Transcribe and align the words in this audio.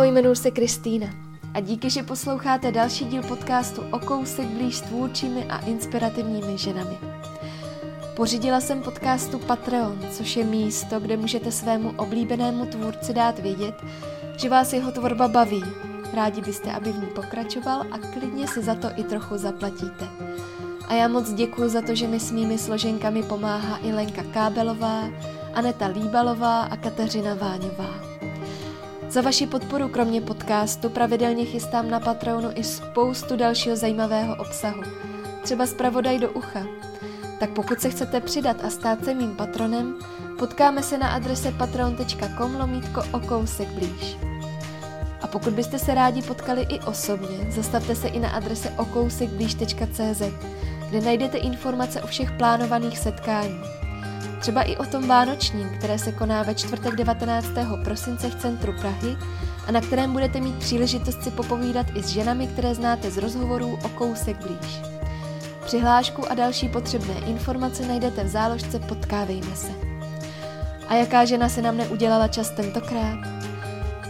Ahoj, 0.00 0.08
jmenuji 0.08 0.36
se 0.36 0.50
Kristýna 0.50 1.06
a 1.54 1.60
díky, 1.60 1.90
že 1.90 2.02
posloucháte 2.02 2.72
další 2.72 3.04
díl 3.04 3.22
podcastu 3.22 3.82
o 3.92 3.98
kousek 3.98 4.46
blíž 4.46 4.76
s 4.76 4.80
tvůrčími 4.80 5.44
a 5.44 5.58
inspirativními 5.58 6.58
ženami. 6.58 6.98
Pořídila 8.16 8.60
jsem 8.60 8.82
podcastu 8.82 9.38
Patreon, 9.38 9.98
což 10.10 10.36
je 10.36 10.44
místo, 10.44 11.00
kde 11.00 11.16
můžete 11.16 11.52
svému 11.52 11.92
oblíbenému 11.96 12.66
tvůrci 12.66 13.14
dát 13.14 13.38
vědět, 13.38 13.74
že 14.36 14.48
vás 14.48 14.72
jeho 14.72 14.92
tvorba 14.92 15.28
baví. 15.28 15.64
Rádi 16.12 16.40
byste, 16.40 16.72
aby 16.72 16.92
v 16.92 16.98
ní 16.98 17.06
pokračoval 17.06 17.84
a 17.90 17.98
klidně 17.98 18.48
si 18.48 18.62
za 18.62 18.74
to 18.74 18.88
i 18.96 19.04
trochu 19.04 19.38
zaplatíte. 19.38 20.08
A 20.88 20.94
já 20.94 21.08
moc 21.08 21.32
děkuji 21.32 21.68
za 21.68 21.82
to, 21.82 21.94
že 21.94 22.08
mi 22.08 22.20
s 22.20 22.32
mými 22.32 22.58
složenkami 22.58 23.22
pomáhá 23.22 23.78
i 23.82 23.92
Lenka 23.92 24.22
Kábelová, 24.22 25.10
Aneta 25.54 25.86
Líbalová 25.86 26.60
a 26.60 26.76
Kateřina 26.76 27.34
Váňová. 27.34 28.09
Za 29.10 29.20
vaši 29.20 29.46
podporu 29.46 29.88
kromě 29.88 30.20
podcastu 30.20 30.90
pravidelně 30.90 31.44
chystám 31.44 31.90
na 31.90 32.00
Patreonu 32.00 32.50
i 32.54 32.64
spoustu 32.64 33.36
dalšího 33.36 33.76
zajímavého 33.76 34.36
obsahu. 34.36 34.82
Třeba 35.42 35.66
zpravodaj 35.66 36.18
do 36.18 36.30
ucha. 36.30 36.66
Tak 37.40 37.50
pokud 37.50 37.80
se 37.80 37.90
chcete 37.90 38.20
přidat 38.20 38.64
a 38.64 38.70
stát 38.70 39.04
se 39.04 39.14
mým 39.14 39.36
patronem, 39.36 39.98
potkáme 40.38 40.82
se 40.82 40.98
na 40.98 41.08
adrese 41.08 41.52
patreon.com 41.52 42.56
lomítko 42.56 43.02
o 43.12 43.20
kousek 43.20 43.68
blíž. 43.68 44.16
A 45.22 45.26
pokud 45.26 45.52
byste 45.52 45.78
se 45.78 45.94
rádi 45.94 46.22
potkali 46.22 46.62
i 46.62 46.80
osobně, 46.80 47.50
zastavte 47.50 47.94
se 47.94 48.08
i 48.08 48.20
na 48.20 48.28
adrese 48.28 48.70
okousekblíž.cz, 48.70 50.22
kde 50.90 51.00
najdete 51.00 51.38
informace 51.38 52.02
o 52.02 52.06
všech 52.06 52.30
plánovaných 52.30 52.98
setkáních. 52.98 53.79
Třeba 54.40 54.62
i 54.62 54.76
o 54.76 54.84
tom 54.84 55.08
vánočním, 55.08 55.68
které 55.68 55.98
se 55.98 56.12
koná 56.12 56.42
ve 56.42 56.54
čtvrtek 56.54 56.96
19. 56.96 57.46
prosince 57.84 58.30
v 58.30 58.34
centru 58.34 58.72
Prahy 58.80 59.16
a 59.66 59.72
na 59.72 59.80
kterém 59.80 60.12
budete 60.12 60.40
mít 60.40 60.58
příležitost 60.58 61.22
si 61.22 61.30
popovídat 61.30 61.86
i 61.94 62.02
s 62.02 62.08
ženami, 62.08 62.46
které 62.46 62.74
znáte 62.74 63.10
z 63.10 63.16
rozhovorů 63.16 63.78
o 63.84 63.88
kousek 63.88 64.36
blíž. 64.36 64.80
Přihlášku 65.64 66.30
a 66.30 66.34
další 66.34 66.68
potřebné 66.68 67.14
informace 67.26 67.86
najdete 67.86 68.24
v 68.24 68.28
záložce 68.28 68.78
Potkávejme 68.78 69.56
se. 69.56 69.72
A 70.88 70.94
jaká 70.94 71.24
žena 71.24 71.48
se 71.48 71.62
nám 71.62 71.76
neudělala 71.76 72.28
čas 72.28 72.50
tentokrát? 72.50 73.18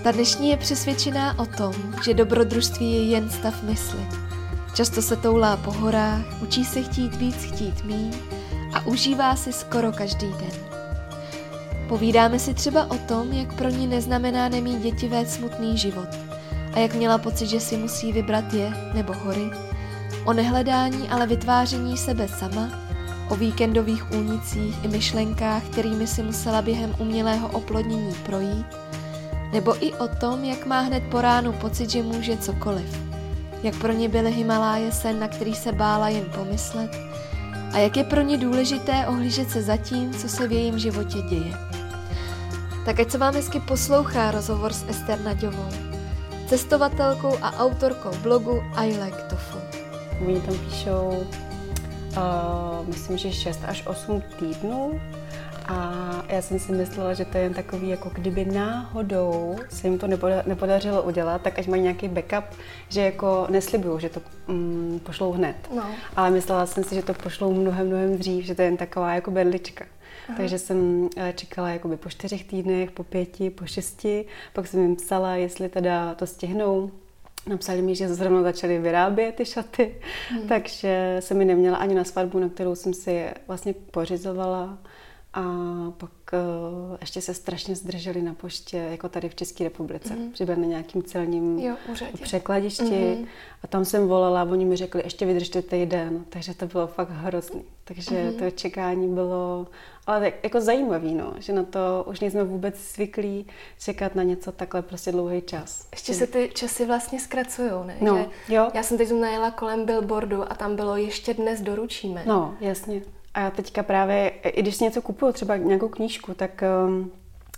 Ta 0.03 0.12
dnešní 0.12 0.50
je 0.50 0.56
přesvědčená 0.56 1.39
o 1.39 1.47
tom, 1.47 1.75
že 2.05 2.15
dobrodružství 2.15 2.92
je 2.92 3.05
jen 3.05 3.31
stav 3.31 3.62
mysli. 3.62 4.06
Často 4.75 5.03
se 5.03 5.17
toulá 5.17 5.56
po 5.56 5.72
horách, 5.72 6.42
učí 6.42 6.65
se 6.65 6.83
chtít 6.83 7.17
víc, 7.17 7.37
chtít 7.37 7.84
míň 7.84 8.39
a 8.72 8.86
užívá 8.86 9.36
si 9.36 9.52
skoro 9.52 9.92
každý 9.92 10.26
den. 10.26 10.70
Povídáme 11.88 12.38
si 12.38 12.54
třeba 12.54 12.90
o 12.90 12.98
tom, 12.98 13.32
jak 13.32 13.54
pro 13.54 13.68
ní 13.68 13.86
neznamená 13.86 14.48
nemít 14.48 14.82
děti 14.82 15.08
vést 15.08 15.32
smutný 15.32 15.78
život 15.78 16.08
a 16.72 16.78
jak 16.78 16.94
měla 16.94 17.18
pocit, 17.18 17.46
že 17.46 17.60
si 17.60 17.76
musí 17.76 18.12
vybrat 18.12 18.54
je 18.54 18.72
nebo 18.94 19.12
hory, 19.12 19.50
o 20.24 20.32
nehledání, 20.32 21.08
ale 21.08 21.26
vytváření 21.26 21.96
sebe 21.96 22.28
sama, 22.28 22.70
o 23.28 23.36
víkendových 23.36 24.10
únicích 24.10 24.84
i 24.84 24.88
myšlenkách, 24.88 25.64
kterými 25.64 26.06
si 26.06 26.22
musela 26.22 26.62
během 26.62 26.94
umělého 26.98 27.48
oplodnění 27.48 28.14
projít, 28.14 28.66
nebo 29.52 29.84
i 29.84 29.94
o 29.94 30.08
tom, 30.08 30.44
jak 30.44 30.66
má 30.66 30.80
hned 30.80 31.02
po 31.10 31.20
ránu 31.20 31.52
pocit, 31.52 31.91
že 31.91 32.02
může 32.02 32.36
cokoliv, 32.36 33.00
jak 33.62 33.76
pro 33.76 33.92
ně 33.92 34.08
byly 34.08 34.32
Himaláje 34.32 34.92
sen, 34.92 35.20
na 35.20 35.28
který 35.28 35.54
se 35.54 35.72
bála 35.72 36.08
jen 36.08 36.24
pomyslet, 36.24 37.09
a 37.72 37.78
jak 37.78 37.96
je 37.96 38.04
pro 38.04 38.20
ně 38.20 38.38
důležité 38.38 39.06
ohlížet 39.06 39.50
se 39.50 39.62
za 39.62 39.76
tím, 39.76 40.14
co 40.14 40.28
se 40.28 40.48
v 40.48 40.52
jejím 40.52 40.78
životě 40.78 41.18
děje. 41.22 41.54
Tak 42.84 43.00
ať 43.00 43.10
se 43.10 43.18
vám 43.18 43.34
hezky 43.34 43.60
poslouchá 43.60 44.30
rozhovor 44.30 44.72
s 44.72 44.88
Ester 44.88 45.20
Naďovou, 45.20 45.68
cestovatelkou 46.46 47.38
a 47.42 47.58
autorkou 47.58 48.16
blogu 48.22 48.62
I 48.75 48.86
Like 48.86 49.22
Tofu. 49.30 49.59
Oni 50.26 50.41
tam 50.41 50.59
píšou, 50.59 51.26
uh, 52.16 52.88
myslím, 52.88 53.19
že 53.19 53.32
6 53.32 53.60
až 53.66 53.86
8 53.86 54.22
týdnů 54.38 55.00
a 55.70 56.25
já 56.28 56.42
jsem 56.42 56.58
si 56.58 56.72
myslela, 56.72 57.14
že 57.14 57.25
to 57.25 57.36
je 57.36 57.42
jen 57.42 57.54
takový, 57.54 57.88
jako 57.88 58.10
kdyby 58.14 58.44
náhodou 58.44 59.56
se 59.69 59.86
jim 59.86 59.98
to 59.98 60.06
nepodařilo 60.47 61.03
udělat, 61.03 61.42
tak 61.42 61.58
ať 61.58 61.66
mají 61.66 61.82
nějaký 61.82 62.08
backup, 62.08 62.44
že 62.88 63.00
jako 63.00 63.47
neslibuju, 63.50 63.98
že 63.98 64.09
to 64.09 64.20
mm, 64.48 65.00
pošlou 65.03 65.32
hned. 65.32 65.56
No. 65.76 65.86
Ale 66.16 66.30
myslela 66.30 66.66
jsem 66.66 66.84
si, 66.84 66.94
že 66.94 67.03
to 67.03 67.14
pošlou 67.14 67.53
mnohem, 67.53 67.86
mnohem 67.86 68.19
dřív, 68.19 68.44
že 68.44 68.54
to 68.54 68.62
je 68.62 68.69
jen 68.69 68.76
taková 68.76 69.14
jako 69.14 69.30
berlička. 69.30 69.84
Aha. 70.28 70.36
Takže 70.36 70.59
jsem 70.59 71.09
eh, 71.16 71.32
čekala 71.36 71.69
jakoby 71.69 71.97
po 71.97 72.09
čtyřech 72.09 72.44
týdnech, 72.44 72.91
po 72.91 73.04
pěti, 73.04 73.50
po 73.50 73.66
šesti, 73.66 74.25
pak 74.53 74.66
jsem 74.66 74.82
jim 74.82 74.97
psala, 74.97 75.34
jestli 75.34 75.69
teda 75.69 76.14
to 76.14 76.26
stihnou. 76.26 76.91
Napsali 77.47 77.82
mi, 77.82 77.94
že 77.94 78.14
zrovna 78.14 78.42
začali 78.42 78.78
vyrábět 78.78 79.34
ty 79.34 79.44
šaty, 79.44 79.94
hmm. 80.28 80.48
takže 80.48 81.16
jsem 81.20 81.38
mi 81.38 81.44
neměla 81.44 81.76
ani 81.76 81.94
na 81.94 82.04
svatbu, 82.04 82.38
na 82.38 82.48
kterou 82.48 82.75
jsem 82.75 82.94
si 82.94 83.25
vlastně 83.47 83.75
pořizovala. 83.91 84.78
A 85.34 85.42
pak 85.96 86.10
uh, 86.32 86.96
ještě 87.00 87.20
se 87.20 87.34
strašně 87.34 87.76
zdrželi 87.76 88.22
na 88.22 88.34
poště, 88.34 88.76
jako 88.76 89.08
tady 89.08 89.28
v 89.28 89.34
České 89.34 89.64
republice. 89.64 90.14
Mm-hmm. 90.14 90.30
Že 90.34 90.56
na 90.56 90.66
nějakým 90.66 91.02
celním 91.02 91.58
jo, 91.58 91.76
překladišti. 92.22 92.84
Mm-hmm. 92.84 93.26
A 93.62 93.66
tam 93.66 93.84
jsem 93.84 94.08
volala 94.08 94.41
a 94.42 94.44
oni 94.44 94.64
mi 94.64 94.76
řekli, 94.76 95.02
ještě 95.04 95.26
vydržte 95.26 95.62
týden. 95.62 96.24
Takže 96.28 96.54
to 96.54 96.66
bylo 96.66 96.86
fakt 96.86 97.10
hrozný. 97.10 97.64
Takže 97.84 98.10
mm-hmm. 98.10 98.38
to 98.38 98.50
čekání 98.50 99.14
bylo 99.14 99.66
ale 100.06 100.20
tak, 100.20 100.34
jako 100.44 100.60
zajímavý, 100.60 101.14
no, 101.14 101.34
že 101.38 101.52
na 101.52 101.62
to 101.62 102.04
už 102.06 102.20
nejsme 102.20 102.44
vůbec 102.44 102.76
zvyklí 102.94 103.47
čekat 103.80 104.14
na 104.14 104.22
něco 104.22 104.52
takhle 104.52 104.82
prostě 104.82 105.12
dlouhý 105.12 105.42
čas. 105.42 105.86
Ještě 105.92 106.14
se 106.14 106.26
ty 106.26 106.50
časy 106.54 106.86
vlastně 106.86 107.20
zkracují, 107.20 107.70
ne? 107.84 107.97
No, 108.00 108.26
že 108.48 108.54
jo. 108.54 108.70
Já 108.74 108.82
jsem 108.82 108.98
teď 108.98 109.12
najela 109.12 109.50
kolem 109.50 109.86
billboardu 109.86 110.52
a 110.52 110.54
tam 110.54 110.76
bylo 110.76 110.97
ještě 110.97 111.34
dnes 111.34 111.60
doručíme. 111.60 112.22
No, 112.26 112.54
jasně. 112.60 113.02
A 113.34 113.41
já 113.41 113.50
teďka 113.50 113.82
právě, 113.82 114.28
i 114.28 114.62
když 114.62 114.76
si 114.76 114.84
něco 114.84 115.02
kupuju, 115.02 115.32
třeba 115.32 115.56
nějakou 115.56 115.88
knížku, 115.88 116.34
tak 116.34 116.62
um, 116.86 117.12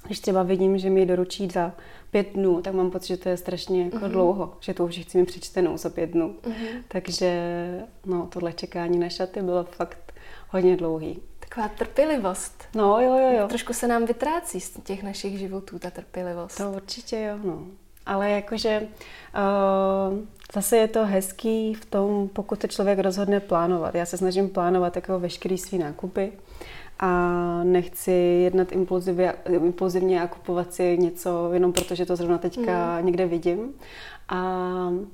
když 0.06 0.20
třeba 0.20 0.42
vidím, 0.42 0.78
že 0.78 0.90
mi 0.90 1.00
ji 1.00 1.06
doručí 1.06 1.48
za 1.48 1.72
pět 2.10 2.32
dnů, 2.34 2.62
tak 2.62 2.74
mám 2.74 2.90
pocit, 2.90 3.08
že 3.08 3.16
to 3.16 3.28
je 3.28 3.36
strašně 3.36 3.84
jako 3.84 3.96
mm-hmm. 3.96 4.10
dlouho, 4.10 4.56
že 4.60 4.74
to 4.74 4.84
už 4.84 4.98
chci 4.98 5.18
mi 5.18 5.24
přečtenou 5.24 5.76
za 5.76 5.90
pět 5.90 6.10
dnů. 6.10 6.36
Mm-hmm. 6.42 6.82
Takže 6.88 7.40
no, 8.06 8.26
tohle 8.32 8.52
čekání 8.52 8.98
na 8.98 9.08
šaty 9.08 9.42
bylo 9.42 9.64
fakt 9.64 10.12
hodně 10.48 10.76
dlouhý. 10.76 11.22
Taková 11.40 11.68
trpělivost. 11.68 12.64
No, 12.74 13.00
jo, 13.00 13.18
jo, 13.18 13.38
jo. 13.38 13.48
Trošku 13.48 13.72
se 13.72 13.88
nám 13.88 14.04
vytrácí 14.04 14.60
z 14.60 14.80
těch 14.82 15.02
našich 15.02 15.38
životů, 15.38 15.78
ta 15.78 15.90
trpělivost. 15.90 16.56
To 16.56 16.70
určitě 16.70 17.20
jo, 17.20 17.38
no. 17.44 17.66
Ale 18.06 18.30
jakože 18.30 18.80
uh, 18.80 20.18
zase 20.52 20.76
je 20.76 20.88
to 20.88 21.06
hezký 21.06 21.74
v 21.74 21.84
tom, 21.84 22.28
pokud 22.32 22.58
to 22.58 22.66
člověk 22.66 22.98
rozhodne 22.98 23.40
plánovat. 23.40 23.94
Já 23.94 24.06
se 24.06 24.16
snažím 24.16 24.48
plánovat 24.48 24.96
jako 24.96 25.20
veškerý 25.20 25.58
svý 25.58 25.78
nákupy 25.78 26.32
a 26.98 27.10
nechci 27.64 28.12
jednat 28.44 28.72
impulzivně, 28.72 29.32
impulzivně 29.48 30.22
a 30.22 30.26
kupovat 30.26 30.74
si 30.74 30.98
něco 30.98 31.52
jenom 31.52 31.72
proto, 31.72 31.94
že 31.94 32.06
to 32.06 32.16
zrovna 32.16 32.38
teďka 32.38 32.98
mm. 32.98 33.06
někde 33.06 33.26
vidím. 33.26 33.74
A 34.28 34.38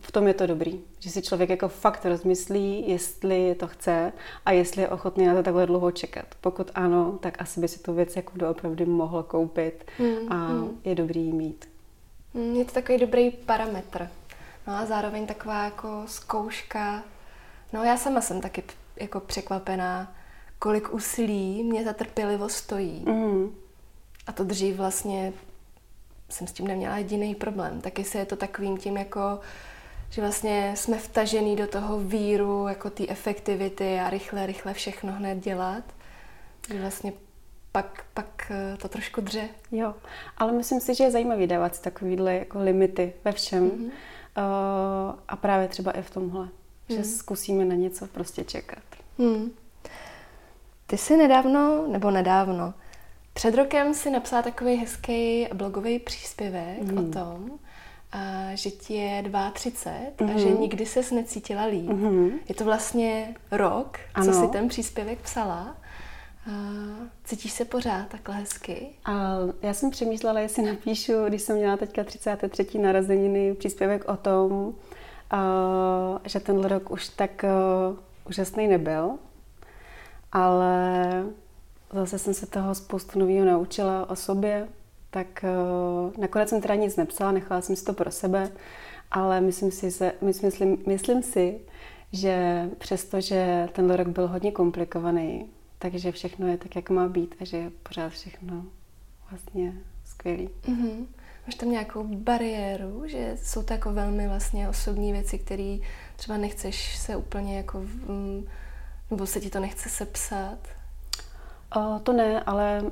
v 0.00 0.12
tom 0.12 0.28
je 0.28 0.34
to 0.34 0.46
dobrý, 0.46 0.80
že 0.98 1.10
si 1.10 1.22
člověk 1.22 1.50
jako 1.50 1.68
fakt 1.68 2.06
rozmyslí, 2.06 2.84
jestli 2.90 3.54
to 3.54 3.66
chce 3.66 4.12
a 4.46 4.52
jestli 4.52 4.82
je 4.82 4.88
ochotný 4.88 5.26
na 5.26 5.34
to 5.34 5.42
takhle 5.42 5.66
dlouho 5.66 5.90
čekat. 5.90 6.24
Pokud 6.40 6.70
ano, 6.74 7.18
tak 7.20 7.42
asi 7.42 7.60
by 7.60 7.68
si 7.68 7.78
tu 7.78 7.94
věc 7.94 8.16
jako 8.16 8.32
doopravdy 8.36 8.86
mohl 8.86 9.22
koupit 9.22 9.84
mm. 9.98 10.32
a 10.32 10.48
mm. 10.48 10.80
je 10.84 10.94
dobrý 10.94 11.32
mít. 11.32 11.68
Mm, 12.34 12.54
je 12.54 12.64
to 12.64 12.72
takový 12.72 12.98
dobrý 12.98 13.30
parametr. 13.30 14.08
No 14.68 14.74
a 14.74 14.86
zároveň 14.86 15.26
taková 15.26 15.64
jako 15.64 16.02
zkouška. 16.06 17.02
No 17.72 17.84
já 17.84 17.96
sama 17.96 18.20
jsem 18.20 18.40
taky 18.40 18.64
jako 18.96 19.20
překvapená, 19.20 20.14
kolik 20.58 20.94
úsilí 20.94 21.64
mě 21.64 21.84
ta 21.84 21.92
trpělivost 21.92 22.56
stojí. 22.56 23.04
Mm. 23.06 23.54
A 24.26 24.32
to 24.32 24.44
dřív 24.44 24.76
vlastně 24.76 25.32
jsem 26.28 26.46
s 26.46 26.52
tím 26.52 26.66
neměla 26.66 26.96
jediný 26.96 27.34
problém. 27.34 27.80
Taky 27.80 28.04
se 28.04 28.18
je 28.18 28.26
to 28.26 28.36
takovým 28.36 28.78
tím 28.78 28.96
jako, 28.96 29.40
že 30.10 30.20
vlastně 30.20 30.72
jsme 30.76 30.98
vtažený 30.98 31.56
do 31.56 31.66
toho 31.66 32.00
víru, 32.00 32.68
jako 32.68 32.90
té 32.90 33.08
efektivity 33.08 34.00
a 34.00 34.10
rychle, 34.10 34.46
rychle 34.46 34.74
všechno 34.74 35.12
hned 35.12 35.38
dělat. 35.38 35.84
Že 36.72 36.80
vlastně 36.80 37.12
pak, 37.72 38.04
pak 38.14 38.52
eh, 38.54 38.76
to 38.76 38.88
trošku 38.88 39.20
dře. 39.20 39.48
Jo, 39.72 39.94
ale 40.36 40.52
myslím 40.52 40.80
si, 40.80 40.94
že 40.94 41.04
je 41.04 41.10
zajímavý 41.10 41.46
dávat 41.46 41.76
si 41.76 41.82
takovýhle 41.82 42.34
jako 42.34 42.62
limity 42.62 43.12
ve 43.24 43.32
všem. 43.32 43.70
Mm-hmm. 43.70 43.90
Uh, 44.36 45.14
a 45.28 45.36
právě 45.36 45.68
třeba 45.68 45.92
i 45.92 46.02
v 46.02 46.10
tomhle, 46.10 46.48
že 46.88 47.04
zkusíme 47.04 47.64
na 47.64 47.74
něco 47.74 48.06
prostě 48.06 48.44
čekat. 48.44 48.82
Mm. 49.18 49.50
Ty 50.86 50.98
jsi 50.98 51.16
nedávno, 51.16 51.86
nebo 51.88 52.10
nedávno, 52.10 52.74
před 53.32 53.54
rokem 53.54 53.94
si 53.94 54.10
napsala 54.10 54.42
takový 54.42 54.76
hezký 54.76 55.48
blogový 55.54 55.98
příspěvek 55.98 56.82
mm. 56.82 56.98
o 56.98 57.12
tom, 57.12 57.50
a 58.12 58.54
že 58.54 58.70
ti 58.70 58.94
je 58.94 59.24
32 59.52 60.26
mm. 60.26 60.36
a 60.36 60.38
že 60.38 60.46
mhm. 60.46 60.60
nikdy 60.60 60.86
ses 60.86 61.10
necítila 61.10 61.64
líp. 61.64 61.90
Mm. 61.90 62.30
Je 62.48 62.54
to 62.54 62.64
vlastně 62.64 63.34
rok, 63.50 63.98
ano. 64.14 64.26
co 64.26 64.40
si 64.40 64.48
ten 64.48 64.68
příspěvek 64.68 65.18
psala. 65.18 65.76
Cítíš 67.24 67.52
se 67.52 67.64
pořád 67.64 68.08
takhle 68.08 68.34
hezky? 68.34 68.86
A 69.04 69.36
já 69.62 69.74
jsem 69.74 69.90
přemýšlela, 69.90 70.40
jestli 70.40 70.62
napíšu, 70.62 71.12
když 71.28 71.42
jsem 71.42 71.56
měla 71.56 71.76
teďka 71.76 72.04
33. 72.04 72.78
narozeniny, 72.78 73.54
příspěvek 73.54 74.08
o 74.08 74.16
tom, 74.16 74.74
že 76.24 76.40
tenhle 76.40 76.68
rok 76.68 76.90
už 76.90 77.08
tak 77.08 77.44
úžasný 78.28 78.68
nebyl, 78.68 79.10
ale 80.32 81.04
zase 81.92 82.18
jsem 82.18 82.34
se 82.34 82.46
toho 82.46 82.74
spoustu 82.74 83.18
nového 83.18 83.46
naučila 83.46 84.10
o 84.10 84.16
sobě, 84.16 84.68
tak 85.10 85.44
nakonec 86.18 86.48
jsem 86.48 86.60
teda 86.60 86.74
nic 86.74 86.96
nepsala, 86.96 87.32
nechala 87.32 87.60
jsem 87.60 87.76
si 87.76 87.84
to 87.84 87.92
pro 87.92 88.10
sebe, 88.10 88.50
ale 89.10 89.40
myslím 89.40 89.70
si, 89.70 89.90
že, 89.90 90.12
myslím, 90.20 90.78
myslím 90.86 91.22
si, 91.22 91.60
že 92.12 92.68
přestože 92.78 93.68
tenhle 93.72 93.96
rok 93.96 94.08
byl 94.08 94.28
hodně 94.28 94.52
komplikovaný, 94.52 95.46
takže 95.78 96.12
všechno 96.12 96.46
je 96.46 96.56
tak, 96.56 96.76
jak 96.76 96.90
má 96.90 97.08
být 97.08 97.34
a 97.40 97.44
že 97.44 97.56
je 97.56 97.70
pořád 97.70 98.08
všechno 98.08 98.64
vlastně 99.30 99.72
skvělý. 100.04 100.48
Mm-hmm. 100.68 101.06
Máš 101.46 101.54
tam 101.54 101.70
nějakou 101.70 102.04
bariéru, 102.04 103.02
že 103.06 103.36
jsou 103.42 103.62
to 103.62 103.72
jako 103.72 103.92
velmi 103.92 104.28
vlastně 104.28 104.68
osobní 104.68 105.12
věci, 105.12 105.38
které 105.38 105.76
třeba 106.16 106.38
nechceš 106.38 106.98
se 106.98 107.16
úplně 107.16 107.56
jako, 107.56 107.82
nebo 109.10 109.26
se 109.26 109.40
ti 109.40 109.50
to 109.50 109.60
nechce 109.60 109.88
sepsat? 109.88 110.58
Uh, 111.76 111.98
to 111.98 112.12
ne, 112.12 112.40
ale 112.40 112.82
uh, 112.82 112.88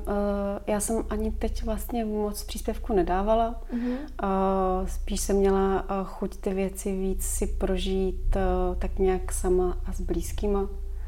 já 0.67 0.79
jsem 0.79 1.05
ani 1.09 1.31
teď 1.31 1.63
vlastně 1.63 2.05
moc 2.05 2.43
příspěvku 2.43 2.93
nedávala. 2.93 3.61
Uh-huh. 3.73 3.97
Uh, 4.23 4.87
spíš 4.87 5.21
jsem 5.21 5.35
měla 5.35 5.81
uh, 5.81 6.07
chuť 6.07 6.37
ty 6.37 6.53
věci 6.53 6.91
víc 6.91 7.25
si 7.25 7.47
prožít 7.47 8.35
uh, 8.35 8.75
tak 8.75 8.99
nějak 8.99 9.31
sama 9.31 9.77
a 9.85 9.93
s 9.93 10.01
blízkýma. 10.01 10.61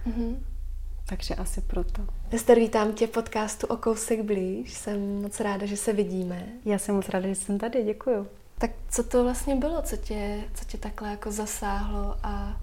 Uh-huh. 0.07 0.37
Takže 1.09 1.35
asi 1.35 1.61
proto. 1.61 2.01
Ester, 2.31 2.59
vítám 2.59 2.94
tě 2.94 3.07
v 3.07 3.09
podcastu 3.09 3.67
O 3.67 3.77
kousek 3.77 4.21
blíž. 4.21 4.73
Jsem 4.73 5.21
moc 5.21 5.39
ráda, 5.39 5.65
že 5.65 5.77
se 5.77 5.94
vidíme. 5.94 6.47
Já 6.65 6.77
jsem 6.77 6.95
moc 6.95 7.09
ráda, 7.09 7.27
že 7.27 7.35
jsem 7.35 7.57
tady, 7.57 7.83
děkuju. 7.83 8.27
Tak 8.57 8.71
co 8.89 9.03
to 9.03 9.23
vlastně 9.23 9.56
bylo, 9.56 9.81
co 9.81 9.97
tě, 9.97 10.44
co 10.53 10.65
tě 10.65 10.77
takhle 10.77 11.09
jako 11.09 11.31
zasáhlo 11.31 12.15
a, 12.23 12.61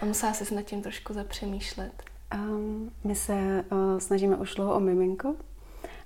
a 0.00 0.04
musela 0.04 0.32
jsi 0.32 0.54
nad 0.54 0.62
tím 0.62 0.82
trošku 0.82 1.12
zapřemýšlet? 1.12 1.92
Um, 2.34 2.90
my 3.04 3.14
se 3.14 3.64
uh, 3.72 3.98
snažíme 3.98 4.36
už 4.36 4.54
dlouho 4.54 4.74
o 4.74 4.80
miminko 4.80 5.34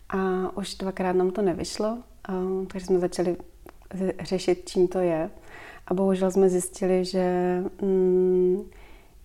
a 0.08 0.16
už 0.56 0.74
dvakrát 0.74 1.12
nám 1.12 1.30
to 1.30 1.42
nevyšlo, 1.42 1.98
um, 2.28 2.66
takže 2.66 2.86
jsme 2.86 2.98
začali 2.98 3.36
řešit, 4.20 4.68
čím 4.68 4.88
to 4.88 4.98
je. 4.98 5.30
A 5.86 5.94
bohužel 5.94 6.30
jsme 6.30 6.48
zjistili, 6.48 7.04
že 7.04 7.58
um, 7.80 8.70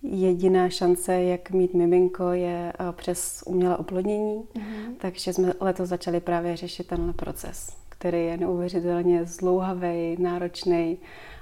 jediná 0.02 0.68
šance, 0.68 1.22
jak 1.22 1.50
mít 1.50 1.74
miminko, 1.74 2.32
je 2.32 2.72
uh, 2.80 2.92
přes 2.92 3.42
umělé 3.46 3.76
oplodnění. 3.76 4.42
Mm-hmm. 4.54 4.94
Takže 4.98 5.32
jsme 5.32 5.52
letos 5.60 5.88
začali 5.88 6.20
právě 6.20 6.56
řešit 6.56 6.86
tenhle 6.86 7.12
proces, 7.12 7.76
který 7.88 8.24
je 8.24 8.36
neuvěřitelně 8.36 9.24
zlouhavý, 9.24 10.16
náročný 10.18 10.98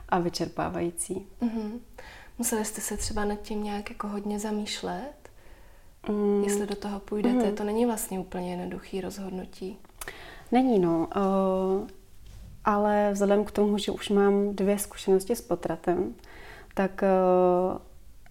a 0.08 0.18
vyčerpávající. 0.18 1.26
Mm-hmm. 1.42 1.78
Museli 2.38 2.64
jste 2.64 2.80
se 2.80 2.96
třeba 2.96 3.24
nad 3.24 3.40
tím 3.42 3.64
nějak 3.64 3.90
jako 3.90 4.08
hodně 4.08 4.38
zamýšlet? 4.38 5.12
Mm. 6.08 6.44
Jestli 6.44 6.66
do 6.66 6.76
toho 6.76 7.00
půjdete, 7.00 7.50
mm. 7.50 7.54
to 7.54 7.64
není 7.64 7.86
vlastně 7.86 8.18
úplně 8.18 8.50
jednoduchý 8.50 9.00
rozhodnutí. 9.00 9.78
Není, 10.52 10.78
no. 10.78 11.08
Uh, 11.16 11.88
ale 12.64 13.10
vzhledem 13.12 13.44
k 13.44 13.50
tomu, 13.50 13.78
že 13.78 13.92
už 13.92 14.08
mám 14.10 14.54
dvě 14.54 14.78
zkušenosti 14.78 15.36
s 15.36 15.40
potratem, 15.40 16.14
tak 16.74 17.02
uh, 17.72 17.78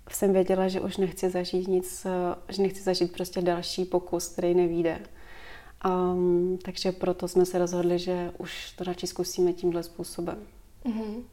jsem 0.10 0.34
věděla, 0.34 0.68
že 0.68 0.82
už 0.82 0.98
nechci 0.98 1.30
zažít 1.30 1.68
nic, 1.68 2.06
uh, 2.06 2.12
že 2.50 2.62
nechci 2.62 2.82
zažít 2.82 3.14
prostě 3.14 3.42
další 3.42 3.86
pokus, 3.86 4.28
který 4.28 4.54
nevíde. 4.54 5.02
Um, 5.86 6.58
takže 6.58 6.92
proto 6.92 7.28
jsme 7.28 7.46
se 7.46 7.58
rozhodli, 7.58 8.00
že 8.00 8.32
už 8.38 8.72
to 8.72 8.84
radši 8.84 9.08
zkusíme 9.08 9.54
tímhle 9.54 9.84
způsobem. 9.84 10.38
Mm-hmm. 10.86 11.24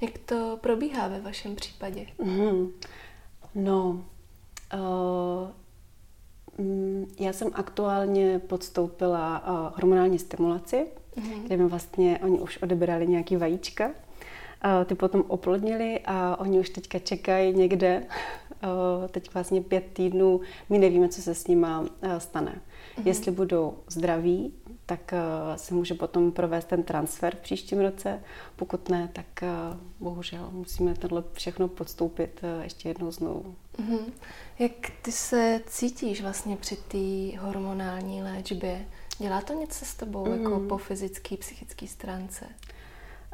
Jak 0.00 0.18
to 0.18 0.58
probíhá 0.60 1.08
ve 1.08 1.20
vašem 1.20 1.56
případě? 1.56 2.06
Mm-hmm. 2.18 2.70
No, 3.54 4.04
uh, 4.74 5.48
já 7.20 7.32
jsem 7.32 7.50
aktuálně 7.54 8.38
podstoupila 8.38 9.42
uh, 9.48 9.74
hormonální 9.74 10.18
stimulaci, 10.18 10.86
mm-hmm. 11.16 11.42
kde 11.42 11.56
mi 11.56 11.66
vlastně 11.66 12.18
oni 12.22 12.38
už 12.38 12.62
odebrali 12.62 13.06
nějaký 13.06 13.36
vajíčka. 13.36 13.90
Ty 14.84 14.94
potom 14.94 15.24
oplodnili 15.28 16.00
a 16.04 16.40
oni 16.40 16.58
už 16.58 16.70
teďka 16.70 16.98
čekají 16.98 17.54
někde. 17.54 18.02
Teď 19.10 19.34
vlastně 19.34 19.60
pět 19.60 19.84
týdnů, 19.92 20.40
my 20.68 20.78
nevíme, 20.78 21.08
co 21.08 21.22
se 21.22 21.34
s 21.34 21.46
nima 21.46 21.84
stane. 22.18 22.52
Mm-hmm. 22.52 23.06
Jestli 23.06 23.32
budou 23.32 23.74
zdraví, 23.88 24.54
tak 24.86 25.14
se 25.56 25.74
může 25.74 25.94
potom 25.94 26.32
provést 26.32 26.64
ten 26.64 26.82
transfer 26.82 27.36
v 27.36 27.40
příštím 27.40 27.80
roce. 27.80 28.20
Pokud 28.56 28.88
ne, 28.88 29.10
tak 29.12 29.44
bohužel 30.00 30.50
musíme 30.52 30.94
tohle 30.94 31.24
všechno 31.32 31.68
podstoupit 31.68 32.40
ještě 32.62 32.88
jednou 32.88 33.10
znovu. 33.10 33.54
Mm-hmm. 33.78 34.12
Jak 34.58 34.72
ty 35.02 35.12
se 35.12 35.60
cítíš 35.66 36.22
vlastně 36.22 36.56
při 36.56 36.76
té 36.76 37.38
hormonální 37.38 38.22
léčbě? 38.22 38.86
Dělá 39.18 39.40
to 39.40 39.52
něco 39.52 39.84
s 39.84 39.94
tebou 39.94 40.26
mm. 40.26 40.32
jako 40.32 40.60
po 40.60 40.78
fyzické, 40.78 41.36
psychické 41.36 41.86
stránce? 41.86 42.46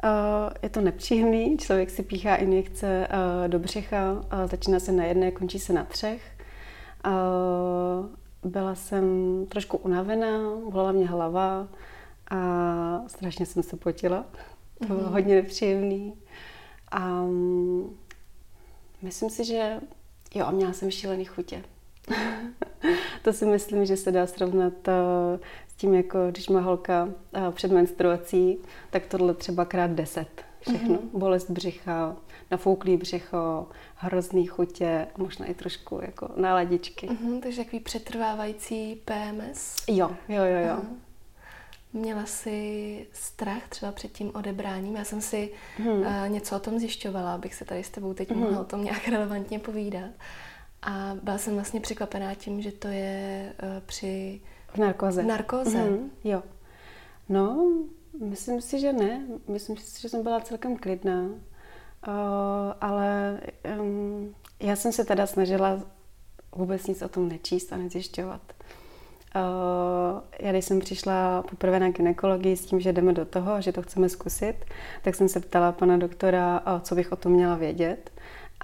Uh, 0.03 0.49
je 0.63 0.69
to 0.69 0.81
nepříjemný, 0.81 1.57
člověk 1.57 1.89
si 1.89 2.03
píchá 2.03 2.35
injekce 2.35 3.07
uh, 3.07 3.47
do 3.47 3.59
břicha, 3.59 4.25
začíná 4.45 4.79
se 4.79 4.91
na 4.91 5.05
jedné, 5.05 5.31
končí 5.31 5.59
se 5.59 5.73
na 5.73 5.83
třech. 5.83 6.21
Uh, 7.05 8.51
byla 8.51 8.75
jsem 8.75 9.05
trošku 9.49 9.77
unavená, 9.77 10.55
bolela 10.71 10.91
mě 10.91 11.07
hlava 11.07 11.67
a 12.31 12.39
strašně 13.07 13.45
jsem 13.45 13.63
se 13.63 13.77
potila. 13.77 14.25
To 14.79 14.85
bylo 14.85 14.99
mm-hmm. 14.99 15.11
hodně 15.11 15.35
nepříjemný. 15.35 16.13
A 16.91 17.25
myslím 19.01 19.29
si, 19.29 19.45
že 19.45 19.79
Jo, 20.35 20.45
a 20.45 20.51
měla 20.51 20.73
jsem 20.73 20.91
šílený 20.91 21.25
chutě. 21.25 21.63
to 23.21 23.33
si 23.33 23.45
myslím, 23.45 23.85
že 23.85 23.97
se 23.97 24.11
dá 24.11 24.27
srovnat 24.27 24.73
s 25.73 25.75
tím, 25.75 25.93
jako 25.93 26.17
když 26.31 26.49
má 26.49 26.59
holka 26.59 27.03
uh, 27.03 27.51
před 27.51 27.71
menstruací, 27.71 28.57
tak 28.89 29.05
tohle 29.05 29.33
třeba 29.33 29.65
krát 29.65 29.91
deset. 29.91 30.45
Všechno. 30.59 30.95
Mm-hmm. 30.95 31.19
Bolest 31.19 31.49
břicha, 31.49 32.15
nafouklý 32.51 32.97
břicho, 32.97 33.67
hrozný 33.95 34.45
chutě, 34.45 35.07
možná 35.17 35.45
i 35.45 35.53
trošku 35.53 35.99
jako 36.01 36.29
náladičky. 36.35 37.07
Mm-hmm, 37.07 37.41
takže 37.41 37.63
takový 37.63 37.79
přetrvávající 37.79 39.01
PMS? 39.05 39.75
Jo, 39.87 40.11
jo, 40.29 40.43
jo, 40.43 40.67
jo. 40.67 40.75
Uh-huh. 40.75 40.95
Měla 41.93 42.25
jsi 42.25 43.07
strach 43.13 43.67
třeba 43.69 43.91
před 43.91 44.11
tím 44.11 44.31
odebráním? 44.35 44.95
Já 44.95 45.03
jsem 45.03 45.21
si 45.21 45.51
hmm. 45.77 45.99
uh, 45.99 46.05
něco 46.27 46.55
o 46.55 46.59
tom 46.59 46.79
zjišťovala, 46.79 47.35
abych 47.35 47.55
se 47.55 47.65
tady 47.65 47.83
s 47.83 47.89
tebou 47.89 48.13
teď 48.13 48.31
hmm. 48.31 48.39
mohla 48.39 48.59
o 48.59 48.63
tom 48.63 48.83
nějak 48.83 49.07
relevantně 49.07 49.59
povídat. 49.59 50.11
A 50.81 51.17
byla 51.23 51.37
jsem 51.37 51.53
vlastně 51.53 51.79
překvapená 51.79 52.35
tím, 52.35 52.61
že 52.61 52.71
to 52.71 52.87
je 52.87 53.53
uh, 53.63 53.69
při... 53.85 54.41
V 54.73 54.77
narkoze. 54.77 55.23
V 55.23 55.25
narkoze. 55.25 55.77
Hmm. 55.77 56.11
Jo. 56.23 56.43
No, 57.29 57.71
myslím 58.19 58.61
si, 58.61 58.79
že 58.79 58.93
ne. 58.93 59.25
Myslím 59.47 59.77
si, 59.77 60.01
že 60.01 60.09
jsem 60.09 60.23
byla 60.23 60.39
celkem 60.39 60.77
klidná. 60.77 61.21
Uh, 62.07 62.13
ale 62.81 63.39
um, 63.79 64.35
já 64.59 64.75
jsem 64.75 64.91
se 64.91 65.05
teda 65.05 65.27
snažila 65.27 65.79
vůbec 66.55 66.87
nic 66.87 67.01
o 67.01 67.09
tom 67.09 67.29
nečíst 67.29 67.73
a 67.73 67.77
nezjišťovat. 67.77 68.41
Uh, 69.35 70.21
já 70.39 70.51
když 70.51 70.65
jsem 70.65 70.79
přišla 70.79 71.41
poprvé 71.41 71.79
na 71.79 71.89
ginekologii 71.89 72.57
s 72.57 72.65
tím, 72.65 72.79
že 72.79 72.93
jdeme 72.93 73.13
do 73.13 73.25
toho, 73.25 73.61
že 73.61 73.71
to 73.71 73.81
chceme 73.81 74.09
zkusit, 74.09 74.55
tak 75.01 75.15
jsem 75.15 75.29
se 75.29 75.39
ptala 75.39 75.71
pana 75.71 75.97
doktora, 75.97 76.59
uh, 76.59 76.81
co 76.81 76.95
bych 76.95 77.11
o 77.11 77.15
tom 77.15 77.31
měla 77.31 77.55
vědět. 77.55 78.11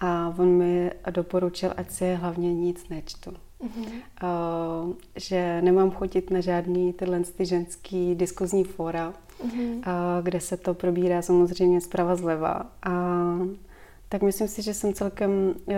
A 0.01 0.33
on 0.37 0.49
mi 0.49 0.91
doporučil, 1.09 1.73
ať 1.77 1.91
si 1.91 2.15
hlavně 2.15 2.53
nic 2.53 2.89
nečtu. 2.89 3.33
Mm-hmm. 3.63 4.01
Uh, 4.23 4.93
že 5.15 5.61
nemám 5.61 5.91
chodit 5.91 6.31
na 6.31 6.39
žádný 6.39 6.93
tyhle 6.93 7.19
ty 7.19 7.45
ženský 7.45 8.15
diskuzní 8.15 8.63
fora, 8.63 9.13
mm-hmm. 9.43 9.77
uh, 9.77 9.83
kde 10.23 10.39
se 10.39 10.57
to 10.57 10.73
probírá 10.73 11.21
samozřejmě 11.21 11.81
zprava 11.81 12.15
zleva. 12.15 12.71
A 12.83 12.91
tak 14.09 14.21
myslím 14.21 14.47
si, 14.47 14.61
že 14.61 14.73
jsem 14.73 14.93
celkem 14.93 15.31
uh, 15.31 15.75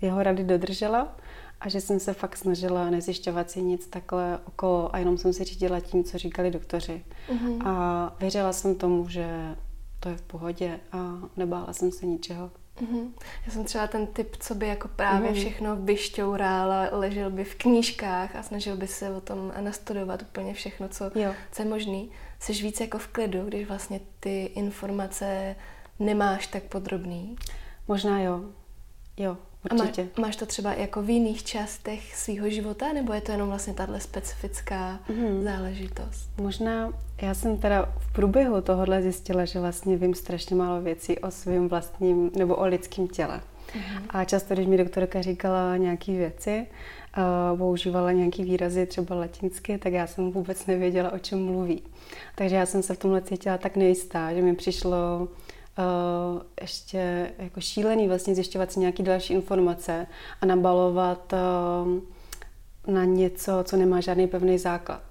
jeho 0.00 0.22
rady 0.22 0.44
dodržela 0.44 1.16
a 1.60 1.68
že 1.68 1.80
jsem 1.80 2.00
se 2.00 2.12
fakt 2.12 2.36
snažila 2.36 2.90
nezjišťovat 2.90 3.50
si 3.50 3.62
nic 3.62 3.86
takhle 3.86 4.38
okolo 4.44 4.94
a 4.94 4.98
jenom 4.98 5.18
jsem 5.18 5.32
se 5.32 5.44
řídila 5.44 5.80
tím, 5.80 6.04
co 6.04 6.18
říkali 6.18 6.50
doktoři. 6.50 7.04
Mm-hmm. 7.28 7.68
A 7.68 8.16
věřila 8.20 8.52
jsem 8.52 8.74
tomu, 8.74 9.08
že 9.08 9.56
to 10.00 10.08
je 10.08 10.16
v 10.16 10.22
pohodě 10.22 10.80
a 10.92 11.18
nebála 11.36 11.72
jsem 11.72 11.92
se 11.92 12.06
ničeho. 12.06 12.50
Mm-hmm. 12.82 13.12
Já 13.46 13.52
jsem 13.52 13.64
třeba 13.64 13.86
ten 13.86 14.06
typ, 14.06 14.36
co 14.36 14.54
by 14.54 14.68
jako 14.68 14.88
právě 14.88 15.30
mm-hmm. 15.30 15.34
všechno 15.34 15.76
vyšťoural 15.76 16.72
a 16.72 16.88
ležel 16.92 17.30
by 17.30 17.44
v 17.44 17.54
knížkách 17.54 18.36
a 18.36 18.42
snažil 18.42 18.76
by 18.76 18.86
se 18.86 19.10
o 19.10 19.20
tom 19.20 19.52
nastudovat 19.60 20.22
úplně 20.22 20.54
všechno, 20.54 20.88
co, 20.88 21.10
co 21.52 21.62
je 21.62 21.68
možný. 21.68 22.10
Jsi 22.38 22.52
víc 22.52 22.80
jako 22.80 22.98
v 22.98 23.06
klidu, 23.06 23.44
když 23.44 23.68
vlastně 23.68 24.00
ty 24.20 24.44
informace 24.44 25.56
nemáš 25.98 26.46
tak 26.46 26.62
podrobný? 26.62 27.36
Možná 27.88 28.20
jo. 28.20 28.40
Jo, 29.16 29.36
určitě. 29.72 30.02
A 30.02 30.20
má, 30.20 30.26
máš 30.26 30.36
to 30.36 30.46
třeba 30.46 30.72
jako 30.72 31.02
v 31.02 31.10
jiných 31.10 31.44
částech 31.44 32.16
svého 32.16 32.50
života, 32.50 32.92
nebo 32.92 33.12
je 33.12 33.20
to 33.20 33.32
jenom 33.32 33.48
vlastně 33.48 33.74
tahle 33.74 34.00
specifická 34.00 35.00
mm. 35.08 35.44
záležitost? 35.44 36.30
Možná, 36.40 36.92
já 37.22 37.34
jsem 37.34 37.58
teda 37.58 37.92
v 37.98 38.12
průběhu 38.12 38.60
tohohle 38.60 39.02
zjistila, 39.02 39.44
že 39.44 39.60
vlastně 39.60 39.96
vím 39.96 40.14
strašně 40.14 40.56
málo 40.56 40.80
věcí 40.80 41.18
o 41.18 41.30
svém 41.30 41.68
vlastním 41.68 42.30
nebo 42.36 42.56
o 42.56 42.66
lidském 42.66 43.08
těle. 43.08 43.40
Mm. 43.74 43.82
A 44.08 44.24
často, 44.24 44.54
když 44.54 44.66
mi 44.66 44.76
doktorka 44.76 45.22
říkala 45.22 45.76
nějaké 45.76 46.12
věci, 46.12 46.66
uh, 47.52 47.58
používala 47.58 48.12
nějaký 48.12 48.44
výrazy, 48.44 48.86
třeba 48.86 49.14
latinsky, 49.14 49.78
tak 49.78 49.92
já 49.92 50.06
jsem 50.06 50.30
vůbec 50.30 50.66
nevěděla, 50.66 51.12
o 51.12 51.18
čem 51.18 51.44
mluví. 51.44 51.82
Takže 52.34 52.56
já 52.56 52.66
jsem 52.66 52.82
se 52.82 52.94
v 52.94 52.98
tomhle 52.98 53.22
cítila 53.22 53.58
tak 53.58 53.76
nejistá, 53.76 54.34
že 54.34 54.42
mi 54.42 54.54
přišlo 54.54 55.28
uh, 55.78 56.42
ještě 56.60 57.32
jako 57.38 57.60
šílený 57.60 58.08
vlastně 58.08 58.34
zjišťovat 58.34 58.72
si 58.72 58.80
nějaké 58.80 59.02
další 59.02 59.34
informace 59.34 60.06
a 60.40 60.46
nabalovat 60.46 61.32
uh, 61.32 62.94
na 62.94 63.04
něco, 63.04 63.52
co 63.64 63.76
nemá 63.76 64.00
žádný 64.00 64.26
pevný 64.26 64.58
základ. 64.58 65.02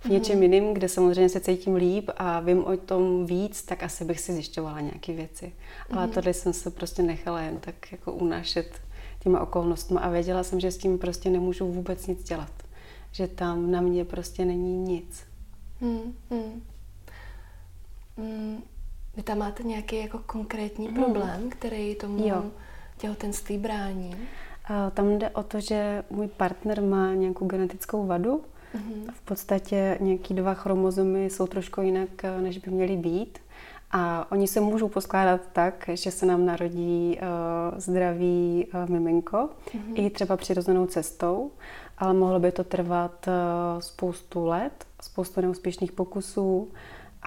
V 0.00 0.08
něčem 0.08 0.36
mm. 0.36 0.42
jiným, 0.42 0.74
kde 0.74 0.88
samozřejmě 0.88 1.28
se 1.28 1.40
cítím 1.40 1.74
líp 1.74 2.10
a 2.16 2.40
vím 2.40 2.64
o 2.64 2.76
tom 2.76 3.26
víc, 3.26 3.62
tak 3.62 3.82
asi 3.82 4.04
bych 4.04 4.20
si 4.20 4.32
zjišťovala 4.32 4.80
nějaké 4.80 5.12
věci. 5.12 5.46
Mm. 5.46 5.98
Ale 5.98 6.06
mhm. 6.06 6.14
tady 6.14 6.34
jsem 6.34 6.52
se 6.52 6.70
prostě 6.70 7.02
nechala 7.02 7.40
jen 7.40 7.58
tak 7.58 7.92
jako 7.92 8.12
unášet 8.12 8.80
těma 9.22 9.40
okolnostmi 9.40 9.98
a 10.02 10.08
věděla 10.08 10.42
jsem, 10.42 10.60
že 10.60 10.70
s 10.70 10.78
tím 10.78 10.98
prostě 10.98 11.30
nemůžu 11.30 11.72
vůbec 11.72 12.06
nic 12.06 12.22
dělat. 12.22 12.52
Že 13.12 13.28
tam 13.28 13.70
na 13.70 13.80
mě 13.80 14.04
prostě 14.04 14.44
není 14.44 14.76
nic. 14.76 15.24
Mm, 15.80 16.14
mm. 16.30 16.62
Mm, 18.16 18.62
vy 19.16 19.22
tam 19.22 19.38
máte 19.38 19.62
nějaký 19.62 19.96
jako 19.96 20.20
konkrétní 20.26 20.88
mm. 20.88 20.94
problém, 20.94 21.50
který 21.50 21.94
tomu 21.94 22.28
jo. 22.28 22.44
těhotenství 22.98 23.58
brání? 23.58 24.16
A 24.64 24.90
tam 24.90 25.18
jde 25.18 25.30
o 25.30 25.42
to, 25.42 25.60
že 25.60 26.04
můj 26.10 26.28
partner 26.28 26.82
má 26.82 27.14
nějakou 27.14 27.46
genetickou 27.46 28.06
vadu. 28.06 28.42
Mm. 28.74 29.06
V 29.14 29.20
podstatě 29.20 29.98
nějaký 30.00 30.34
dva 30.34 30.54
chromozomy 30.54 31.24
jsou 31.24 31.46
trošku 31.46 31.80
jinak, 31.80 32.08
než 32.40 32.58
by 32.58 32.70
měly 32.70 32.96
být. 32.96 33.38
A 33.94 34.32
oni 34.32 34.46
se 34.46 34.60
můžou 34.60 34.88
poskládat 34.88 35.40
tak, 35.52 35.90
že 35.92 36.10
se 36.10 36.26
nám 36.26 36.46
narodí 36.46 37.18
uh, 37.18 37.78
zdravý 37.78 38.66
uh, 38.74 38.90
miminko, 38.90 39.36
mm-hmm. 39.36 39.94
i 39.94 40.10
třeba 40.10 40.36
přirozenou 40.36 40.86
cestou, 40.86 41.50
ale 41.98 42.14
mohlo 42.14 42.40
by 42.40 42.52
to 42.52 42.64
trvat 42.64 43.26
uh, 43.26 43.80
spoustu 43.80 44.46
let, 44.46 44.84
spoustu 45.02 45.40
neúspěšných 45.40 45.92
pokusů 45.92 46.68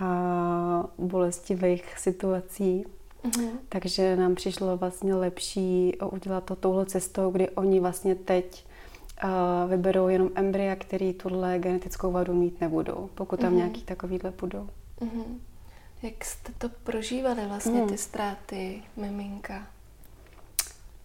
a 0.02 0.88
bolestivých 0.98 1.98
situací. 1.98 2.86
Mm-hmm. 3.24 3.50
Takže 3.70 4.16
nám 4.16 4.36
přišlo 4.36 4.78
vlastně 4.78 5.16
lepší 5.16 5.98
udělat 6.12 6.44
to 6.44 6.56
touhle 6.56 6.86
cestou, 6.86 7.32
kdy 7.32 7.50
oni 7.50 7.80
vlastně 7.80 8.16
teď 8.16 8.66
uh, 9.24 9.30
vyberou 9.70 10.08
jenom 10.08 10.30
embrya, 10.36 10.76
který 10.76 11.14
tuhle 11.14 11.60
genetickou 11.60 12.12
vadu 12.12 12.34
mít 12.34 12.62
nebudou, 12.62 13.10
pokud 13.16 13.40
tam 13.40 13.54
mm-hmm. 13.54 13.58
nějaký 13.58 13.82
takovýhle 13.82 14.34
budou. 14.42 14.70
Mm-hmm. 15.02 15.40
Jak 16.06 16.26
jste 16.26 16.52
to 16.58 16.70
prožívali 16.84 17.46
vlastně, 17.48 17.80
hmm. 17.80 17.90
ty 17.90 17.98
ztráty 17.98 18.84
miminka? 18.98 19.68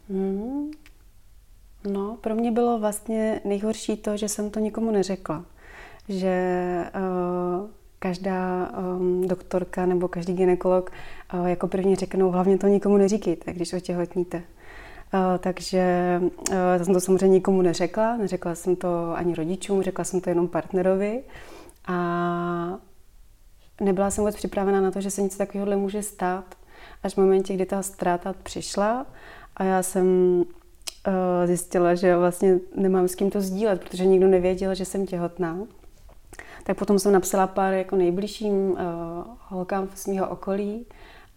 Hmm. 0.09 0.70
No, 1.85 2.16
pro 2.20 2.35
mě 2.35 2.52
bylo 2.52 2.78
vlastně 2.78 3.40
nejhorší 3.44 3.97
to, 3.97 4.16
že 4.16 4.28
jsem 4.28 4.50
to 4.50 4.61
nikomu 4.61 4.90
neřekla. 4.90 5.44
Že 6.09 6.85
uh, 6.94 7.70
každá 8.02 8.71
um, 8.78 9.28
doktorka 9.28 9.87
nebo 9.87 10.09
každý 10.09 10.33
ginekolog 10.33 10.90
uh, 11.35 11.47
jako 11.47 11.69
první 11.69 11.97
řeknou, 11.97 12.30
hlavně 12.30 12.59
to 12.59 12.66
nikomu 12.66 12.97
neříkejte, 12.97 13.52
když 13.52 13.73
otěhotníte. 13.73 14.37
Uh, 14.37 14.42
takže 15.38 15.85
uh, 16.23 16.85
jsem 16.85 16.95
to 16.95 17.00
samozřejmě 17.00 17.28
nikomu 17.28 17.62
neřekla, 17.62 18.16
neřekla 18.16 18.54
jsem 18.54 18.76
to 18.76 19.12
ani 19.14 19.35
rodičům, 19.35 19.83
řekla 19.83 20.04
jsem 20.04 20.21
to 20.21 20.30
jenom 20.30 20.49
partnerovi. 20.49 21.23
A 21.87 22.78
nebyla 23.80 24.11
jsem 24.11 24.23
vůbec 24.23 24.37
připravena 24.37 24.80
na 24.80 24.90
to, 24.90 25.00
že 25.00 25.11
se 25.11 25.23
něco 25.23 25.38
takového 25.38 25.78
může 25.78 26.02
stát. 26.02 26.45
Až 27.02 27.14
v 27.14 27.19
momentě, 27.19 27.54
kdy 27.54 27.66
ta 27.66 27.83
ztráta 27.83 28.35
přišla 28.42 29.07
a 29.57 29.64
já 29.64 29.83
jsem 29.83 30.07
uh, 30.37 30.45
zjistila, 31.45 31.95
že 31.95 32.16
vlastně 32.16 32.59
nemám 32.76 33.09
s 33.09 33.14
kým 33.14 33.30
to 33.30 33.40
sdílet, 33.40 33.80
protože 33.80 34.07
nikdo 34.07 34.28
nevěděl, 34.28 34.75
že 34.75 34.85
jsem 34.85 35.07
těhotná. 35.07 35.59
Tak 36.71 36.79
potom 36.79 36.99
jsem 36.99 37.12
napsala 37.12 37.47
pár 37.47 37.75
jako 37.75 37.97
nejbližším 37.97 38.71
uh, 38.71 38.79
holkám 39.49 39.89
z 39.95 40.07
mého 40.07 40.29
okolí 40.29 40.87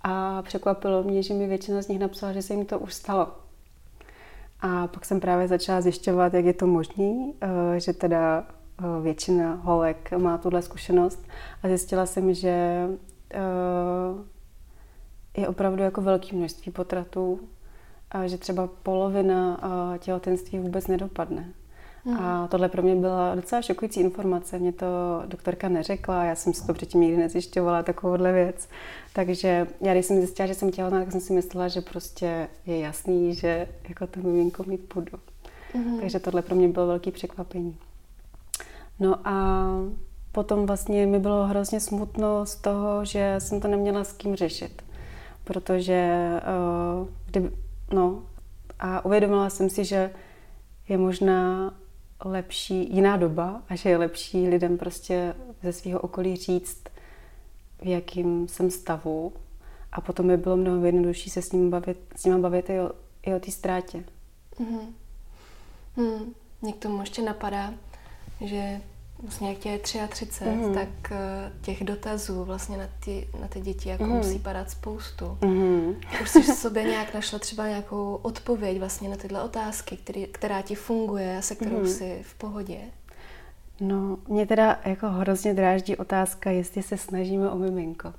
a 0.02 0.42
překvapilo 0.42 1.04
mě, 1.04 1.24
že 1.24 1.34
mi 1.34 1.48
většina 1.48 1.82
z 1.82 1.88
nich 1.88 2.00
napsala, 2.00 2.34
že 2.34 2.42
se 2.42 2.54
jim 2.54 2.66
to 2.66 2.80
už 2.80 2.94
stalo. 2.94 3.28
A 4.62 4.88
pak 4.88 5.06
jsem 5.06 5.20
právě 5.20 5.48
začala 5.48 5.82
zjišťovat, 5.82 6.34
jak 6.34 6.46
je 6.46 6.54
to 6.54 6.68
možné, 6.68 7.06
uh, 7.06 7.34
že 7.78 7.94
teda 7.94 8.46
Eh, 8.80 9.02
většina 9.02 9.54
holek 9.64 10.12
má 10.12 10.38
tuhle 10.38 10.62
zkušenost 10.62 11.28
a 11.64 11.68
zjistila 11.68 12.06
jsem, 12.06 12.34
že 12.34 12.88
eh, 13.34 13.40
je 15.38 15.48
opravdu 15.48 15.84
jako 15.84 16.02
velké 16.02 16.36
množství 16.36 16.72
potratů 16.72 17.40
a 18.12 18.28
že 18.28 18.38
třeba 18.38 18.70
polovina 18.84 19.60
eh, 19.96 20.00
těhotenství 20.00 20.60
vůbec 20.60 20.88
nedopadne. 20.88 21.54
Mm. 22.06 22.18
A 22.18 22.48
tohle 22.48 22.70
pro 22.70 22.82
mě 22.82 22.96
byla 22.96 23.36
docela 23.36 23.62
šokující 23.62 24.00
informace. 24.00 24.60
Mě 24.60 24.72
to 24.72 24.86
doktorka 25.26 25.70
neřekla, 25.70 26.24
já 26.24 26.36
jsem 26.36 26.54
si 26.54 26.68
to 26.68 26.74
předtím 26.74 27.02
nikdy 27.02 27.18
nezjišťovala, 27.18 27.84
takovouhle 27.84 28.34
věc. 28.34 28.70
Takže 29.14 29.68
já, 29.82 29.94
když 29.94 30.06
jsem 30.06 30.18
zjistila, 30.18 30.48
že 30.48 30.54
jsem 30.54 30.72
těhotná, 30.72 31.00
tak 31.00 31.12
jsem 31.12 31.22
si 31.22 31.34
myslela, 31.34 31.68
že 31.68 31.82
prostě 31.82 32.48
je 32.66 32.80
jasný, 32.80 33.36
že 33.36 33.68
jako 33.90 34.08
to 34.08 34.20
miminko 34.20 34.64
mít 34.68 34.94
budu. 34.94 35.18
Mm. 35.74 36.00
Takže 36.00 36.20
tohle 36.20 36.42
pro 36.42 36.56
mě 36.56 36.68
bylo 36.68 36.88
velké 36.88 37.12
překvapení. 37.12 37.78
No 39.00 39.28
a 39.28 39.66
potom 40.32 40.66
vlastně 40.66 41.06
mi 41.06 41.20
bylo 41.20 41.46
hrozně 41.46 41.80
smutno 41.80 42.46
z 42.46 42.56
toho, 42.56 43.06
že 43.06 43.36
jsem 43.40 43.62
to 43.62 43.68
neměla 43.68 44.04
s 44.04 44.14
kým 44.14 44.36
řešit. 44.36 44.82
Protože 45.44 46.30
uh, 47.02 47.08
kdyby, 47.26 47.52
no, 47.94 48.24
a 48.80 49.06
uvědomila 49.06 49.50
jsem 49.50 49.70
si, 49.70 49.86
že 49.86 50.12
je 50.90 50.98
možná 50.98 51.74
lepší 52.26 52.96
jiná 52.96 53.18
doba 53.18 53.62
a 53.70 53.76
že 53.76 53.90
je 53.90 53.98
lepší 53.98 54.48
lidem 54.48 54.78
prostě 54.78 55.36
ze 55.64 55.74
svého 55.74 56.00
okolí 56.00 56.36
říct, 56.36 56.84
v 57.82 57.86
jakým 57.86 58.48
jsem 58.48 58.72
stavu 58.72 59.34
a 59.92 60.02
potom 60.02 60.28
by 60.28 60.38
bylo 60.38 60.58
mnohem 60.58 60.86
jednodušší 60.86 61.30
se 61.30 61.42
s 61.42 61.52
ním 61.52 61.70
bavit, 61.70 61.98
s 62.16 62.26
ním 62.26 62.42
bavit 62.42 62.70
i 62.70 62.80
o, 62.80 62.92
i 63.24 63.34
o 63.34 63.40
té 63.40 63.52
ztrátě. 63.52 64.04
Mm-hmm. 64.60 64.94
Hmm. 65.96 66.34
Mě 66.62 66.74
k 66.74 66.78
tomu 66.78 67.00
ještě 67.00 67.22
napadá, 67.22 67.74
že 68.42 68.82
vlastně 69.24 69.50
jak 69.50 69.58
tě 69.58 69.70
je 69.70 70.08
33, 70.08 70.46
mm. 70.46 70.74
tak 70.74 71.12
eh, 71.12 71.52
těch 71.62 71.84
dotazů 71.84 72.44
vlastně 72.44 72.78
na 72.78 72.90
ty, 73.06 73.28
na 73.42 73.48
ty 73.48 73.62
děti 73.62 73.90
jako 73.90 74.04
mm. 74.04 74.10
musí 74.10 74.40
padat 74.40 74.70
spoustu. 74.70 75.38
Mm. 75.42 75.96
Už 76.22 76.30
jsi 76.30 76.42
v 76.42 76.46
sobě 76.46 76.84
nějak 76.84 77.14
našla 77.14 77.40
třeba 77.40 77.68
nějakou 77.68 78.20
odpověď 78.22 78.80
vlastně 78.80 79.10
na 79.10 79.16
tyhle 79.16 79.44
otázky, 79.44 79.98
který, 79.98 80.28
která 80.28 80.62
ti 80.62 80.76
funguje 80.76 81.38
a 81.38 81.42
se 81.42 81.56
kterou 81.56 81.80
mm. 81.80 81.88
jsi 81.88 82.20
v 82.24 82.34
pohodě? 82.34 82.78
No, 83.80 84.18
mě 84.28 84.46
teda 84.46 84.80
jako 84.86 85.10
hrozně 85.10 85.54
dráždí 85.54 85.96
otázka, 85.96 86.52
jestli 86.52 86.84
se 86.84 86.98
snažíme 86.98 87.50
o 87.50 87.58
miminko. 87.58 88.14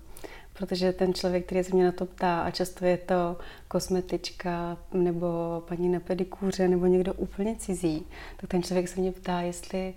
Protože 0.53 0.93
ten 0.93 1.15
člověk, 1.15 1.47
který 1.47 1.65
se 1.65 1.75
mě 1.75 1.85
na 1.85 1.93
to 1.93 2.07
ptá, 2.07 2.41
a 2.41 2.51
často 2.51 2.85
je 2.85 2.97
to 2.97 3.37
kosmetička 3.69 4.77
nebo 4.93 5.63
paní 5.69 5.89
na 5.89 6.01
pedikůře 6.01 6.69
nebo 6.69 6.87
někdo 6.87 7.15
úplně 7.15 7.57
cizí, 7.57 8.07
tak 8.37 8.51
ten 8.51 8.63
člověk 8.63 8.89
se 8.89 9.01
mě 9.01 9.13
ptá, 9.13 9.41
jestli 9.41 9.95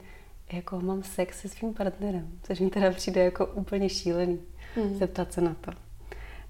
jako 0.51 0.79
mám 0.79 1.03
sex 1.03 1.41
se 1.41 1.49
svým 1.49 1.73
partnerem, 1.73 2.39
což 2.43 2.59
mi 2.59 2.69
teda 2.69 2.91
přijde 2.91 3.23
jako 3.23 3.45
úplně 3.45 3.89
šílený 3.89 4.39
mm. 4.75 4.95
zeptat 4.95 5.33
se 5.33 5.41
na 5.41 5.55
to. 5.61 5.71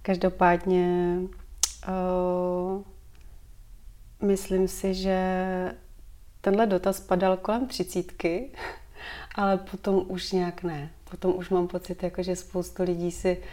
Každopádně 0.02 1.18
uh, 1.88 2.84
myslím 4.28 4.68
si, 4.68 4.94
že 4.94 5.18
tenhle 6.42 6.66
dotaz 6.66 7.00
padal 7.00 7.38
kolem 7.38 7.68
třicítky, 7.68 8.52
ale 9.36 9.58
potom 9.58 10.04
už 10.08 10.32
nějak 10.32 10.64
ne. 10.64 10.92
Potom 11.12 11.36
už 11.36 11.50
mám 11.50 11.68
pocit, 11.68 12.04
jako, 12.04 12.24
že 12.24 12.36
spoustu 12.36 12.84
lidí 12.84 13.12
si 13.12 13.44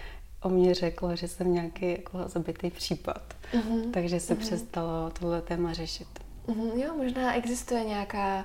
o 0.42 0.48
mě 0.48 0.74
řeklo, 0.74 1.16
že 1.16 1.28
jsem 1.28 1.54
nějaký 1.54 1.90
jako 1.90 2.28
zabitý 2.28 2.70
případ. 2.70 3.34
Mm-hmm. 3.52 3.90
Takže 3.90 4.20
se 4.20 4.34
mm-hmm. 4.34 4.38
přestalo 4.38 5.10
tohle 5.10 5.42
téma 5.42 5.72
řešit. 5.72 6.08
Mm-hmm. 6.46 6.78
Jo, 6.78 6.94
možná 6.96 7.34
existuje 7.34 7.84
nějaká 7.84 8.44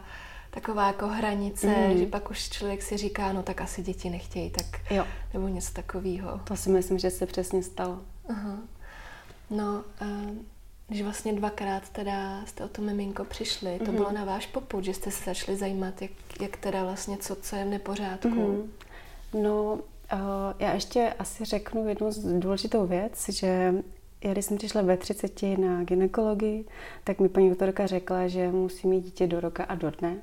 taková 0.50 0.88
jako 0.88 1.08
hranice, 1.08 1.68
mm. 1.68 1.98
že 1.98 2.06
pak 2.06 2.32
už 2.32 2.50
člověk 2.50 2.82
si 2.82 2.98
říká, 2.98 3.34
no 3.34 3.44
tak 3.44 3.62
asi 3.62 3.82
děti 3.82 4.10
nechtějí, 4.10 4.50
tak 4.50 4.92
jo. 4.92 5.06
nebo 5.34 5.48
něco 5.48 5.74
takového. 5.74 6.42
To 6.44 6.56
si 6.56 6.70
myslím, 6.70 7.00
že 7.00 7.12
se 7.12 7.26
přesně 7.26 7.64
stalo. 7.64 8.00
Aha. 8.30 8.58
No, 9.50 9.84
um, 10.02 10.46
když 10.88 11.02
vlastně 11.02 11.34
dvakrát 11.34 11.90
teda 11.90 12.46
jste 12.46 12.64
o 12.64 12.68
to 12.68 12.82
miminko 12.82 13.26
přišli, 13.26 13.80
to 13.80 13.92
mm. 13.92 13.98
bylo 13.98 14.12
na 14.12 14.26
váš 14.26 14.46
poput, 14.46 14.84
že 14.84 14.94
jste 14.94 15.12
se 15.12 15.24
začali 15.26 15.58
zajímat, 15.58 16.02
jak, 16.02 16.12
jak 16.42 16.58
teda 16.58 16.84
vlastně 16.84 17.18
co, 17.18 17.36
co 17.36 17.56
je 17.56 17.66
v 17.66 17.70
nepořádku. 17.70 18.30
Mm. 18.30 18.72
No, 19.44 19.74
uh, 19.74 19.80
já 20.60 20.74
ještě 20.74 21.14
asi 21.20 21.46
řeknu 21.46 21.88
jednu 21.88 22.10
důležitou 22.40 22.88
věc, 22.88 23.30
že 23.30 23.74
já 24.24 24.32
když 24.32 24.46
jsem 24.46 24.58
přišla 24.58 24.82
ve 24.82 24.98
30 24.98 25.42
na 25.58 25.84
ginekologii, 25.84 26.66
tak 27.04 27.20
mi 27.20 27.30
paní 27.30 27.50
doktorka 27.50 27.88
řekla, 27.88 28.28
že 28.28 28.52
musí 28.52 28.88
mít 28.88 29.02
dítě 29.02 29.28
do 29.28 29.40
roka 29.40 29.64
a 29.64 29.76
do 29.76 29.92
dne 29.92 30.16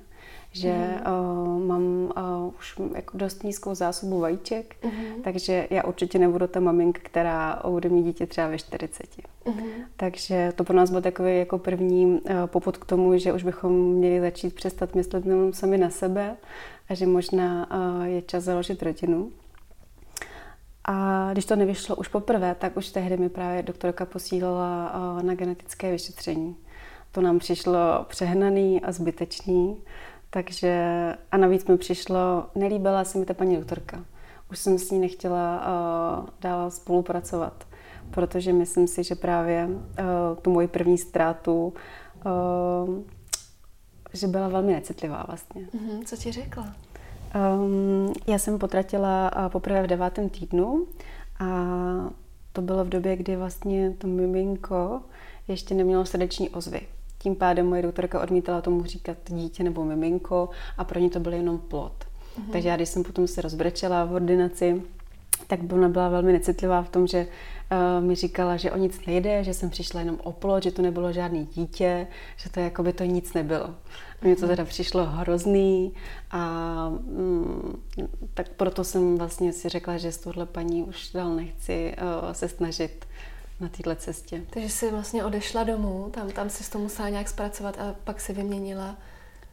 že 0.52 0.72
mm. 0.72 1.12
uh, 1.12 1.62
mám 1.62 1.82
uh, 1.82 2.54
už 2.58 2.80
jako 2.94 3.18
dost 3.18 3.44
nízkou 3.44 3.74
zásobu 3.74 4.20
vajíček, 4.20 4.76
mm. 4.84 5.22
takže 5.24 5.66
já 5.70 5.84
určitě 5.84 6.18
nebudu 6.18 6.46
ta 6.46 6.60
maminka, 6.60 7.00
která 7.04 7.62
bude 7.68 7.88
mít 7.88 8.02
dítě 8.02 8.26
třeba 8.26 8.46
ve 8.46 8.58
40. 8.58 9.06
Mm. 9.44 9.54
Takže 9.96 10.52
to 10.56 10.64
pro 10.64 10.76
nás 10.76 10.90
byl 10.90 11.02
takový 11.02 11.38
jako 11.38 11.58
první 11.58 12.06
uh, 12.06 12.20
poput 12.46 12.76
k 12.76 12.84
tomu, 12.84 13.18
že 13.18 13.32
už 13.32 13.42
bychom 13.42 13.72
měli 13.72 14.20
začít 14.20 14.54
přestat 14.54 14.94
myslet 14.94 15.26
jenom 15.26 15.52
sami 15.52 15.78
na 15.78 15.90
sebe 15.90 16.36
a 16.88 16.94
že 16.94 17.06
možná 17.06 17.70
uh, 17.70 18.04
je 18.04 18.22
čas 18.22 18.44
založit 18.44 18.82
rodinu. 18.82 19.30
A 20.84 21.28
když 21.32 21.44
to 21.44 21.56
nevyšlo 21.56 21.96
už 21.96 22.08
poprvé, 22.08 22.54
tak 22.54 22.76
už 22.76 22.88
tehdy 22.88 23.16
mi 23.16 23.28
právě 23.28 23.62
doktorka 23.62 24.04
posílala 24.04 24.92
na 25.22 25.34
genetické 25.34 25.90
vyšetření. 25.90 26.56
To 27.12 27.20
nám 27.20 27.38
přišlo 27.38 27.76
přehnaný 28.08 28.80
a 28.82 28.92
zbytečný, 28.92 29.76
takže 30.36 30.76
a 31.32 31.36
navíc 31.36 31.66
mi 31.66 31.76
přišlo, 31.76 32.46
nelíbila 32.54 33.04
se 33.04 33.18
mi 33.18 33.24
ta 33.24 33.34
paní 33.34 33.56
doktorka. 33.56 34.04
Už 34.50 34.58
jsem 34.58 34.78
s 34.78 34.90
ní 34.90 34.98
nechtěla 34.98 35.60
uh, 36.20 36.28
dál 36.40 36.70
spolupracovat, 36.70 37.66
protože 38.10 38.52
myslím 38.52 38.86
si, 38.86 39.04
že 39.04 39.14
právě 39.14 39.66
uh, 39.66 39.74
tu 40.42 40.50
moji 40.50 40.68
první 40.68 40.98
ztrátu, 40.98 41.72
uh, 42.26 43.02
že 44.12 44.26
byla 44.26 44.48
velmi 44.48 44.72
necitlivá 44.72 45.24
vlastně. 45.26 45.62
Mm-hmm, 45.62 46.04
co 46.04 46.16
ti 46.16 46.32
řekla? 46.32 46.74
Um, 47.56 48.12
já 48.26 48.38
jsem 48.38 48.58
potratila 48.58 49.30
uh, 49.36 49.48
poprvé 49.48 49.82
v 49.82 49.86
devátém 49.86 50.28
týdnu 50.28 50.86
a 51.40 51.46
to 52.52 52.62
bylo 52.62 52.84
v 52.84 52.88
době, 52.88 53.16
kdy 53.16 53.36
vlastně 53.36 53.90
to 53.98 54.06
miminko 54.06 55.00
ještě 55.48 55.74
nemělo 55.74 56.06
srdeční 56.06 56.50
ozvy. 56.50 56.80
Tím 57.18 57.36
pádem 57.36 57.66
moje 57.66 57.82
doktorka 57.82 58.20
odmítala 58.20 58.60
tomu 58.60 58.84
říkat 58.84 59.16
dítě 59.28 59.64
nebo 59.64 59.84
miminko 59.84 60.48
a 60.78 60.84
pro 60.84 61.00
ně 61.00 61.10
to 61.10 61.20
byl 61.20 61.32
jenom 61.32 61.58
plod. 61.58 61.92
Mm-hmm. 61.92 62.52
Takže 62.52 62.68
já, 62.68 62.76
když 62.76 62.88
jsem 62.88 63.02
potom 63.02 63.26
se 63.26 63.40
rozbrečela 63.40 64.04
v 64.04 64.12
ordinaci, 64.12 64.82
tak 65.46 65.72
ona 65.72 65.88
byla 65.88 66.08
velmi 66.08 66.32
necitlivá 66.32 66.82
v 66.82 66.88
tom, 66.88 67.06
že 67.06 67.26
uh, 67.98 68.04
mi 68.04 68.14
říkala, 68.14 68.56
že 68.56 68.70
o 68.70 68.76
nic 68.76 69.06
nejde, 69.06 69.44
že 69.44 69.54
jsem 69.54 69.70
přišla 69.70 70.00
jenom 70.00 70.16
o 70.24 70.32
plod, 70.32 70.62
že 70.62 70.70
to 70.70 70.82
nebylo 70.82 71.12
žádný 71.12 71.46
dítě, 71.46 72.06
že 72.36 72.50
to 72.50 72.60
jako 72.60 72.82
by 72.82 72.92
to 72.92 73.04
nic 73.04 73.34
nebylo. 73.34 73.66
A 73.66 74.24
mně 74.24 74.36
to 74.36 74.46
mhm. 74.46 74.50
teda 74.50 74.64
přišlo 74.64 75.04
hrozný 75.06 75.92
a 76.30 76.88
mm, 76.88 77.82
tak 78.34 78.48
proto 78.48 78.84
jsem 78.84 79.18
vlastně 79.18 79.52
si 79.52 79.68
řekla, 79.68 79.96
že 79.96 80.12
s 80.12 80.18
touhle 80.18 80.46
paní 80.46 80.82
už 80.82 81.10
dál 81.12 81.34
nechci 81.34 81.94
uh, 82.24 82.32
se 82.32 82.48
snažit 82.48 83.06
na 83.60 83.68
této 83.68 83.94
cestě. 83.94 84.42
Takže 84.50 84.68
jsi 84.68 84.90
vlastně 84.90 85.24
odešla 85.24 85.64
domů, 85.64 86.10
tam, 86.10 86.30
tam 86.30 86.50
si 86.50 86.70
to 86.70 86.78
musela 86.78 87.08
nějak 87.08 87.28
zpracovat 87.28 87.78
a 87.78 87.94
pak 88.04 88.20
si 88.20 88.32
vyměnila 88.32 88.96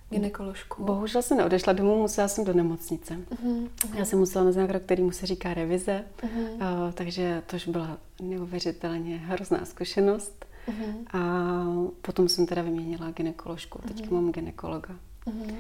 ginekoložku. 0.10 0.84
Bohužel 0.84 1.22
jsem 1.22 1.38
neodešla 1.38 1.74
domů, 1.74 2.02
musela 2.02 2.28
jsem 2.28 2.46
do 2.46 2.54
nemocnice. 2.54 3.14
Uh-huh, 3.14 3.68
uh-huh. 3.68 3.98
Já 3.98 4.06
jsem 4.06 4.20
musela 4.20 4.46
na 4.46 4.52
zákrok, 4.52 4.84
který 4.84 5.04
mu 5.04 5.12
se 5.12 5.26
říká 5.26 5.54
revize, 5.54 6.04
uh-huh. 6.22 6.54
uh, 6.54 6.92
takže 6.94 7.42
to 7.48 7.56
už 7.56 7.68
byla 7.68 7.98
neuvěřitelně 8.22 9.18
hrozná 9.18 9.66
zkušenost. 9.66 10.46
Uh-huh. 10.68 11.20
A 11.20 11.64
potom 12.02 12.30
jsem 12.30 12.46
teda 12.46 12.62
vyměnila 12.62 13.12
ginekoložku, 13.12 13.82
teďka 13.88 14.08
uh-huh. 14.08 14.14
mám 14.14 14.32
ginekologa. 14.32 14.96
Uh-huh. 15.26 15.56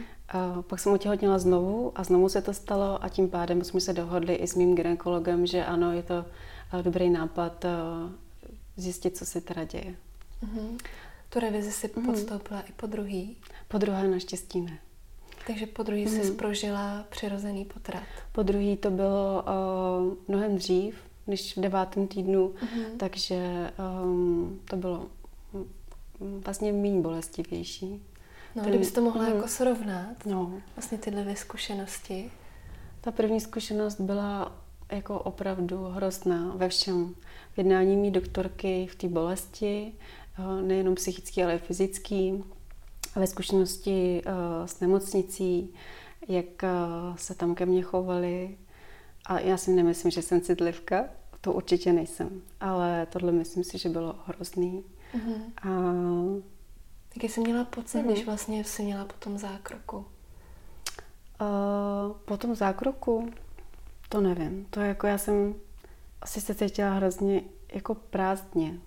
Uh, 0.55 0.61
pak 0.61 0.79
jsem 0.79 0.93
otěhotněla 0.93 1.39
znovu 1.39 1.91
a 1.95 2.03
znovu 2.03 2.29
se 2.29 2.41
to 2.41 2.53
stalo 2.53 3.03
a 3.03 3.09
tím 3.09 3.29
pádem 3.29 3.63
jsme 3.63 3.81
se 3.81 3.93
dohodli 3.93 4.35
i 4.35 4.47
s 4.47 4.55
mým 4.55 4.75
ginekologem, 4.75 5.45
že 5.45 5.65
ano, 5.65 5.91
je 5.91 6.03
to 6.03 6.25
uh, 6.73 6.81
dobrý 6.81 7.09
nápad 7.09 7.65
uh, 7.65 8.11
zjistit, 8.77 9.17
co 9.17 9.25
se 9.25 9.41
teda 9.41 9.63
děje. 9.63 9.95
Mm-hmm. 10.43 10.77
Tu 11.29 11.39
revizi 11.39 11.71
si 11.71 11.87
mm-hmm. 11.87 12.05
podstoupila 12.05 12.61
i 12.61 12.71
po 12.71 12.87
druhý? 12.87 13.37
Po 13.67 13.77
druhé 13.77 14.07
naštěstí 14.07 14.61
ne. 14.61 14.79
Takže 15.47 15.67
po 15.67 15.83
druhý 15.83 16.05
mm-hmm. 16.05 16.21
jsi 16.21 16.27
mhm. 16.27 16.35
prožila 16.35 17.05
přirozený 17.09 17.65
potrat? 17.65 18.03
Po 18.31 18.43
druhý 18.43 18.77
to 18.77 18.91
bylo 18.91 19.43
uh, 19.43 20.17
mnohem 20.27 20.55
dřív, 20.55 20.95
než 21.27 21.57
v 21.57 21.61
devátém 21.61 22.07
týdnu, 22.07 22.49
mm-hmm. 22.49 22.97
takže 22.97 23.69
um, 24.03 24.59
to 24.65 24.75
bylo 24.75 25.07
vlastně 26.19 26.73
méně 26.73 27.01
bolestivější. 27.01 28.01
No, 28.55 28.63
Ten, 28.63 28.91
to 28.91 29.01
mohla 29.01 29.23
mm, 29.23 29.35
jako 29.35 29.47
srovnat, 29.47 30.25
no. 30.25 30.53
vlastně 30.75 30.97
tyhle 30.97 31.21
dvě 31.21 31.35
zkušenosti. 31.35 32.31
Ta 33.01 33.11
první 33.11 33.41
zkušenost 33.41 34.01
byla 34.01 34.62
jako 34.95 35.19
opravdu 35.19 35.83
hrozná 35.83 36.53
ve 36.55 36.69
všem 36.69 37.15
jednání 37.57 37.95
mý 37.95 38.11
doktorky 38.11 38.87
v 38.87 38.95
té 38.95 39.07
bolesti, 39.07 39.93
eh, 40.39 40.61
nejenom 40.61 40.95
psychický, 40.95 41.43
ale 41.43 41.55
i 41.55 41.59
fyzický, 41.59 42.43
ve 43.15 43.27
zkušenosti 43.27 44.21
eh, 44.25 44.67
s 44.67 44.79
nemocnicí, 44.79 45.73
jak 46.27 46.63
eh, 46.63 46.69
se 47.15 47.35
tam 47.35 47.55
ke 47.55 47.65
mně 47.65 47.81
chovali. 47.81 48.57
A 49.25 49.39
já 49.39 49.57
si 49.57 49.71
nemyslím, 49.71 50.11
že 50.11 50.21
jsem 50.21 50.41
citlivka, 50.41 51.05
to 51.41 51.53
určitě 51.53 51.93
nejsem, 51.93 52.41
ale 52.59 53.07
tohle 53.09 53.31
myslím 53.31 53.63
si, 53.63 53.77
že 53.77 53.89
bylo 53.89 54.15
hrozný. 54.25 54.83
Uh-huh. 55.15 55.41
A... 55.61 55.69
Jaký 57.15 57.29
jsi 57.29 57.41
měla 57.41 57.63
pocit, 57.63 57.97
uh-huh. 57.97 58.11
když 58.11 58.25
vlastně 58.25 58.63
jsi 58.63 58.83
měla 58.83 59.05
po 59.05 59.13
tom 59.19 59.37
zákroku? 59.37 59.97
Uh, 59.97 60.05
po 62.25 62.37
tom 62.37 62.55
zákroku? 62.55 63.31
To 64.13 64.21
nevím. 64.21 64.65
To 64.69 64.79
jako 64.79 65.07
já 65.07 65.17
jsem 65.17 65.55
asi 66.21 66.41
se 66.41 66.55
cítila 66.55 66.89
hrozně 66.89 67.41
jako 67.73 67.95
prázdně. 67.95 68.79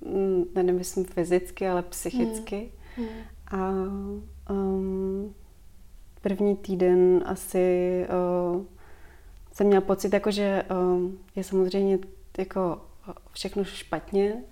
Mm, 0.00 0.44
nemyslím 0.54 1.04
fyzicky, 1.04 1.68
ale 1.68 1.82
psychicky. 1.82 2.72
Hmm. 2.96 3.08
Hmm. 3.08 3.18
A 3.50 3.70
um, 4.52 5.34
první 6.20 6.56
týden 6.56 7.24
asi 7.26 8.06
uh, 8.54 8.62
jsem 9.52 9.66
měla 9.66 9.80
pocit, 9.80 10.12
jako, 10.12 10.30
že 10.30 10.62
um, 10.70 11.18
je 11.36 11.44
samozřejmě 11.44 11.98
jako 12.38 12.80
všechno 13.32 13.64
špatně, 13.64 14.42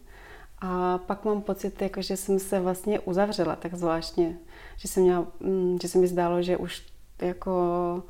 a 0.59 0.99
pak 0.99 1.25
mám 1.25 1.43
pocit, 1.43 1.83
jako, 1.83 2.03
že 2.03 2.17
jsem 2.17 2.39
se 2.39 2.61
vlastně 2.61 3.01
uzavřela 3.01 3.57
tak 3.57 3.75
zvláštně, 3.75 4.39
že, 4.77 4.89
jsem 4.89 5.03
měla, 5.03 5.27
mm, 5.41 5.79
že 5.83 5.89
se 5.89 5.99
mi 5.99 6.07
zdálo, 6.07 6.43
že 6.43 6.57
už 6.57 6.87
jako 7.23 8.03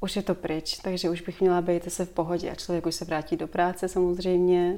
už 0.00 0.16
je 0.16 0.22
to 0.22 0.34
pryč, 0.34 0.78
takže 0.78 1.10
už 1.10 1.20
bych 1.20 1.40
měla 1.40 1.60
být 1.60 1.92
se 1.92 2.04
v 2.04 2.10
pohodě 2.10 2.50
a 2.50 2.54
člověk 2.54 2.86
už 2.86 2.94
se 2.94 3.04
vrátí 3.04 3.36
do 3.36 3.46
práce 3.46 3.88
samozřejmě. 3.88 4.76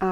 A 0.00 0.08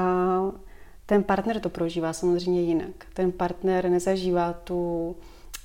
ten 1.05 1.23
partner 1.23 1.59
to 1.59 1.69
prožívá 1.69 2.13
samozřejmě 2.13 2.61
jinak. 2.61 3.05
Ten 3.13 3.31
partner 3.31 3.89
nezažívá 3.89 4.53
tu 4.53 5.15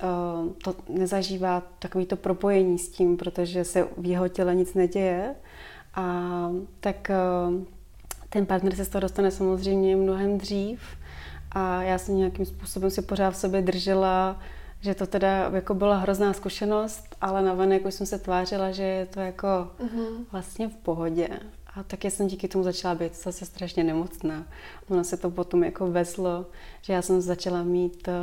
eh, 0.01 0.53
to 0.63 0.75
nezažívá 0.89 1.63
takový 1.79 2.05
to 2.05 2.15
propojení 2.15 2.79
s 2.79 2.89
tím, 2.89 3.17
protože 3.17 3.63
se 3.63 3.87
v 3.97 4.05
jeho 4.05 4.27
těle 4.27 4.55
nic 4.55 4.73
neděje. 4.73 5.35
A 5.95 6.49
tak 6.79 7.09
eh, 7.09 7.15
ten 8.29 8.45
partner 8.45 8.75
se 8.75 8.85
z 8.85 8.89
toho 8.89 9.01
dostane 9.01 9.31
samozřejmě 9.31 9.95
mnohem 9.95 10.37
dřív. 10.37 10.81
A 11.51 11.83
já 11.83 11.97
jsem 11.97 12.17
nějakým 12.17 12.45
způsobem 12.45 12.89
si 12.89 13.01
pořád 13.01 13.31
v 13.31 13.37
sobě 13.37 13.61
držela 13.61 14.39
že 14.81 14.95
to 14.95 15.07
teda 15.07 15.51
jako 15.53 15.73
byla 15.73 15.97
hrozná 15.97 16.33
zkušenost, 16.33 17.15
ale 17.21 17.41
navenek 17.41 17.85
už 17.85 17.93
jsem 17.93 18.07
se 18.07 18.19
tvářila, 18.19 18.71
že 18.71 18.83
je 18.83 19.05
to 19.05 19.19
jako 19.19 19.47
uh-huh. 19.47 20.25
vlastně 20.31 20.67
v 20.69 20.75
pohodě. 20.75 21.29
A 21.75 21.83
taky 21.83 22.11
jsem 22.11 22.27
díky 22.27 22.47
tomu 22.47 22.63
začala 22.63 22.95
být 22.95 23.23
zase 23.23 23.45
strašně 23.45 23.83
nemocná. 23.83 24.45
Ono 24.89 25.03
se 25.03 25.17
to 25.17 25.29
potom 25.29 25.63
jako 25.63 25.91
veslo, 25.91 26.45
že 26.81 26.93
já 26.93 27.01
jsem 27.01 27.21
začala 27.21 27.63
mít 27.63 28.07
uh, 28.07 28.13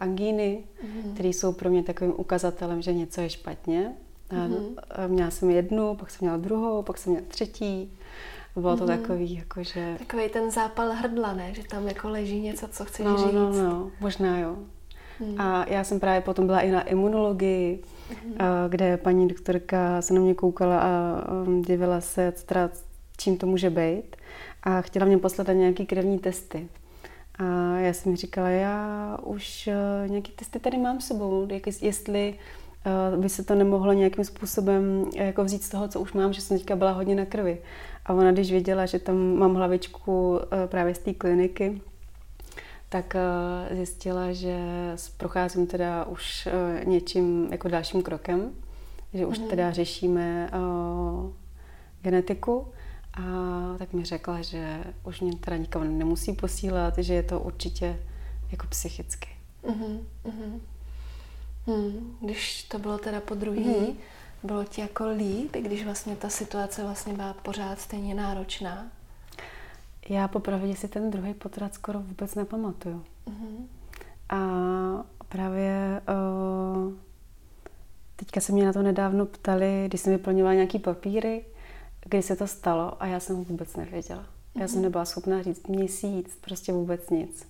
angíny, 0.00 0.64
uh-huh. 0.84 1.14
které 1.14 1.28
jsou 1.28 1.52
pro 1.52 1.70
mě 1.70 1.82
takovým 1.82 2.14
ukazatelem, 2.16 2.82
že 2.82 2.92
něco 2.92 3.20
je 3.20 3.30
špatně. 3.30 3.92
A 4.30 5.06
měla 5.06 5.30
jsem 5.30 5.50
jednu, 5.50 5.94
pak 5.94 6.10
jsem 6.10 6.18
měla 6.20 6.36
druhou, 6.36 6.82
pak 6.82 6.98
jsem 6.98 7.12
měla 7.12 7.26
třetí. 7.28 7.98
Bylo 8.56 8.76
to 8.76 8.84
mm-hmm. 8.84 9.00
takový, 9.00 9.34
jakože... 9.34 9.94
Takový 9.98 10.28
ten 10.28 10.50
zápal 10.50 10.92
hrdla, 10.92 11.32
ne? 11.32 11.54
Že 11.54 11.64
tam 11.64 11.88
jako 11.88 12.08
leží 12.08 12.40
něco, 12.40 12.68
co 12.68 12.84
chceš 12.84 13.06
no, 13.06 13.16
říct. 13.16 13.34
No, 13.34 13.52
no, 13.52 13.90
možná 14.00 14.38
jo. 14.38 14.56
Hmm. 15.22 15.40
A 15.40 15.66
já 15.68 15.84
jsem 15.84 16.00
právě 16.00 16.20
potom 16.20 16.46
byla 16.46 16.60
i 16.60 16.70
na 16.70 16.82
imunologii, 16.82 17.82
hmm. 18.24 18.36
kde 18.68 18.96
paní 18.96 19.28
doktorka 19.28 20.02
se 20.02 20.14
na 20.14 20.20
mě 20.20 20.34
koukala 20.34 20.80
a 20.80 21.22
um, 21.46 21.62
divila 21.62 22.00
se, 22.00 22.32
teda, 22.46 22.70
čím 23.16 23.36
to 23.36 23.46
může 23.46 23.70
být. 23.70 24.16
A 24.62 24.80
chtěla 24.80 25.06
mě 25.06 25.18
poslat 25.18 25.48
na 25.48 25.54
nějaký 25.54 25.86
krevní 25.86 26.18
testy. 26.18 26.68
A 27.38 27.44
já 27.78 27.92
jsem 27.92 28.12
mi 28.12 28.16
říkala, 28.16 28.48
já 28.48 29.16
už 29.22 29.68
uh, 30.04 30.10
nějaký 30.10 30.32
testy 30.32 30.58
tady 30.58 30.78
mám 30.78 31.00
s 31.00 31.06
sebou, 31.06 31.48
jestli 31.82 32.34
uh, 33.14 33.20
by 33.20 33.28
se 33.28 33.44
to 33.44 33.54
nemohlo 33.54 33.92
nějakým 33.92 34.24
způsobem 34.24 35.04
jako 35.16 35.44
vzít 35.44 35.62
z 35.62 35.68
toho, 35.68 35.88
co 35.88 36.00
už 36.00 36.12
mám, 36.12 36.32
že 36.32 36.40
jsem 36.40 36.58
teďka 36.58 36.76
byla 36.76 36.90
hodně 36.90 37.14
na 37.14 37.24
krvi. 37.24 37.58
A 38.06 38.12
ona, 38.12 38.32
když 38.32 38.50
věděla, 38.50 38.86
že 38.86 38.98
tam 38.98 39.36
mám 39.36 39.54
hlavičku 39.54 40.40
právě 40.66 40.94
z 40.94 40.98
té 40.98 41.14
kliniky, 41.14 41.80
tak 42.92 43.14
eh, 43.14 43.76
zjistila, 43.76 44.32
že 44.32 44.56
procházím 45.16 45.66
teda 45.66 46.04
už 46.04 46.46
eh, 46.46 46.84
něčím 46.84 47.48
jako 47.50 47.68
dalším 47.68 48.02
krokem, 48.02 48.50
že 49.14 49.26
už 49.26 49.38
mm-hmm. 49.38 49.50
teda 49.50 49.72
řešíme 49.72 50.50
uh, 50.52 51.30
genetiku 52.02 52.66
A 53.14 53.22
tak 53.78 53.92
mi 53.92 54.04
řekla, 54.04 54.42
že 54.42 54.84
už 55.04 55.20
mě 55.20 55.36
teda 55.36 55.56
nikam 55.56 55.98
nemusí 55.98 56.32
posílat, 56.32 56.98
že 56.98 57.14
je 57.14 57.22
to 57.22 57.40
určitě 57.40 57.98
jako 58.50 58.66
psychicky. 58.66 59.28
Uh-huh, 59.64 60.04
uh-huh. 60.24 60.60
Hmm, 61.66 62.16
když 62.20 62.62
to 62.62 62.78
bylo 62.78 62.98
teda 62.98 63.20
po 63.20 63.34
druhý, 63.34 63.64
hmm. 63.64 63.96
bylo 64.42 64.64
ti 64.64 64.80
jako 64.80 65.08
líp, 65.08 65.56
i 65.56 65.62
když 65.62 65.84
vlastně 65.84 66.16
ta 66.16 66.28
situace 66.28 66.82
vlastně 66.82 67.14
byla 67.14 67.32
pořád 67.32 67.80
stejně 67.80 68.14
náročná? 68.14 68.86
Já 70.08 70.28
popravdě 70.28 70.76
si 70.76 70.88
ten 70.88 71.10
druhý 71.10 71.34
potrat 71.34 71.74
skoro 71.74 72.00
vůbec 72.00 72.34
nepamatuju. 72.34 73.04
Uh-huh. 73.26 73.66
A 74.28 74.38
právě 75.28 76.00
uh, 76.08 76.92
teďka 78.16 78.40
se 78.40 78.52
mě 78.52 78.66
na 78.66 78.72
to 78.72 78.82
nedávno 78.82 79.26
ptali, 79.26 79.84
když 79.88 80.00
jsem 80.00 80.12
vyplňovala 80.12 80.54
nějaký 80.54 80.78
papíry, 80.78 81.44
kdy 82.04 82.22
se 82.22 82.36
to 82.36 82.46
stalo 82.46 83.02
a 83.02 83.06
já 83.06 83.20
jsem 83.20 83.44
vůbec 83.44 83.76
nevěděla. 83.76 84.26
Já 84.60 84.68
jsem 84.68 84.76
mhm. 84.76 84.82
nebyla 84.82 85.04
schopná 85.04 85.42
říct 85.42 85.66
měsíc, 85.68 86.38
prostě 86.40 86.72
vůbec 86.72 87.10
nic. 87.10 87.48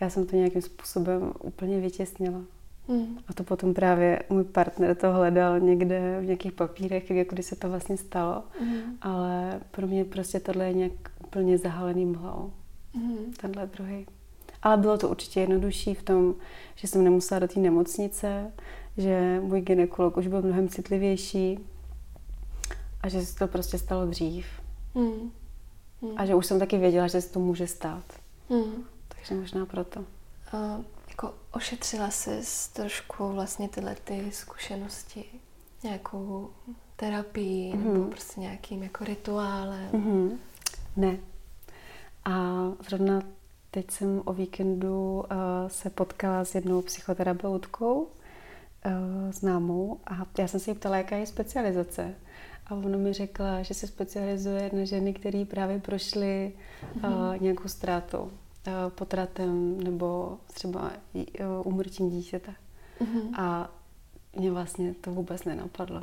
Já 0.00 0.10
jsem 0.10 0.26
to 0.26 0.36
nějakým 0.36 0.62
způsobem 0.62 1.32
úplně 1.42 1.80
vytěsnila. 1.80 2.40
Mm. 2.88 3.18
A 3.28 3.32
to 3.32 3.44
potom 3.44 3.74
právě 3.74 4.22
můj 4.30 4.44
partner 4.44 4.94
to 4.96 5.12
hledal 5.12 5.60
někde 5.60 6.18
v 6.20 6.24
nějakých 6.24 6.52
papírech, 6.52 7.10
jako 7.10 7.34
kdy 7.34 7.42
se 7.42 7.56
to 7.56 7.68
vlastně 7.68 7.96
stalo. 7.96 8.42
Mm. 8.60 8.98
Ale 9.02 9.60
pro 9.70 9.86
mě 9.86 10.04
prostě 10.04 10.40
tohle 10.40 10.66
je 10.66 10.72
nějak 10.72 10.92
úplně 11.28 11.58
zahalený 11.58 12.06
mhlou. 12.06 12.52
Mm. 12.94 13.32
Tenhle 13.40 13.66
druhý. 13.66 14.06
Ale 14.62 14.76
bylo 14.76 14.98
to 14.98 15.08
určitě 15.08 15.40
jednodušší 15.40 15.94
v 15.94 16.02
tom, 16.02 16.34
že 16.74 16.88
jsem 16.88 17.04
nemusela 17.04 17.38
do 17.38 17.48
té 17.48 17.60
nemocnice, 17.60 18.52
že 18.96 19.40
můj 19.42 19.60
ginekolog 19.60 20.16
už 20.16 20.26
byl 20.26 20.42
mnohem 20.42 20.68
citlivější 20.68 21.58
a 23.00 23.08
že 23.08 23.26
se 23.26 23.38
to 23.38 23.48
prostě 23.48 23.78
stalo 23.78 24.06
dřív. 24.06 24.46
Mm. 24.94 25.30
Mm. 26.02 26.10
A 26.16 26.26
že 26.26 26.34
už 26.34 26.46
jsem 26.46 26.58
taky 26.58 26.78
věděla, 26.78 27.06
že 27.06 27.20
se 27.20 27.32
to 27.32 27.40
může 27.40 27.66
stát. 27.66 28.04
Mm. 28.48 28.84
Takže 29.08 29.34
možná 29.34 29.66
proto. 29.66 30.04
A 30.52 30.80
jako 31.08 31.34
ošetřila 31.52 32.10
jsi 32.10 32.40
trošku 32.72 33.32
vlastně 33.32 33.68
tyhle 33.68 33.94
ty 34.04 34.30
zkušenosti, 34.32 35.24
nějakou 35.82 36.50
terapii 36.96 37.76
mm. 37.76 37.94
nebo 37.94 38.04
prostě 38.04 38.40
nějakým 38.40 38.82
jako 38.82 39.04
rituálem? 39.04 39.88
Mm. 39.92 40.38
Ne. 40.98 41.18
A 42.24 42.64
zrovna 42.88 43.22
teď 43.70 43.90
jsem 43.90 44.22
o 44.24 44.32
víkendu 44.32 45.18
uh, 45.18 45.24
se 45.68 45.90
potkala 45.90 46.44
s 46.44 46.54
jednou 46.54 46.82
psychoterapeutkou, 46.82 48.00
uh, 48.00 48.08
známou, 49.32 50.00
a 50.06 50.26
já 50.38 50.48
jsem 50.48 50.60
se 50.60 50.70
jí 50.70 50.74
ptala, 50.74 50.96
jaká 50.96 51.16
je 51.16 51.26
specializace. 51.26 52.14
A 52.66 52.74
ona 52.74 52.98
mi 52.98 53.12
řekla, 53.12 53.62
že 53.62 53.74
se 53.74 53.86
specializuje 53.86 54.70
na 54.72 54.84
ženy, 54.84 55.12
které 55.12 55.44
právě 55.44 55.78
prošly 55.78 56.52
mm-hmm. 57.00 57.42
nějakou 57.42 57.68
ztrátou, 57.68 58.22
uh, 58.22 58.30
potratem 58.88 59.80
nebo 59.80 60.38
třeba 60.54 60.92
umrtím 61.64 62.10
dítěte. 62.10 62.54
Mm-hmm. 63.00 63.40
A 63.40 63.70
mě 64.36 64.50
vlastně 64.52 64.94
to 64.94 65.10
vůbec 65.10 65.44
nenapadlo. 65.44 66.02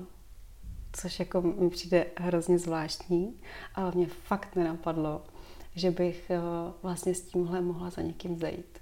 Což 0.97 1.19
jako 1.19 1.41
mi 1.41 1.69
přijde 1.69 2.05
hrozně 2.17 2.59
zvláštní, 2.59 3.33
ale 3.75 3.91
mě 3.95 4.07
fakt 4.07 4.55
nenapadlo, 4.55 5.21
že 5.75 5.91
bych 5.91 6.31
uh, 6.31 6.73
vlastně 6.83 7.15
s 7.15 7.21
tímhle 7.21 7.61
mohla 7.61 7.89
za 7.89 8.01
někým 8.01 8.39
zajít. 8.39 8.79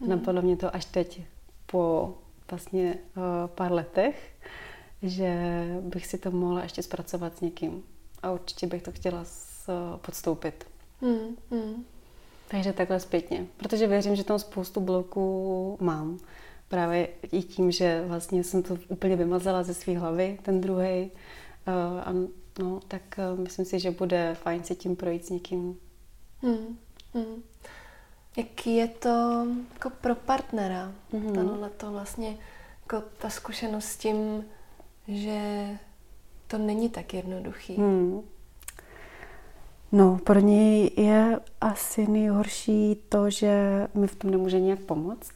Mm-hmm. 0.00 0.08
Napadlo 0.08 0.42
mě 0.42 0.56
to 0.56 0.74
až 0.74 0.84
teď 0.84 1.22
po 1.66 2.14
vlastně 2.50 2.94
uh, 3.16 3.22
pár 3.46 3.72
letech, 3.72 4.32
že 5.02 5.64
bych 5.80 6.06
si 6.06 6.18
to 6.18 6.30
mohla 6.30 6.62
ještě 6.62 6.82
zpracovat 6.82 7.38
s 7.38 7.40
někým. 7.40 7.82
A 8.22 8.30
určitě 8.30 8.66
bych 8.66 8.82
to 8.82 8.92
chtěla 8.92 9.24
s, 9.24 9.70
podstoupit. 9.96 10.66
Hmm, 11.00 11.36
hmm. 11.50 11.84
Takže 12.48 12.72
takhle 12.72 13.00
zpětně. 13.00 13.46
Protože 13.56 13.86
věřím, 13.86 14.16
že 14.16 14.24
tam 14.24 14.38
spoustu 14.38 14.80
bloků 14.80 15.76
mám. 15.80 16.18
Právě 16.68 17.08
i 17.32 17.42
tím, 17.42 17.70
že 17.70 18.04
vlastně 18.06 18.44
jsem 18.44 18.62
to 18.62 18.78
úplně 18.88 19.16
vymazala 19.16 19.62
ze 19.62 19.74
své 19.74 19.98
hlavy, 19.98 20.38
ten 20.42 20.60
druhý. 20.60 21.10
Uh, 21.68 22.28
no, 22.58 22.80
tak 22.88 23.02
uh, 23.32 23.40
myslím 23.40 23.64
si, 23.64 23.80
že 23.80 23.90
bude 23.90 24.34
fajn 24.34 24.64
si 24.64 24.74
tím 24.74 24.96
projít 24.96 25.26
s 25.26 25.30
někým. 25.30 25.78
Hmm, 26.42 26.78
hmm. 27.14 27.42
Jak 28.36 28.66
je 28.66 28.88
to 28.88 29.46
jako 29.72 29.90
pro 29.90 30.14
partnera? 30.14 30.92
Mm-hmm. 31.12 31.34
Tohle 31.34 31.70
to 31.70 31.92
vlastně, 31.92 32.36
jako 32.82 33.06
ta 33.18 33.30
zkušenost 33.30 33.84
s 33.84 33.96
tím, 33.96 34.44
že 35.08 35.68
to 36.46 36.58
není 36.58 36.88
tak 36.88 37.14
jednoduchý. 37.14 37.76
Hmm. 37.76 38.22
No, 39.92 40.18
pro 40.24 40.40
něj 40.40 40.90
je 40.96 41.40
asi 41.60 42.06
nejhorší 42.06 42.96
to, 43.08 43.30
že 43.30 43.86
mi 43.94 44.06
v 44.06 44.16
tom 44.16 44.30
nemůže 44.30 44.60
nějak 44.60 44.80
pomoct. 44.80 45.32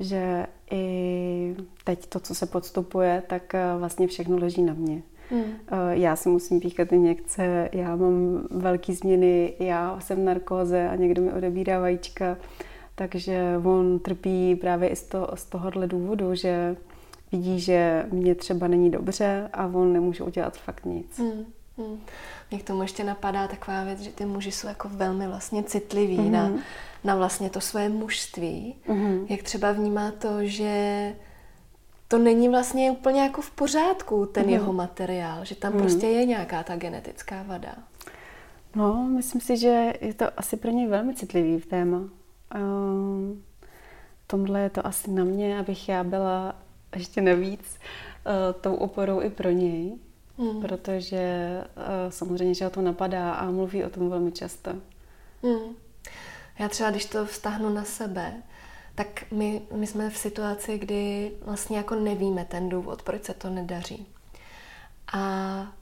Že 0.00 0.46
i 0.70 1.56
teď 1.84 2.06
to, 2.06 2.20
co 2.20 2.34
se 2.34 2.46
podstupuje, 2.46 3.22
tak 3.26 3.54
eh, 3.54 3.76
vlastně 3.78 4.06
všechno 4.06 4.38
leží 4.38 4.62
na 4.62 4.72
mě. 4.72 5.02
Eh, 5.32 5.46
já 5.90 6.16
si 6.16 6.28
musím 6.28 6.60
píchat 6.60 6.92
injekce, 6.92 7.68
já 7.72 7.96
mám 7.96 8.46
velké 8.50 8.92
změny, 8.92 9.54
já 9.58 10.00
jsem 10.00 10.18
v 10.18 10.24
narkóze 10.24 10.88
a 10.88 10.96
někdo 10.96 11.22
mi 11.22 11.32
odebírá 11.32 11.80
vajíčka, 11.80 12.36
takže 12.94 13.60
on 13.64 13.98
trpí 13.98 14.56
právě 14.56 14.88
i 14.88 14.96
z, 14.96 15.02
to, 15.02 15.28
z 15.34 15.44
tohohle 15.44 15.86
důvodu, 15.86 16.34
že 16.34 16.76
vidí, 17.32 17.60
že 17.60 18.06
mě 18.12 18.34
třeba 18.34 18.66
není 18.66 18.90
dobře 18.90 19.48
a 19.52 19.66
on 19.66 19.92
nemůže 19.92 20.24
udělat 20.24 20.56
fakt 20.56 20.86
nic. 20.86 21.18
Hmm. 21.18 21.44
Hmm. 21.78 22.00
Mě 22.50 22.60
k 22.60 22.66
tomu 22.66 22.82
ještě 22.82 23.04
napadá 23.04 23.48
taková 23.48 23.84
věc, 23.84 24.00
že 24.00 24.10
ty 24.10 24.24
muži 24.24 24.52
jsou 24.52 24.68
jako 24.68 24.88
velmi 24.88 25.26
vlastně 25.26 25.62
citliví 25.62 26.18
mm-hmm. 26.18 26.30
na, 26.30 26.52
na 27.04 27.16
vlastně 27.16 27.50
to 27.50 27.60
svoje 27.60 27.88
mužství. 27.88 28.74
Mm-hmm. 28.88 29.26
Jak 29.28 29.42
třeba 29.42 29.72
vnímá 29.72 30.10
to, 30.10 30.28
že 30.40 31.14
to 32.12 32.18
není 32.18 32.48
vlastně 32.48 32.90
úplně 32.90 33.20
jako 33.20 33.42
v 33.42 33.50
pořádku 33.50 34.26
ten 34.26 34.46
mm-hmm. 34.46 34.50
jeho 34.50 34.72
materiál, 34.72 35.44
že 35.44 35.54
tam 35.54 35.72
mm-hmm. 35.72 35.80
prostě 35.80 36.06
je 36.06 36.26
nějaká 36.26 36.62
ta 36.62 36.76
genetická 36.76 37.42
vada. 37.42 37.74
No, 38.76 39.08
myslím 39.16 39.40
si, 39.40 39.56
že 39.56 39.92
je 40.00 40.14
to 40.14 40.24
asi 40.36 40.56
pro 40.56 40.70
něj 40.70 40.86
velmi 40.86 41.14
citlivý 41.14 41.58
v 41.58 41.66
téma. 41.66 41.98
Um, 41.98 43.44
tomhle 44.26 44.60
je 44.60 44.70
to 44.70 44.86
asi 44.86 45.10
na 45.10 45.24
mě, 45.24 45.58
abych 45.58 45.88
já 45.88 46.04
byla 46.04 46.54
ještě 46.96 47.20
navíc 47.20 47.60
uh, 47.60 48.60
tou 48.60 48.74
oporou 48.74 49.20
i 49.20 49.30
pro 49.30 49.50
něj, 49.50 49.98
mm. 50.38 50.60
protože 50.60 51.48
uh, 51.76 51.82
samozřejmě, 52.08 52.54
že 52.54 52.64
ho 52.64 52.70
to 52.70 52.80
napadá 52.80 53.32
a 53.32 53.50
mluví 53.50 53.84
o 53.84 53.90
tom 53.90 54.10
velmi 54.10 54.32
často. 54.32 54.72
Mm. 55.42 55.74
Já 56.58 56.68
třeba, 56.68 56.90
když 56.90 57.04
to 57.04 57.26
vztahnu 57.26 57.68
na 57.68 57.84
sebe, 57.84 58.42
tak 58.94 59.32
my, 59.32 59.62
my 59.74 59.86
jsme 59.86 60.10
v 60.10 60.16
situaci, 60.16 60.78
kdy 60.78 61.32
vlastně 61.42 61.76
jako 61.76 61.94
nevíme 61.94 62.44
ten 62.44 62.68
důvod, 62.68 63.02
proč 63.02 63.24
se 63.24 63.34
to 63.34 63.50
nedaří. 63.50 64.06
A 65.12 65.72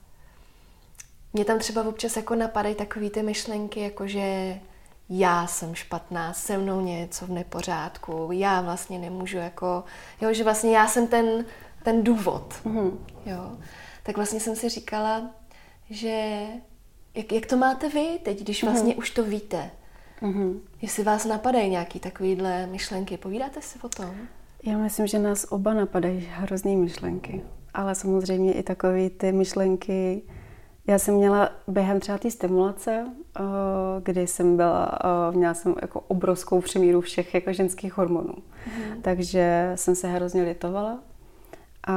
mě 1.33 1.44
tam 1.44 1.59
třeba 1.59 1.83
občas 1.83 2.16
jako 2.16 2.35
napadají 2.35 2.75
takové 2.75 3.11
ty 3.11 3.23
myšlenky, 3.23 3.81
jako 3.81 4.07
že 4.07 4.61
já 5.09 5.46
jsem 5.46 5.75
špatná, 5.75 6.33
se 6.33 6.59
mnou 6.59 6.81
něco 6.81 7.27
v 7.27 7.31
nepořádku, 7.31 8.29
já 8.33 8.61
vlastně 8.61 8.99
nemůžu 8.99 9.37
jako, 9.37 9.85
jo, 10.20 10.33
že 10.33 10.44
vlastně 10.44 10.77
já 10.77 10.88
jsem 10.88 11.07
ten, 11.07 11.44
ten 11.83 12.05
důvod, 12.05 12.55
mm-hmm. 12.64 12.99
jo. 13.27 13.57
Tak 14.03 14.16
vlastně 14.16 14.40
jsem 14.40 14.57
si 14.57 14.68
říkala, 14.68 15.31
že 15.90 16.46
jak, 17.14 17.33
jak 17.33 17.46
to 17.46 17.57
máte 17.57 17.88
vy 17.88 18.18
teď, 18.23 18.40
když 18.40 18.64
vlastně 18.64 18.94
mm-hmm. 18.94 18.99
už 18.99 19.11
to 19.11 19.25
víte? 19.25 19.70
Mm-hmm. 20.22 20.59
Jestli 20.83 21.04
vás 21.04 21.24
napadají 21.24 21.70
nějaký 21.70 22.00
takovýhle 22.00 22.66
myšlenky, 22.66 23.16
povídáte 23.16 23.62
si 23.62 23.78
o 23.83 23.88
tom? 23.88 24.14
Já 24.62 24.78
myslím, 24.78 25.06
že 25.06 25.18
nás 25.18 25.46
oba 25.50 25.74
napadají 25.74 26.28
hrozný 26.33 26.76
myšlenky. 26.76 27.42
Ale 27.74 27.94
samozřejmě 27.94 28.52
i 28.52 28.62
takové 28.62 29.11
ty 29.11 29.33
myšlenky, 29.33 30.22
já 30.87 30.98
jsem 30.98 31.14
měla 31.14 31.50
během 31.68 32.00
třeba 32.00 32.18
té 32.18 32.30
stimulace, 32.30 33.06
eh, 33.37 33.40
kdy 34.02 34.26
jsem 34.26 34.56
byla, 34.56 34.98
eh, 35.04 35.37
měla 35.37 35.54
jsem 35.54 35.74
jako 35.83 36.00
obrovskou 36.00 36.61
přemíru 36.61 37.00
všech 37.00 37.35
jako 37.35 37.52
ženských 37.52 37.96
hormonů. 37.96 38.35
Mm. 38.66 39.02
Takže 39.02 39.72
jsem 39.74 39.94
se 39.94 40.09
hrozně 40.09 40.42
litovala 40.42 40.98
a 41.87 41.94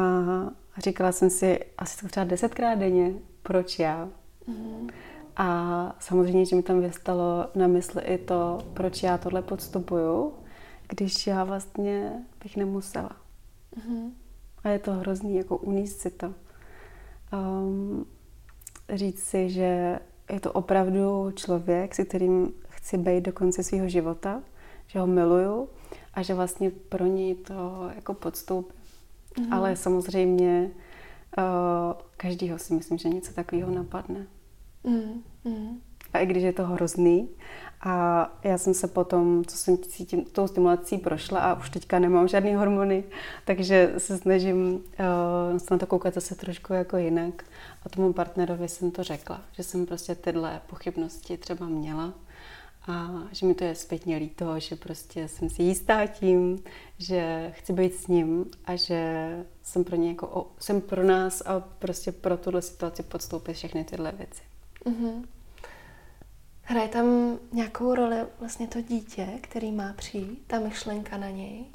říkala 0.78 1.12
jsem 1.12 1.30
si 1.30 1.60
asi 1.78 2.02
to 2.02 2.08
třeba 2.08 2.24
desetkrát 2.24 2.80
denně, 2.80 3.14
proč 3.44 3.80
já. 3.80 4.10
Mm. 4.48 4.90
A 5.38 5.96
samozřejmě, 6.00 6.46
že 6.46 6.56
mi 6.56 6.64
tam 6.64 6.82
vystalo 6.82 7.48
na 7.56 7.68
mysli 7.68 8.02
i 8.02 8.18
to, 8.18 8.58
proč 8.74 9.04
já 9.04 9.18
tohle 9.18 9.42
podstupuju, 9.42 10.34
když 10.88 11.28
já 11.28 11.44
vlastně 11.44 12.26
bych 12.44 12.58
nemusela. 12.58 13.12
Mm. 13.88 14.14
A 14.64 14.70
je 14.70 14.80
to 14.80 14.94
hrozný, 14.94 15.36
jako 15.36 15.58
uníst 15.58 16.00
si 16.00 16.12
to. 16.12 16.34
Um, 17.34 18.06
říct 18.90 19.24
si, 19.24 19.50
že 19.50 20.00
je 20.32 20.40
to 20.40 20.52
opravdu 20.52 21.32
člověk, 21.36 21.96
se 21.96 22.06
kterým 22.06 22.54
chci 22.70 22.98
být 22.98 23.22
do 23.22 23.32
konce 23.32 23.64
svého 23.64 23.88
života, 23.88 24.42
že 24.88 25.00
ho 25.00 25.08
miluju 25.08 25.70
a 26.14 26.22
že 26.22 26.34
vlastně 26.34 26.70
pro 26.70 27.06
něj 27.06 27.36
to 27.36 27.90
jako 27.96 28.14
podstoupím. 28.14 28.76
Mm-hmm. 29.36 29.54
Ale 29.56 29.76
samozřejmě 29.76 30.72
uh, 31.38 31.44
každýho 32.18 32.60
si 32.60 32.74
myslím, 32.74 32.98
že 32.98 33.10
něco 33.10 33.34
takového 33.34 33.72
napadne. 33.72 34.28
Mm, 34.84 35.24
mm. 35.44 35.82
A 36.14 36.20
i 36.20 36.26
když 36.26 36.44
je 36.44 36.54
to 36.54 36.66
hrozný, 36.66 37.30
a 37.86 38.30
já 38.44 38.58
jsem 38.58 38.74
se 38.74 38.88
potom, 38.88 39.46
co 39.46 39.58
jsem 39.58 39.78
tím, 39.78 40.26
tou 40.26 40.48
stimulací 40.48 40.98
prošla 40.98 41.40
a 41.40 41.60
už 41.60 41.70
teďka 41.70 42.00
nemám 42.00 42.28
žádný 42.28 42.56
hormony, 42.56 43.04
takže 43.46 43.94
se 43.98 44.18
snažím 44.18 44.74
uh, 44.74 45.60
na 45.72 45.78
to 45.78 45.88
koukat 45.88 46.14
zase 46.14 46.36
trošku 46.36 46.74
jako 46.74 46.98
jinak. 46.98 47.44
A 47.86 47.90
tomu 47.90 48.14
partnerovi 48.14 48.68
jsem 48.68 48.92
to 48.92 49.04
řekla, 49.04 49.42
že 49.52 49.64
jsem 49.64 49.86
prostě 49.86 50.16
tyhle 50.16 50.62
pochybnosti 50.68 51.38
třeba 51.38 51.66
měla 51.66 52.14
a 52.88 53.12
že 53.32 53.46
mi 53.46 53.54
to 53.54 53.64
je 53.64 53.76
zpětně 53.76 54.18
líto, 54.18 54.60
že 54.60 54.76
prostě 54.76 55.28
jsem 55.28 55.50
si 55.50 55.64
jistá 55.64 56.06
tím, 56.06 56.64
že 56.98 57.52
chci 57.56 57.74
být 57.74 57.96
s 57.96 58.08
ním 58.08 58.46
a 58.66 58.76
že 58.76 59.30
jsem 59.64 59.84
pro, 59.84 59.96
ně 59.96 60.10
jako, 60.10 60.52
jsem 60.60 60.82
pro 60.82 61.04
nás 61.04 61.42
a 61.46 61.60
prostě 61.60 62.12
pro 62.12 62.38
tuhle 62.38 62.62
situaci 62.62 63.04
podstoupit 63.04 63.54
všechny 63.54 63.84
tyhle 63.84 64.12
věci. 64.12 64.53
Mm-hmm. 64.86 65.26
Hraje 66.62 66.88
tam 66.88 67.38
nějakou 67.52 67.96
roli 67.96 68.18
vlastně 68.40 68.68
to 68.68 68.82
dítě, 68.82 69.28
který 69.42 69.72
má 69.72 69.94
přijít, 69.94 70.44
ta 70.48 70.60
myšlenka 70.60 71.18
na 71.18 71.30
něj? 71.30 71.66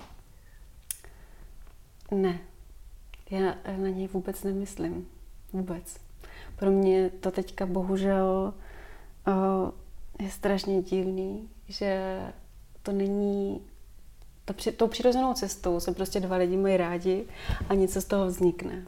Ne. 2.11 2.39
Já 3.31 3.55
na 3.77 3.89
něj 3.89 4.09
vůbec 4.09 4.43
nemyslím. 4.43 5.09
Vůbec. 5.53 5.97
Pro 6.57 6.71
mě 6.71 7.11
to 7.11 7.31
teďka 7.31 7.67
bohužel 7.67 8.55
uh, 9.27 9.71
je 10.21 10.31
strašně 10.31 10.83
divný, 10.83 11.49
že 11.69 12.21
to 12.83 12.93
není 12.93 13.61
to, 14.45 14.73
tou 14.73 14.89
přirozenou 14.89 15.35
cestou 15.35 15.81
se 15.81 15.95
prostě 15.95 16.21
dva 16.21 16.37
lidi 16.37 16.57
mají 16.57 16.77
rádi 16.77 17.27
a 17.69 17.75
něco 17.75 18.01
z 18.01 18.05
toho 18.05 18.27
vznikne. 18.27 18.85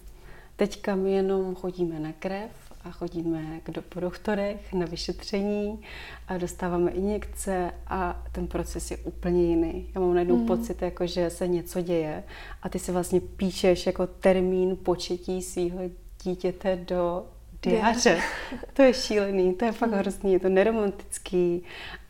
Teďka 0.57 0.95
my 0.95 1.13
jenom 1.13 1.55
chodíme 1.55 1.99
na 1.99 2.13
krev 2.13 2.70
a 2.85 2.91
chodíme 2.91 3.61
k 3.63 3.83
po 3.89 4.01
doktorech 4.01 4.73
na 4.73 4.87
vyšetření 4.87 5.83
a 6.29 6.39
dostáváme 6.39 6.91
injekce 6.91 7.71
a 7.87 8.23
ten 8.33 8.47
proces 8.47 8.91
je 8.91 8.97
úplně 8.97 9.43
jiný. 9.43 9.91
Já 9.95 10.01
mám 10.01 10.15
najednou 10.15 10.37
mm. 10.37 10.47
pocit, 10.47 10.83
jako, 10.83 11.07
že 11.07 11.31
se 11.31 11.49
něco 11.49 11.81
děje 11.81 12.25
a 12.63 12.69
ty 12.69 12.79
si 12.79 12.93
vlastně 12.93 13.21
píšeš 13.21 13.87
jako 13.87 14.07
termín 14.07 14.77
početí 14.77 15.43
svého 15.43 15.91
dítěte 16.23 16.77
do 16.77 17.27
diáře. 17.63 18.21
To 18.73 18.83
je 18.83 18.95
šílený, 18.95 19.55
to 19.55 19.65
je 19.65 19.73
fakt 19.73 19.91
mm. 19.91 19.99
hrozný, 19.99 20.33
je 20.33 20.41
to 20.41 20.49
neromantický 20.49 21.63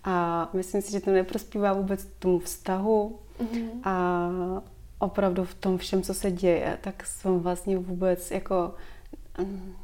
a 0.05 0.49
myslím 0.53 0.83
si, 0.83 0.93
že 0.93 1.01
to 1.01 1.11
neprospívá 1.11 1.73
vůbec 1.73 2.05
tomu 2.19 2.39
vztahu 2.39 3.19
mm. 3.41 3.71
a 3.85 4.31
opravdu 4.99 5.45
v 5.45 5.55
tom 5.55 5.79
všem, 5.79 6.03
co 6.03 6.15
se 6.15 6.31
děje, 6.31 6.79
tak 6.81 7.07
jsem 7.07 7.41
vlastně 7.41 7.79
vůbec 7.79 8.31
jako 8.31 8.75
mm, 9.39 9.75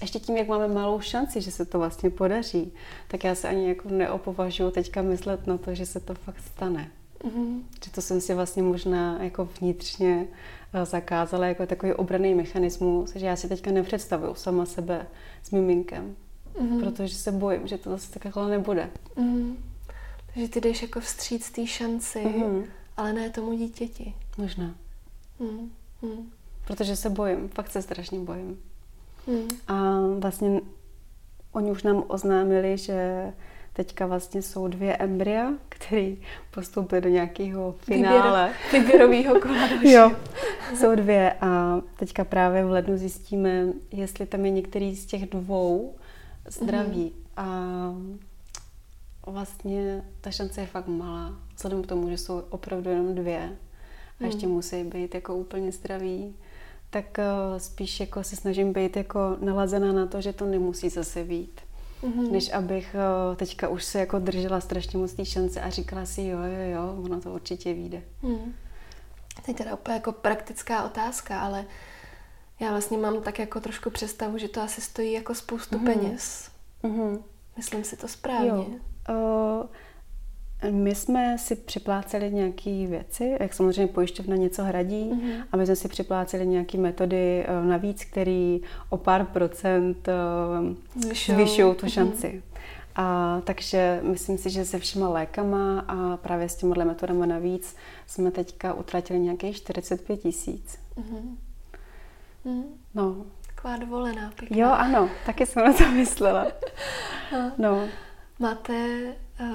ještě 0.00 0.18
tím, 0.18 0.36
jak 0.36 0.48
máme 0.48 0.68
malou 0.68 1.00
šanci, 1.00 1.40
že 1.40 1.50
se 1.50 1.64
to 1.64 1.78
vlastně 1.78 2.10
podaří, 2.10 2.72
tak 3.08 3.24
já 3.24 3.34
se 3.34 3.48
ani 3.48 3.68
jako 3.68 3.88
neopovažuji 3.88 4.70
teďka 4.70 5.02
myslet 5.02 5.46
na 5.46 5.58
to, 5.58 5.74
že 5.74 5.86
se 5.86 6.00
to 6.00 6.14
fakt 6.14 6.42
stane. 6.54 6.90
Mm-hmm. 7.24 7.62
Že 7.84 7.90
to 7.90 8.00
jsem 8.02 8.20
si 8.20 8.34
vlastně 8.34 8.62
možná 8.62 9.22
jako 9.22 9.48
vnitřně 9.60 10.26
eh, 10.72 10.86
zakázala 10.86 11.46
jako 11.46 11.66
takový 11.66 11.92
obraný 11.92 12.34
mechanismus, 12.34 13.16
že 13.16 13.26
já 13.26 13.36
si 13.36 13.48
teďka 13.48 13.70
nepředstavuju 13.70 14.34
sama 14.34 14.66
sebe 14.66 15.06
s 15.42 15.50
miminkem, 15.50 16.16
mm-hmm. 16.54 16.80
protože 16.80 17.14
se 17.14 17.32
bojím, 17.32 17.66
že 17.66 17.78
to 17.78 17.90
zase 17.90 18.18
takhle 18.18 18.50
nebude. 18.50 18.90
Mm-hmm. 19.16 19.56
Takže 20.34 20.48
ty 20.48 20.60
jdeš 20.60 20.82
jako 20.82 21.00
vstříc 21.00 21.50
té 21.50 21.66
šanci, 21.66 22.18
mm-hmm. 22.18 22.64
ale 22.96 23.12
ne 23.12 23.30
tomu 23.30 23.52
dítěti. 23.52 24.14
Možná. 24.38 24.74
Mm-hmm. 25.40 26.24
Protože 26.66 26.96
se 26.96 27.10
bojím, 27.10 27.48
fakt 27.48 27.70
se 27.70 27.82
strašně 27.82 28.18
bojím. 28.18 28.58
Hmm. 29.30 29.48
A 29.68 30.00
vlastně 30.18 30.60
oni 31.52 31.70
už 31.70 31.82
nám 31.82 32.04
oznámili, 32.08 32.78
že 32.78 33.32
teďka 33.72 34.06
vlastně 34.06 34.42
jsou 34.42 34.68
dvě 34.68 34.96
embrya, 34.96 35.52
které 35.68 36.12
postoupily 36.50 37.00
do 37.00 37.08
nějakého 37.08 37.74
finále. 37.78 38.52
Výběrového 38.72 39.40
kola 39.40 39.68
Jo, 39.82 40.12
jsou 40.78 40.94
dvě 40.94 41.32
a 41.40 41.80
teďka 41.96 42.24
právě 42.24 42.64
v 42.64 42.70
lednu 42.70 42.96
zjistíme, 42.96 43.66
jestli 43.92 44.26
tam 44.26 44.44
je 44.44 44.50
některý 44.50 44.96
z 44.96 45.06
těch 45.06 45.30
dvou 45.30 45.94
zdravý. 46.48 47.12
Hmm. 47.36 48.18
A 49.26 49.30
vlastně 49.30 50.04
ta 50.20 50.30
šance 50.30 50.60
je 50.60 50.66
fakt 50.66 50.86
malá, 50.86 51.34
vzhledem 51.56 51.82
k 51.82 51.86
tomu, 51.86 52.10
že 52.10 52.18
jsou 52.18 52.42
opravdu 52.50 52.90
jenom 52.90 53.14
dvě 53.14 53.56
a 54.20 54.24
ještě 54.24 54.46
hmm. 54.46 54.54
musí 54.54 54.84
být 54.84 55.14
jako 55.14 55.36
úplně 55.36 55.72
zdraví 55.72 56.34
tak 56.90 57.18
eh, 57.18 57.24
spíš 57.60 58.00
jako 58.00 58.22
se 58.24 58.36
snažím 58.36 58.72
být 58.72 58.96
jako 58.96 59.36
nalazená 59.40 59.92
na 59.92 60.06
to, 60.06 60.20
že 60.20 60.32
to 60.32 60.44
nemusí 60.44 60.88
zase 60.88 61.24
vít. 61.24 61.60
Mm-hmm. 62.02 62.30
Než 62.30 62.52
abych 62.52 62.94
eh, 62.94 63.36
teďka 63.36 63.68
už 63.68 63.84
se 63.84 63.98
jako 63.98 64.18
držela 64.18 64.60
strašně 64.60 64.98
moc 64.98 65.12
té 65.12 65.24
šance 65.24 65.60
a 65.60 65.70
říkala 65.70 66.06
si 66.06 66.22
jo, 66.22 66.38
jo, 66.38 66.72
jo, 66.72 67.02
ono 67.04 67.20
to 67.20 67.30
určitě 67.30 67.74
vyjde. 67.74 68.02
Mm. 68.22 68.54
Teď 69.46 69.56
teda 69.56 69.74
úplně 69.74 69.94
jako 69.94 70.12
praktická 70.12 70.84
otázka, 70.84 71.40
ale 71.40 71.64
já 72.60 72.70
vlastně 72.70 72.98
mám 72.98 73.22
tak 73.22 73.38
jako 73.38 73.60
trošku 73.60 73.90
představu, 73.90 74.38
že 74.38 74.48
to 74.48 74.60
asi 74.60 74.80
stojí 74.80 75.12
jako 75.12 75.34
spoustu 75.34 75.78
mm-hmm. 75.78 75.84
peněz. 75.84 76.50
Mm-hmm. 76.84 77.22
Myslím 77.56 77.84
si 77.84 77.96
to 77.96 78.08
správně. 78.08 78.48
Jo. 78.48 78.66
Uh, 79.60 79.66
my 80.70 80.94
jsme 80.94 81.38
si 81.38 81.56
připláceli 81.56 82.32
nějaké 82.32 82.86
věci, 82.86 83.36
jak 83.40 83.54
samozřejmě 83.54 83.86
pojišťovna 83.86 84.36
něco 84.36 84.64
hradí, 84.64 85.10
mm-hmm. 85.12 85.44
a 85.52 85.56
my 85.56 85.66
jsme 85.66 85.76
si 85.76 85.88
připláceli 85.88 86.46
nějaké 86.46 86.78
metody 86.78 87.46
uh, 87.48 87.66
navíc, 87.66 88.04
které 88.04 88.58
o 88.88 88.96
pár 88.96 89.24
procent 89.24 90.08
uh, 90.08 90.76
zvyšují 91.26 91.74
tu 91.74 91.86
mhm. 91.86 91.90
šanci. 91.90 92.26
Mm-hmm. 92.26 92.50
A, 92.96 93.40
takže 93.44 94.00
myslím 94.02 94.38
si, 94.38 94.50
že 94.50 94.64
se 94.64 94.78
všema 94.78 95.08
lékama 95.08 95.80
a 95.88 96.16
právě 96.16 96.48
s 96.48 96.56
těmi 96.56 96.84
metodama 96.84 97.26
navíc 97.26 97.76
jsme 98.06 98.30
teďka 98.30 98.74
utratili 98.74 99.20
nějakých 99.20 99.56
45 99.56 100.16
tisíc. 100.16 100.78
Mm-hmm. 100.96 101.36
Mm. 102.44 102.64
No. 102.94 103.16
Taková 103.46 103.76
dovolená 103.76 104.32
pěkná. 104.38 104.56
Jo, 104.56 104.68
ano, 104.70 105.10
taky 105.26 105.46
jsem 105.46 105.64
na 105.64 105.72
to 105.72 105.88
myslela. 105.88 106.46
no. 107.58 107.88
Máte 108.38 109.02
uh, 109.40 109.46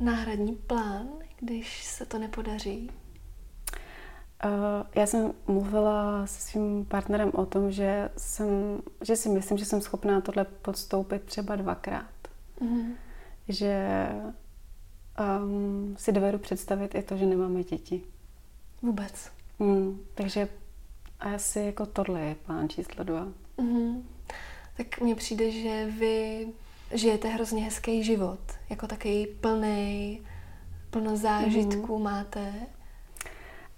náhradní 0.00 0.54
plán, 0.54 1.08
když 1.40 1.84
se 1.84 2.06
to 2.06 2.18
nepodaří? 2.18 2.90
Uh, 4.44 4.86
já 4.94 5.06
jsem 5.06 5.32
mluvila 5.46 6.26
se 6.26 6.40
svým 6.40 6.84
partnerem 6.84 7.30
o 7.34 7.46
tom, 7.46 7.72
že, 7.72 8.10
jsem, 8.16 8.48
že 9.00 9.16
si 9.16 9.28
myslím, 9.28 9.58
že 9.58 9.64
jsem 9.64 9.80
schopná 9.80 10.20
tohle 10.20 10.44
podstoupit 10.44 11.22
třeba 11.22 11.56
dvakrát. 11.56 12.10
Mm. 12.60 12.94
Že 13.48 14.06
um, 15.42 15.94
si 15.98 16.12
dovedu 16.12 16.38
představit 16.38 16.94
i 16.94 17.02
to, 17.02 17.16
že 17.16 17.26
nemáme 17.26 17.64
děti. 17.64 18.02
Vůbec. 18.82 19.30
Mm, 19.58 20.00
takže 20.14 20.48
asi 21.20 21.60
jako 21.60 21.86
tohle 21.86 22.20
je 22.20 22.34
plán 22.34 22.68
číslo 22.68 23.04
dva. 23.04 23.26
Mm. 23.58 24.08
Tak 24.76 25.00
mně 25.00 25.14
přijde, 25.14 25.50
že 25.50 25.86
vy 25.98 26.46
žijete 26.94 27.28
hrozně 27.28 27.62
hezký 27.62 28.04
život, 28.04 28.38
jako 28.70 28.86
takový 28.86 29.26
plný, 29.26 30.20
plno 30.90 31.16
zážitků 31.16 31.98
mm. 31.98 32.04
máte. 32.04 32.52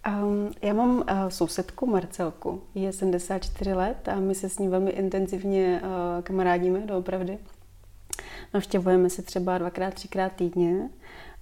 Um, 0.09 0.51
já 0.63 0.75
mám 0.75 0.97
uh, 0.97 1.05
sousedku 1.29 1.87
Marcelku, 1.87 2.63
je 2.75 2.93
74 2.93 3.75
let 3.75 4.09
a 4.09 4.21
my 4.21 4.35
se 4.35 4.49
s 4.49 4.59
ní 4.59 4.69
velmi 4.69 4.91
intenzivně 4.91 5.81
uh, 5.83 6.23
kamarádíme, 6.23 6.81
doopravdy. 6.81 7.39
Navštěvujeme 8.55 9.11
se 9.11 9.23
třeba 9.23 9.59
dvakrát, 9.59 9.95
třikrát 9.95 10.33
týdně 10.33 10.91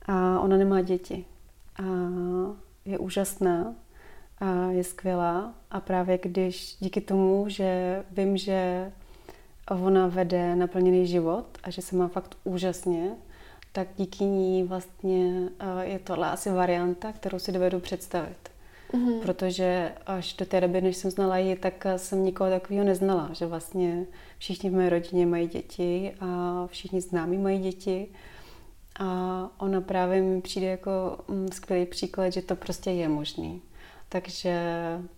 a 0.06 0.40
ona 0.40 0.56
nemá 0.56 0.80
děti. 0.80 1.24
A 1.78 1.84
je 2.84 2.98
úžasná 2.98 3.74
a 4.38 4.70
je 4.70 4.84
skvělá 4.84 5.54
a 5.70 5.80
právě 5.80 6.18
když 6.18 6.76
díky 6.80 7.00
tomu, 7.00 7.44
že 7.48 8.02
vím, 8.10 8.36
že 8.36 8.92
ona 9.74 10.06
vede 10.06 10.56
naplněný 10.56 11.06
život 11.06 11.46
a 11.62 11.70
že 11.70 11.82
se 11.82 11.96
má 11.96 12.08
fakt 12.08 12.36
úžasně, 12.44 13.10
tak 13.72 13.88
díky 13.96 14.24
ní 14.24 14.62
vlastně 14.62 15.48
eh, 15.58 15.84
je 15.86 15.98
tohle 15.98 16.30
asi 16.30 16.50
varianta, 16.50 17.12
kterou 17.12 17.38
si 17.38 17.52
dovedu 17.52 17.80
představit. 17.80 18.50
Mm-hmm. 18.92 19.20
Protože 19.20 19.92
až 20.06 20.34
do 20.34 20.46
té 20.46 20.60
doby, 20.60 20.80
než 20.80 20.96
jsem 20.96 21.10
znala 21.10 21.38
ji, 21.38 21.56
tak 21.56 21.86
jsem 21.96 22.24
nikoho 22.24 22.50
takového 22.50 22.84
neznala, 22.84 23.30
že 23.32 23.46
vlastně 23.46 24.06
všichni 24.38 24.70
v 24.70 24.72
mé 24.72 24.88
rodině 24.88 25.26
mají 25.26 25.48
děti 25.48 26.12
a 26.20 26.66
všichni 26.66 27.00
známí 27.00 27.38
mají 27.38 27.58
děti. 27.58 28.08
A 29.00 29.50
ona 29.58 29.80
právě 29.80 30.22
mi 30.22 30.40
přijde 30.40 30.66
jako 30.66 31.18
mm, 31.28 31.48
skvělý 31.52 31.86
příklad, 31.86 32.30
že 32.30 32.42
to 32.42 32.56
prostě 32.56 32.90
je 32.90 33.08
možný. 33.08 33.60
Takže 34.12 34.60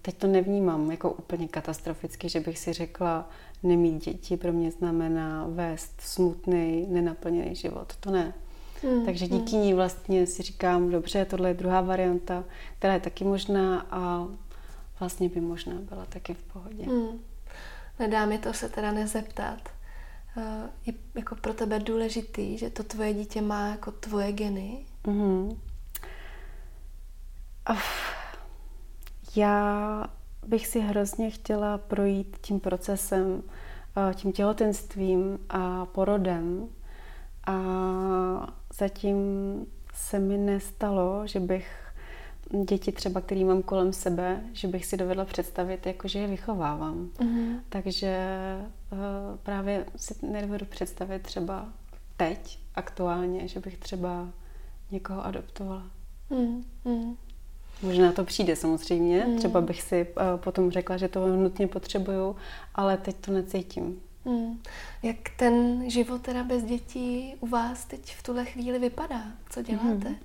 teď 0.02 0.16
to 0.16 0.26
nevnímám 0.26 0.90
jako 0.90 1.10
úplně 1.10 1.48
katastroficky, 1.48 2.28
že 2.28 2.40
bych 2.40 2.58
si 2.58 2.72
řekla, 2.72 3.28
nemít 3.62 4.04
děti 4.04 4.36
pro 4.36 4.52
mě 4.52 4.70
znamená 4.70 5.46
vést 5.48 6.00
smutný, 6.00 6.86
nenaplněný 6.88 7.54
život. 7.54 7.96
To 8.00 8.10
ne. 8.10 8.34
Hmm. 8.82 9.04
Takže 9.04 9.26
hmm. 9.26 9.38
díky 9.38 9.56
ní 9.56 9.74
vlastně 9.74 10.26
si 10.26 10.42
říkám, 10.42 10.90
dobře, 10.90 11.24
tohle 11.24 11.50
je 11.50 11.54
druhá 11.54 11.80
varianta, 11.80 12.44
která 12.78 12.94
je 12.94 13.00
taky 13.00 13.24
možná 13.24 13.86
a 13.90 14.26
vlastně 15.00 15.28
by 15.28 15.40
možná 15.40 15.74
byla 15.74 16.06
taky 16.06 16.34
v 16.34 16.42
pohodě. 16.42 16.84
Hmm. 16.84 17.20
Nedá 17.98 18.26
mi 18.26 18.38
to 18.38 18.52
se 18.52 18.68
teda 18.68 18.92
nezeptat. 18.92 19.68
uh, 20.36 20.42
je 20.86 20.94
jako 21.14 21.34
pro 21.34 21.54
tebe 21.54 21.78
důležitý, 21.78 22.58
že 22.58 22.70
to 22.70 22.82
tvoje 22.82 23.14
dítě 23.14 23.40
má 23.40 23.68
jako 23.68 23.90
tvoje 23.90 24.32
geny? 24.32 24.84
Mm-hmm. 25.04 25.56
Já 29.36 30.04
bych 30.46 30.66
si 30.66 30.80
hrozně 30.80 31.30
chtěla 31.30 31.78
projít 31.78 32.36
tím 32.40 32.60
procesem, 32.60 33.42
eh, 33.96 34.14
tím 34.14 34.32
těhotenstvím 34.32 35.38
a 35.48 35.86
porodem. 35.86 36.68
A 37.46 37.56
zatím 38.74 39.16
se 39.94 40.18
mi 40.18 40.38
nestalo, 40.38 41.26
že 41.26 41.40
bych 41.40 41.82
děti 42.68 42.92
třeba, 42.92 43.20
který 43.20 43.44
mám 43.44 43.62
kolem 43.62 43.92
sebe, 43.92 44.40
že 44.52 44.68
bych 44.68 44.86
si 44.86 44.96
dovedla 44.96 45.24
představit, 45.24 45.86
jako 45.86 46.08
že 46.08 46.18
je 46.18 46.26
vychovávám. 46.26 47.10
Mm-hmm. 47.18 47.60
Takže 47.68 48.26
uh, 48.92 48.98
právě 49.42 49.86
si 49.96 50.14
nedovedu 50.26 50.66
představit 50.66 51.22
třeba 51.22 51.68
teď, 52.16 52.58
aktuálně, 52.74 53.48
že 53.48 53.60
bych 53.60 53.78
třeba 53.78 54.28
někoho 54.90 55.24
adoptovala. 55.24 55.86
Mm-hmm. 56.30 57.16
Možná 57.82 58.12
to 58.12 58.24
přijde 58.24 58.56
samozřejmě, 58.56 59.24
mm. 59.26 59.38
třeba 59.38 59.60
bych 59.60 59.82
si 59.82 60.06
uh, 60.16 60.40
potom 60.40 60.70
řekla, 60.70 60.96
že 60.96 61.08
to 61.08 61.26
nutně 61.26 61.66
potřebuju, 61.66 62.36
ale 62.74 62.96
teď 62.96 63.16
to 63.16 63.32
necítím. 63.32 64.00
Mm. 64.24 64.58
Jak 65.02 65.16
ten 65.36 65.84
život 65.90 66.22
teda 66.22 66.44
bez 66.44 66.62
dětí 66.64 67.34
u 67.40 67.46
vás 67.46 67.84
teď 67.84 68.14
v 68.16 68.22
tuhle 68.22 68.44
chvíli 68.44 68.78
vypadá? 68.78 69.20
Co 69.50 69.62
děláte? 69.62 70.08
Mm. 70.08 70.16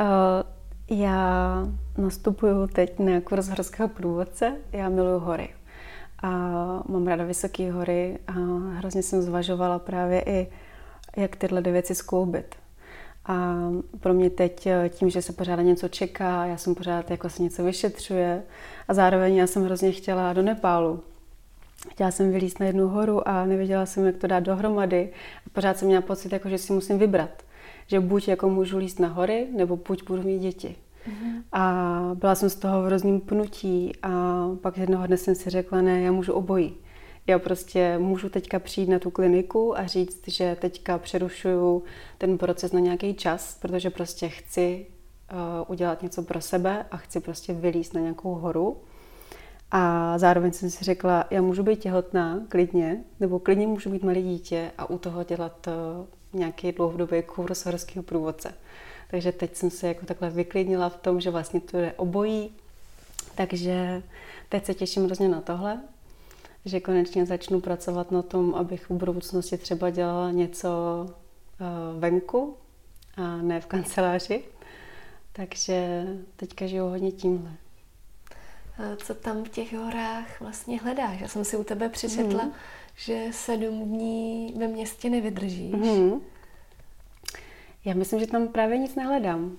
Uh, 0.00 0.98
já 0.98 1.58
nastupuju 1.98 2.66
teď 2.66 2.98
na 2.98 3.20
kurz 3.20 3.48
horského 3.48 3.88
průvodce. 3.88 4.56
Já 4.72 4.88
miluji 4.88 5.20
hory. 5.20 5.48
A 6.22 6.28
mám 6.88 7.06
ráda 7.06 7.24
vysoké 7.24 7.72
hory 7.72 8.18
a 8.26 8.32
hrozně 8.78 9.02
jsem 9.02 9.22
zvažovala 9.22 9.78
právě 9.78 10.22
i, 10.26 10.50
jak 11.16 11.36
tyhle 11.36 11.60
dvě 11.60 11.72
věci 11.72 11.94
skloubit. 11.94 12.54
A 13.26 13.56
pro 14.00 14.14
mě 14.14 14.30
teď 14.30 14.68
tím, 14.88 15.10
že 15.10 15.22
se 15.22 15.32
pořád 15.32 15.60
něco 15.60 15.88
čeká, 15.88 16.44
já 16.44 16.56
jsem 16.56 16.74
pořád 16.74 17.10
jako 17.10 17.28
se 17.28 17.42
něco 17.42 17.64
vyšetřuje 17.64 18.42
a 18.88 18.94
zároveň 18.94 19.36
já 19.36 19.46
jsem 19.46 19.64
hrozně 19.64 19.92
chtěla 19.92 20.32
do 20.32 20.42
Nepálu. 20.42 21.00
Chtěla 21.90 22.10
jsem 22.10 22.32
vylíst 22.32 22.60
na 22.60 22.66
jednu 22.66 22.88
horu 22.88 23.28
a 23.28 23.44
nevěděla 23.44 23.86
jsem, 23.86 24.06
jak 24.06 24.16
to 24.16 24.26
dát 24.26 24.40
dohromady. 24.40 25.10
A 25.46 25.50
pořád 25.52 25.78
jsem 25.78 25.88
měla 25.88 26.02
pocit, 26.02 26.32
jako, 26.32 26.48
že 26.48 26.58
si 26.58 26.72
musím 26.72 26.98
vybrat 26.98 27.44
že 27.86 28.00
buď 28.00 28.28
jako 28.28 28.48
můžu 28.48 28.78
líst 28.78 29.00
na 29.00 29.08
hory, 29.08 29.46
nebo 29.56 29.76
buď 29.76 30.04
budu 30.06 30.22
mít 30.22 30.38
děti. 30.38 30.76
Mm-hmm. 31.08 31.42
A 31.52 32.10
byla 32.14 32.34
jsem 32.34 32.50
z 32.50 32.54
toho 32.54 32.82
v 32.82 32.86
hrozným 32.86 33.20
pnutí 33.20 33.92
a 34.02 34.44
pak 34.62 34.78
jednoho 34.78 35.06
dne 35.06 35.16
jsem 35.16 35.34
si 35.34 35.50
řekla, 35.50 35.80
ne, 35.80 36.00
já 36.00 36.12
můžu 36.12 36.32
obojí. 36.32 36.74
Já 37.26 37.38
prostě 37.38 37.98
můžu 37.98 38.28
teďka 38.28 38.58
přijít 38.58 38.88
na 38.88 38.98
tu 38.98 39.10
kliniku 39.10 39.78
a 39.78 39.86
říct, 39.86 40.28
že 40.28 40.56
teďka 40.60 40.98
přerušuju 40.98 41.82
ten 42.18 42.38
proces 42.38 42.72
na 42.72 42.80
nějaký 42.80 43.14
čas, 43.14 43.58
protože 43.60 43.90
prostě 43.90 44.28
chci 44.28 44.86
uh, 45.32 45.38
udělat 45.68 46.02
něco 46.02 46.22
pro 46.22 46.40
sebe 46.40 46.86
a 46.90 46.96
chci 46.96 47.20
prostě 47.20 47.52
vylíst 47.52 47.94
na 47.94 48.00
nějakou 48.00 48.34
horu. 48.34 48.76
A 49.70 50.18
zároveň 50.18 50.52
jsem 50.52 50.70
si 50.70 50.84
řekla, 50.84 51.24
já 51.30 51.42
můžu 51.42 51.62
být 51.62 51.78
těhotná 51.78 52.40
klidně, 52.48 53.04
nebo 53.20 53.38
klidně 53.38 53.66
můžu 53.66 53.90
být 53.90 54.02
malé 54.02 54.22
dítě 54.22 54.70
a 54.78 54.90
u 54.90 54.98
toho 54.98 55.24
dělat 55.24 55.66
uh, 55.66 56.06
nějaký 56.40 56.72
dlouhodobý 56.72 57.22
kurz 57.22 57.64
horského 57.64 58.02
průvodce. 58.02 58.54
Takže 59.10 59.32
teď 59.32 59.56
jsem 59.56 59.70
se 59.70 59.88
jako 59.88 60.06
takhle 60.06 60.30
vyklidnila 60.30 60.88
v 60.88 60.96
tom, 60.96 61.20
že 61.20 61.30
vlastně 61.30 61.60
to 61.60 61.76
je 61.76 61.92
obojí. 61.92 62.52
Takže 63.34 64.02
teď 64.48 64.64
se 64.64 64.74
těším 64.74 65.04
hrozně 65.04 65.28
na 65.28 65.40
tohle, 65.40 65.80
že 66.64 66.80
konečně 66.80 67.26
začnu 67.26 67.60
pracovat 67.60 68.10
na 68.10 68.22
tom, 68.22 68.54
abych 68.54 68.90
v 68.90 68.94
budoucnosti 68.94 69.58
třeba 69.58 69.90
dělala 69.90 70.30
něco 70.30 70.68
eh, 71.06 71.64
venku 71.98 72.56
a 73.16 73.36
ne 73.36 73.60
v 73.60 73.66
kanceláři. 73.66 74.44
Takže 75.32 76.06
teďka 76.36 76.66
žiju 76.66 76.84
hodně 76.84 77.12
tímhle. 77.12 77.50
Co 78.96 79.14
tam 79.14 79.44
v 79.44 79.48
těch 79.48 79.74
horách 79.74 80.40
vlastně 80.40 80.80
hledáš? 80.80 81.20
Já 81.20 81.28
jsem 81.28 81.44
si 81.44 81.56
u 81.56 81.64
tebe 81.64 81.88
přečetla, 81.88 82.44
mm 82.44 82.52
že 82.96 83.26
sedm 83.30 83.84
dní 83.84 84.54
ve 84.58 84.68
městě 84.68 85.10
nevydržíš. 85.10 85.74
Mm-hmm. 85.74 86.20
Já 87.84 87.94
myslím, 87.94 88.20
že 88.20 88.26
tam 88.26 88.48
právě 88.48 88.78
nic 88.78 88.94
nehledám. 88.94 89.58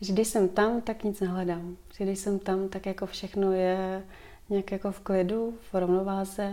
Že 0.00 0.12
když 0.12 0.28
jsem 0.28 0.48
tam, 0.48 0.80
tak 0.80 1.04
nic 1.04 1.20
nehledám. 1.20 1.76
Že 1.96 2.04
když 2.04 2.18
jsem 2.18 2.38
tam, 2.38 2.68
tak 2.68 2.86
jako 2.86 3.06
všechno 3.06 3.52
je 3.52 4.04
nějak 4.48 4.72
jako 4.72 4.92
v 4.92 5.00
klidu, 5.00 5.54
v 5.72 5.74
rovnováze. 5.74 6.52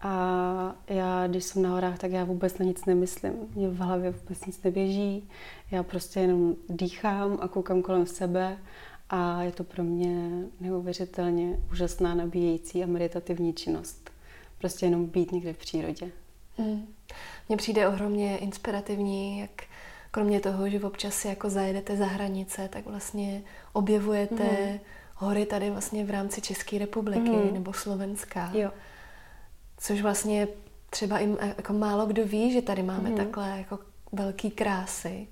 A 0.00 0.74
já, 0.88 1.26
když 1.26 1.44
jsem 1.44 1.62
na 1.62 1.70
horách, 1.70 1.98
tak 1.98 2.10
já 2.10 2.24
vůbec 2.24 2.58
na 2.58 2.64
nic 2.64 2.84
nemyslím. 2.84 3.32
Mně 3.54 3.68
v 3.68 3.76
hlavě 3.76 4.10
vůbec 4.10 4.46
nic 4.46 4.62
neběží. 4.62 5.28
Já 5.70 5.82
prostě 5.82 6.20
jenom 6.20 6.54
dýchám 6.68 7.38
a 7.40 7.48
koukám 7.48 7.82
kolem 7.82 8.06
sebe 8.06 8.58
a 9.10 9.42
je 9.42 9.52
to 9.52 9.64
pro 9.64 9.84
mě 9.84 10.30
neuvěřitelně 10.60 11.58
úžasná, 11.72 12.14
nabíjející 12.14 12.84
a 12.84 12.86
meditativní 12.86 13.52
činnost 13.52 14.12
prostě 14.62 14.86
jenom 14.86 15.06
být 15.06 15.32
někde 15.32 15.52
v 15.52 15.58
přírodě. 15.58 16.10
Hmm. 16.56 16.86
Mně 17.48 17.56
přijde 17.56 17.88
ohromně 17.88 18.38
inspirativní, 18.38 19.40
jak 19.40 19.50
kromě 20.10 20.40
toho, 20.40 20.68
že 20.68 20.80
občas 20.80 21.14
si 21.14 21.28
jako 21.28 21.50
zajedete 21.50 21.96
za 21.96 22.06
hranice, 22.06 22.68
tak 22.68 22.86
vlastně 22.86 23.42
objevujete 23.72 24.44
hmm. 24.44 24.78
Hory 25.22 25.46
tady 25.46 25.70
vlastně 25.70 26.04
v 26.04 26.10
rámci 26.10 26.40
České 26.40 26.78
republiky 26.78 27.30
hmm. 27.30 27.54
nebo 27.54 27.72
Slovenska. 27.72 28.50
Jo. 28.54 28.70
Což 29.78 30.02
vlastně 30.02 30.48
třeba 30.90 31.18
i 31.18 31.36
jako 31.56 31.72
málo 31.72 32.06
kdo 32.06 32.24
ví, 32.24 32.52
že 32.52 32.62
tady 32.62 32.82
máme 32.82 33.08
hmm. 33.08 33.16
takhle 33.16 33.48
jako 33.58 33.78
velký 34.12 34.50
krásy. 34.50 35.26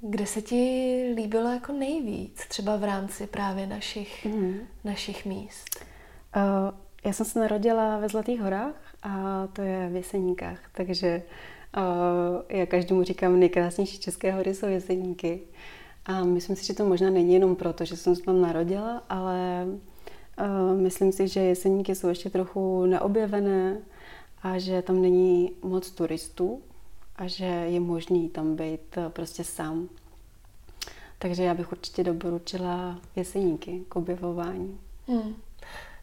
Kde 0.00 0.26
se 0.26 0.42
ti 0.42 1.12
líbilo 1.16 1.50
jako 1.50 1.72
nejvíc, 1.72 2.46
třeba 2.48 2.76
v 2.76 2.84
rámci 2.84 3.26
právě 3.26 3.66
našich, 3.66 4.26
hmm. 4.26 4.58
našich 4.84 5.26
míst? 5.26 5.84
Uh, 6.36 6.42
já 7.04 7.12
jsem 7.12 7.26
se 7.26 7.38
narodila 7.38 7.98
ve 7.98 8.08
Zlatých 8.08 8.40
horách 8.40 8.94
a 9.02 9.46
to 9.52 9.62
je 9.62 9.88
v 9.88 9.96
Jeseníkách, 9.96 10.58
takže 10.72 11.22
uh, 11.76 12.42
já 12.48 12.66
každému 12.66 13.02
říkám, 13.02 13.40
nejkrásnější 13.40 13.98
české 13.98 14.32
hory 14.32 14.54
jsou 14.54 14.66
Jeseníky. 14.66 15.40
A 16.06 16.24
myslím 16.24 16.56
si, 16.56 16.66
že 16.66 16.74
to 16.74 16.84
možná 16.84 17.10
není 17.10 17.34
jenom 17.34 17.56
proto, 17.56 17.84
že 17.84 17.96
jsem 17.96 18.16
se 18.16 18.22
tam 18.22 18.40
narodila, 18.40 19.02
ale 19.08 19.66
uh, 19.66 20.80
myslím 20.80 21.12
si, 21.12 21.28
že 21.28 21.40
Jeseníky 21.40 21.94
jsou 21.94 22.08
ještě 22.08 22.30
trochu 22.30 22.86
neobjevené 22.86 23.78
a 24.42 24.58
že 24.58 24.82
tam 24.82 25.02
není 25.02 25.52
moc 25.62 25.90
turistů 25.90 26.60
a 27.16 27.26
že 27.26 27.44
je 27.44 27.80
možný 27.80 28.28
tam 28.28 28.56
být 28.56 28.96
uh, 28.96 29.08
prostě 29.08 29.44
sám. 29.44 29.88
Takže 31.18 31.42
já 31.42 31.54
bych 31.54 31.72
určitě 31.72 32.04
doporučila 32.04 32.98
Jeseníky 33.16 33.84
k 33.88 33.96
objevování. 33.96 34.80
Hmm. 35.08 35.34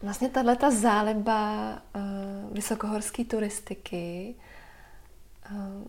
Vlastně 0.02 0.30
tahle 0.30 0.56
ta 0.56 0.72
záliba 0.72 1.72
uh, 1.96 2.56
vysokohorské 2.56 3.26
turistiky 3.26 4.36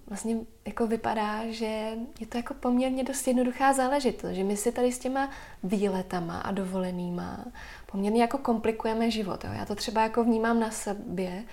vlastně 0.06 0.36
jako 0.66 0.86
vypadá, 0.86 1.50
že 1.50 1.90
je 2.20 2.26
to 2.28 2.36
jako 2.36 2.54
poměrně 2.54 3.04
dost 3.04 3.26
jednoduchá 3.26 3.72
záležitost, 3.72 4.32
že 4.32 4.44
my 4.44 4.56
si 4.56 4.72
tady 4.72 4.92
s 4.92 4.98
těma 4.98 5.30
výletama 5.62 6.40
a 6.40 6.50
dovolenýma 6.50 7.44
poměrně 7.92 8.20
jako 8.20 8.38
komplikujeme 8.38 9.10
život. 9.10 9.44
Jo. 9.44 9.50
Já 9.52 9.64
to 9.64 9.74
třeba 9.74 10.02
jako 10.02 10.24
vnímám 10.24 10.60
na 10.60 10.70
sobě, 10.70 11.44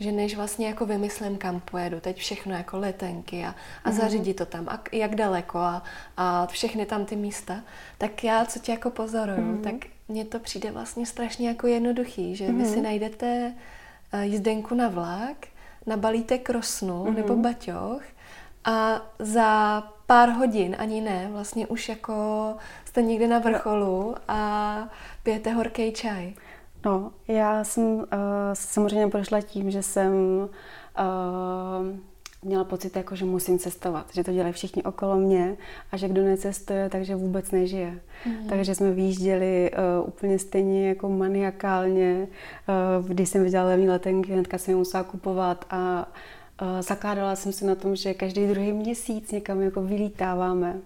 že 0.00 0.12
než 0.12 0.36
vlastně 0.36 0.66
jako 0.66 0.86
vymyslím, 0.86 1.38
kam 1.38 1.60
pojedu, 1.60 2.00
teď 2.00 2.16
všechno 2.16 2.54
jako 2.54 2.78
letenky 2.78 3.44
a, 3.44 3.54
a 3.84 3.90
mm. 3.90 3.96
zařídit 3.96 4.34
to 4.34 4.46
tam 4.46 4.68
a 4.68 4.82
jak 4.92 5.14
daleko 5.14 5.58
a, 5.58 5.82
a 6.16 6.46
všechny 6.46 6.86
tam 6.86 7.04
ty 7.04 7.16
místa, 7.16 7.60
tak 7.98 8.24
já, 8.24 8.44
co 8.44 8.58
tě 8.58 8.72
jako 8.72 8.90
pozoruju, 8.90 9.42
mm. 9.42 9.62
tak 9.62 9.74
mně 10.08 10.24
to 10.24 10.38
přijde 10.38 10.70
vlastně 10.70 11.06
strašně 11.06 11.48
jako 11.48 11.66
jednoduchý, 11.66 12.36
že 12.36 12.48
mm-hmm. 12.48 12.56
vy 12.56 12.64
si 12.64 12.74
mhm. 12.74 12.82
najdete 12.82 13.54
eh, 14.12 14.26
jízdenku 14.26 14.74
na 14.74 14.88
vlak, 14.88 15.36
nabalíte 15.86 16.38
krosnu 16.38 17.04
mm-hmm. 17.04 17.14
nebo 17.14 17.36
baťoch 17.36 18.02
a 18.64 19.02
za 19.18 19.82
pár 20.06 20.28
hodin, 20.28 20.76
ani 20.78 21.00
ne, 21.00 21.28
vlastně 21.32 21.66
už 21.66 21.88
jako 21.88 22.14
jste 22.84 23.02
někde 23.02 23.28
na 23.28 23.38
vrcholu 23.38 24.14
a 24.28 24.88
pijete 25.22 25.52
horký 25.52 25.92
čaj. 25.92 26.32
No, 26.84 27.12
já 27.28 27.64
jsem 27.64 27.84
uh, 27.84 28.04
samozřejmě 28.54 29.08
prošla 29.08 29.40
tím, 29.40 29.70
že 29.70 29.82
jsem 29.82 30.12
uh, 30.12 30.48
měla 32.44 32.64
pocit, 32.64 32.96
jako, 32.96 33.16
že 33.16 33.24
musím 33.24 33.58
cestovat, 33.58 34.06
že 34.12 34.24
to 34.24 34.32
dělají 34.32 34.52
všichni 34.52 34.82
okolo 34.82 35.16
mě 35.16 35.56
a 35.92 35.96
že 35.96 36.08
kdo 36.08 36.22
necestuje, 36.22 36.88
takže 36.88 37.16
vůbec 37.16 37.50
nežije. 37.50 38.00
Mm. 38.26 38.48
Takže 38.48 38.74
jsme 38.74 38.90
vyjížděli 38.90 39.70
uh, 39.70 40.08
úplně 40.08 40.38
stejně 40.38 40.88
jako 40.88 41.08
maniakálně. 41.08 42.28
Uh, 43.00 43.08
když 43.08 43.28
jsem 43.28 43.44
viděla 43.44 43.64
levní 43.64 43.88
letenky, 43.88 44.32
hnedka 44.32 44.58
jsem 44.58 44.72
je 44.72 44.78
musela 44.78 45.04
kupovat 45.04 45.64
a 45.70 46.08
uh, 46.62 46.68
zakládala 46.80 47.36
jsem 47.36 47.52
si 47.52 47.64
na 47.64 47.74
tom, 47.74 47.96
že 47.96 48.14
každý 48.14 48.46
druhý 48.46 48.72
měsíc 48.72 49.32
někam 49.32 49.60
jako 49.60 49.82
vylítáváme. 49.82 50.76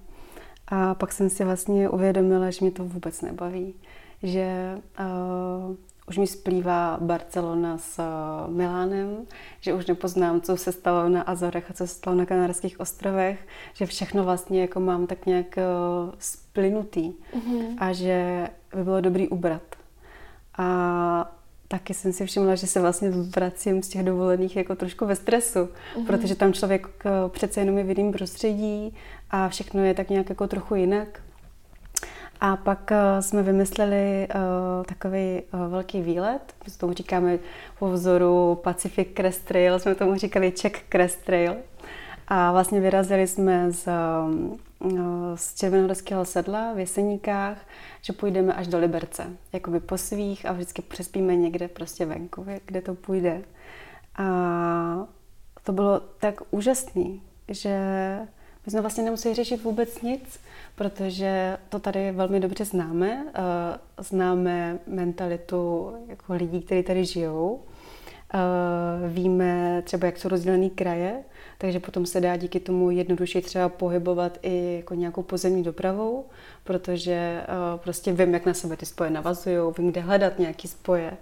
A 0.68 0.94
pak 0.94 1.12
jsem 1.12 1.30
si 1.30 1.44
vlastně 1.44 1.88
uvědomila, 1.88 2.50
že 2.50 2.58
mě 2.60 2.70
to 2.70 2.84
vůbec 2.84 3.22
nebaví. 3.22 3.74
Že 4.22 4.78
uh, 5.00 5.76
už 6.08 6.18
mi 6.18 6.26
splývá 6.26 6.98
Barcelona 7.00 7.78
s 7.78 7.98
uh, 7.98 8.54
Milánem, 8.54 9.26
že 9.60 9.74
už 9.74 9.86
nepoznám, 9.86 10.40
co 10.40 10.56
se 10.56 10.72
stalo 10.72 11.08
na 11.08 11.22
Azorech 11.22 11.70
a 11.70 11.74
co 11.74 11.86
se 11.86 11.94
stalo 11.94 12.16
na 12.16 12.26
Kanárských 12.26 12.80
ostrovech, 12.80 13.38
že 13.74 13.86
všechno 13.86 14.24
vlastně 14.24 14.60
jako 14.60 14.80
mám 14.80 15.06
tak 15.06 15.26
nějak 15.26 15.46
uh, 15.56 16.14
splynutý 16.18 17.12
mm-hmm. 17.12 17.76
a 17.78 17.92
že 17.92 18.48
by 18.74 18.84
bylo 18.84 19.00
dobrý 19.00 19.28
ubrat. 19.28 19.62
A 20.58 21.32
taky 21.68 21.94
jsem 21.94 22.12
si 22.12 22.26
všimla, 22.26 22.54
že 22.54 22.66
se 22.66 22.80
vlastně 22.80 23.10
vracím 23.10 23.82
z 23.82 23.88
těch 23.88 24.02
dovolených 24.02 24.56
jako 24.56 24.76
trošku 24.76 25.06
ve 25.06 25.16
stresu, 25.16 25.58
mm-hmm. 25.58 26.06
protože 26.06 26.34
tam 26.34 26.52
člověk 26.52 26.86
uh, 26.86 27.28
přece 27.28 27.60
jenom 27.60 27.78
je 27.78 27.84
v 27.84 27.88
jiném 27.88 28.12
prostředí 28.12 28.94
a 29.30 29.48
všechno 29.48 29.84
je 29.84 29.94
tak 29.94 30.10
nějak 30.10 30.28
jako 30.28 30.46
trochu 30.46 30.74
jinak. 30.74 31.20
A 32.40 32.56
pak 32.56 32.90
uh, 32.90 33.20
jsme 33.20 33.42
vymysleli 33.42 34.28
uh, 34.34 34.84
takový 34.84 35.42
uh, 35.54 35.70
velký 35.70 36.00
výlet, 36.00 36.54
my 36.66 36.72
tomu 36.72 36.92
říkáme 36.92 37.38
po 37.78 37.88
vzoru 37.88 38.54
Pacific 38.64 39.08
Crest 39.16 39.44
Trail, 39.44 39.78
jsme 39.78 39.94
tomu 39.94 40.14
říkali 40.14 40.52
Czech 40.52 40.84
Crest 40.88 41.24
Trail. 41.24 41.56
A 42.28 42.52
vlastně 42.52 42.80
vyrazili 42.80 43.26
jsme 43.26 43.72
z, 43.72 43.88
z 45.34 45.54
Červenohorského 45.54 46.24
sedla 46.24 46.72
v 46.74 46.78
Jeseníkách, 46.78 47.58
že 48.02 48.12
půjdeme 48.12 48.54
až 48.54 48.66
do 48.66 48.78
Liberce, 48.78 49.26
jakoby 49.52 49.80
po 49.80 49.98
svých 49.98 50.46
a 50.46 50.52
vždycky 50.52 50.82
přespíme 50.82 51.36
někde 51.36 51.68
prostě 51.68 52.06
venku, 52.06 52.46
kde 52.66 52.80
to 52.80 52.94
půjde. 52.94 53.42
A 54.16 55.06
to 55.62 55.72
bylo 55.72 56.00
tak 56.00 56.40
úžasný, 56.50 57.22
že 57.48 57.78
my 58.66 58.70
jsme 58.70 58.80
vlastně 58.80 59.04
nemuseli 59.04 59.34
řešit 59.34 59.62
vůbec 59.62 60.02
nic, 60.02 60.40
protože 60.74 61.58
to 61.68 61.78
tady 61.78 62.12
velmi 62.12 62.40
dobře 62.40 62.64
známe. 62.64 63.26
Eh, 63.34 63.42
známe 64.02 64.78
mentalitu 64.86 65.92
jako 66.08 66.34
lidí, 66.34 66.62
kteří 66.62 66.82
tady 66.82 67.04
žijou. 67.04 67.60
Eh, 68.34 69.08
víme 69.08 69.82
třeba, 69.84 70.06
jak 70.06 70.18
jsou 70.18 70.28
rozdělené 70.28 70.70
kraje, 70.70 71.24
takže 71.58 71.80
potom 71.80 72.06
se 72.06 72.20
dá 72.20 72.36
díky 72.36 72.60
tomu 72.60 72.90
jednoduše 72.90 73.40
třeba 73.40 73.68
pohybovat 73.68 74.38
i 74.42 74.76
jako 74.76 74.94
nějakou 74.94 75.22
pozemní 75.22 75.62
dopravou, 75.62 76.24
protože 76.64 77.12
eh, 77.42 77.46
prostě 77.76 78.12
vím, 78.12 78.34
jak 78.34 78.46
na 78.46 78.54
sebe 78.54 78.76
ty 78.76 78.86
spoje 78.86 79.10
navazují, 79.10 79.56
vím, 79.78 79.90
kde 79.90 80.00
hledat 80.00 80.38
nějaké 80.38 80.68
spoje. 80.68 81.16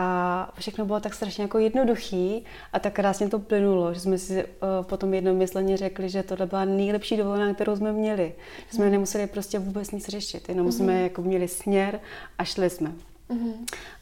A 0.00 0.52
všechno 0.58 0.84
bylo 0.84 1.00
tak 1.00 1.14
strašně 1.14 1.42
jako 1.42 1.58
jednoduchý 1.58 2.44
a 2.72 2.78
tak 2.78 2.92
krásně 2.92 3.28
to 3.28 3.38
plynulo, 3.38 3.94
že 3.94 4.00
jsme 4.00 4.18
si 4.18 4.44
uh, 4.44 4.50
potom 4.82 5.14
jednomyslně 5.14 5.76
řekli, 5.76 6.08
že 6.08 6.22
tohle 6.22 6.46
byla 6.46 6.64
nejlepší 6.64 7.16
dovolená, 7.16 7.54
kterou 7.54 7.76
jsme 7.76 7.92
měli. 7.92 8.34
Že 8.70 8.76
jsme 8.76 8.90
nemuseli 8.90 9.26
prostě 9.26 9.58
vůbec 9.58 9.90
nic 9.90 10.08
řešit, 10.08 10.48
jenom 10.48 10.66
mm-hmm. 10.66 10.72
jsme 10.72 11.02
jako 11.02 11.22
měli 11.22 11.48
směr 11.48 12.00
a 12.38 12.44
šli 12.44 12.70
jsme. 12.70 12.92
Mm-hmm. 13.30 13.52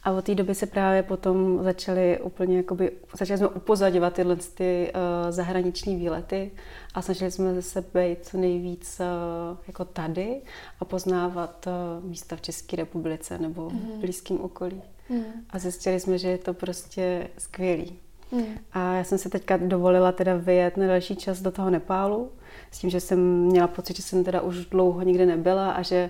A 0.03 0.11
od 0.11 0.25
té 0.25 0.35
doby 0.35 0.55
se 0.55 0.65
právě 0.65 1.03
potom 1.03 1.63
začaly 1.63 2.19
úplně 2.19 2.57
jakoby, 2.57 2.91
začali 3.19 3.37
jsme 3.37 3.47
upozadovat 3.47 4.13
tyhle 4.13 4.35
ty 4.35 4.91
uh, 4.95 5.31
zahraniční 5.31 5.95
výlety 5.95 6.51
a 6.93 7.01
snažili 7.01 7.31
jsme 7.31 7.61
se 7.61 7.81
být 7.93 8.25
co 8.25 8.37
nejvíc 8.37 8.99
uh, 8.99 9.57
jako 9.67 9.85
tady 9.85 10.41
a 10.79 10.85
poznávat 10.85 11.67
uh, 11.67 12.05
místa 12.05 12.35
v 12.35 12.41
České 12.41 12.75
republice 12.75 13.37
nebo 13.37 13.67
mm-hmm. 13.67 13.97
v 13.97 13.99
blízkém 13.99 14.41
okolí. 14.41 14.81
Mm. 15.09 15.23
A 15.49 15.59
zjistili 15.59 15.99
jsme, 15.99 16.17
že 16.17 16.27
je 16.27 16.37
to 16.37 16.53
prostě 16.53 17.27
skvělý. 17.37 17.99
Mm. 18.31 18.45
A 18.73 18.93
já 18.93 19.03
jsem 19.03 19.17
se 19.17 19.29
teďka 19.29 19.57
dovolila 19.57 20.11
teda 20.11 20.37
vyjet 20.37 20.77
na 20.77 20.87
další 20.87 21.15
čas 21.15 21.41
do 21.41 21.51
toho 21.51 21.69
Nepálu, 21.69 22.31
s 22.71 22.79
tím, 22.79 22.89
že 22.89 22.99
jsem 22.99 23.19
měla 23.43 23.67
pocit, 23.67 23.97
že 23.97 24.03
jsem 24.03 24.23
teda 24.23 24.41
už 24.41 24.65
dlouho 24.65 25.01
nikde 25.01 25.25
nebyla 25.25 25.71
a 25.71 25.81
že 25.81 26.09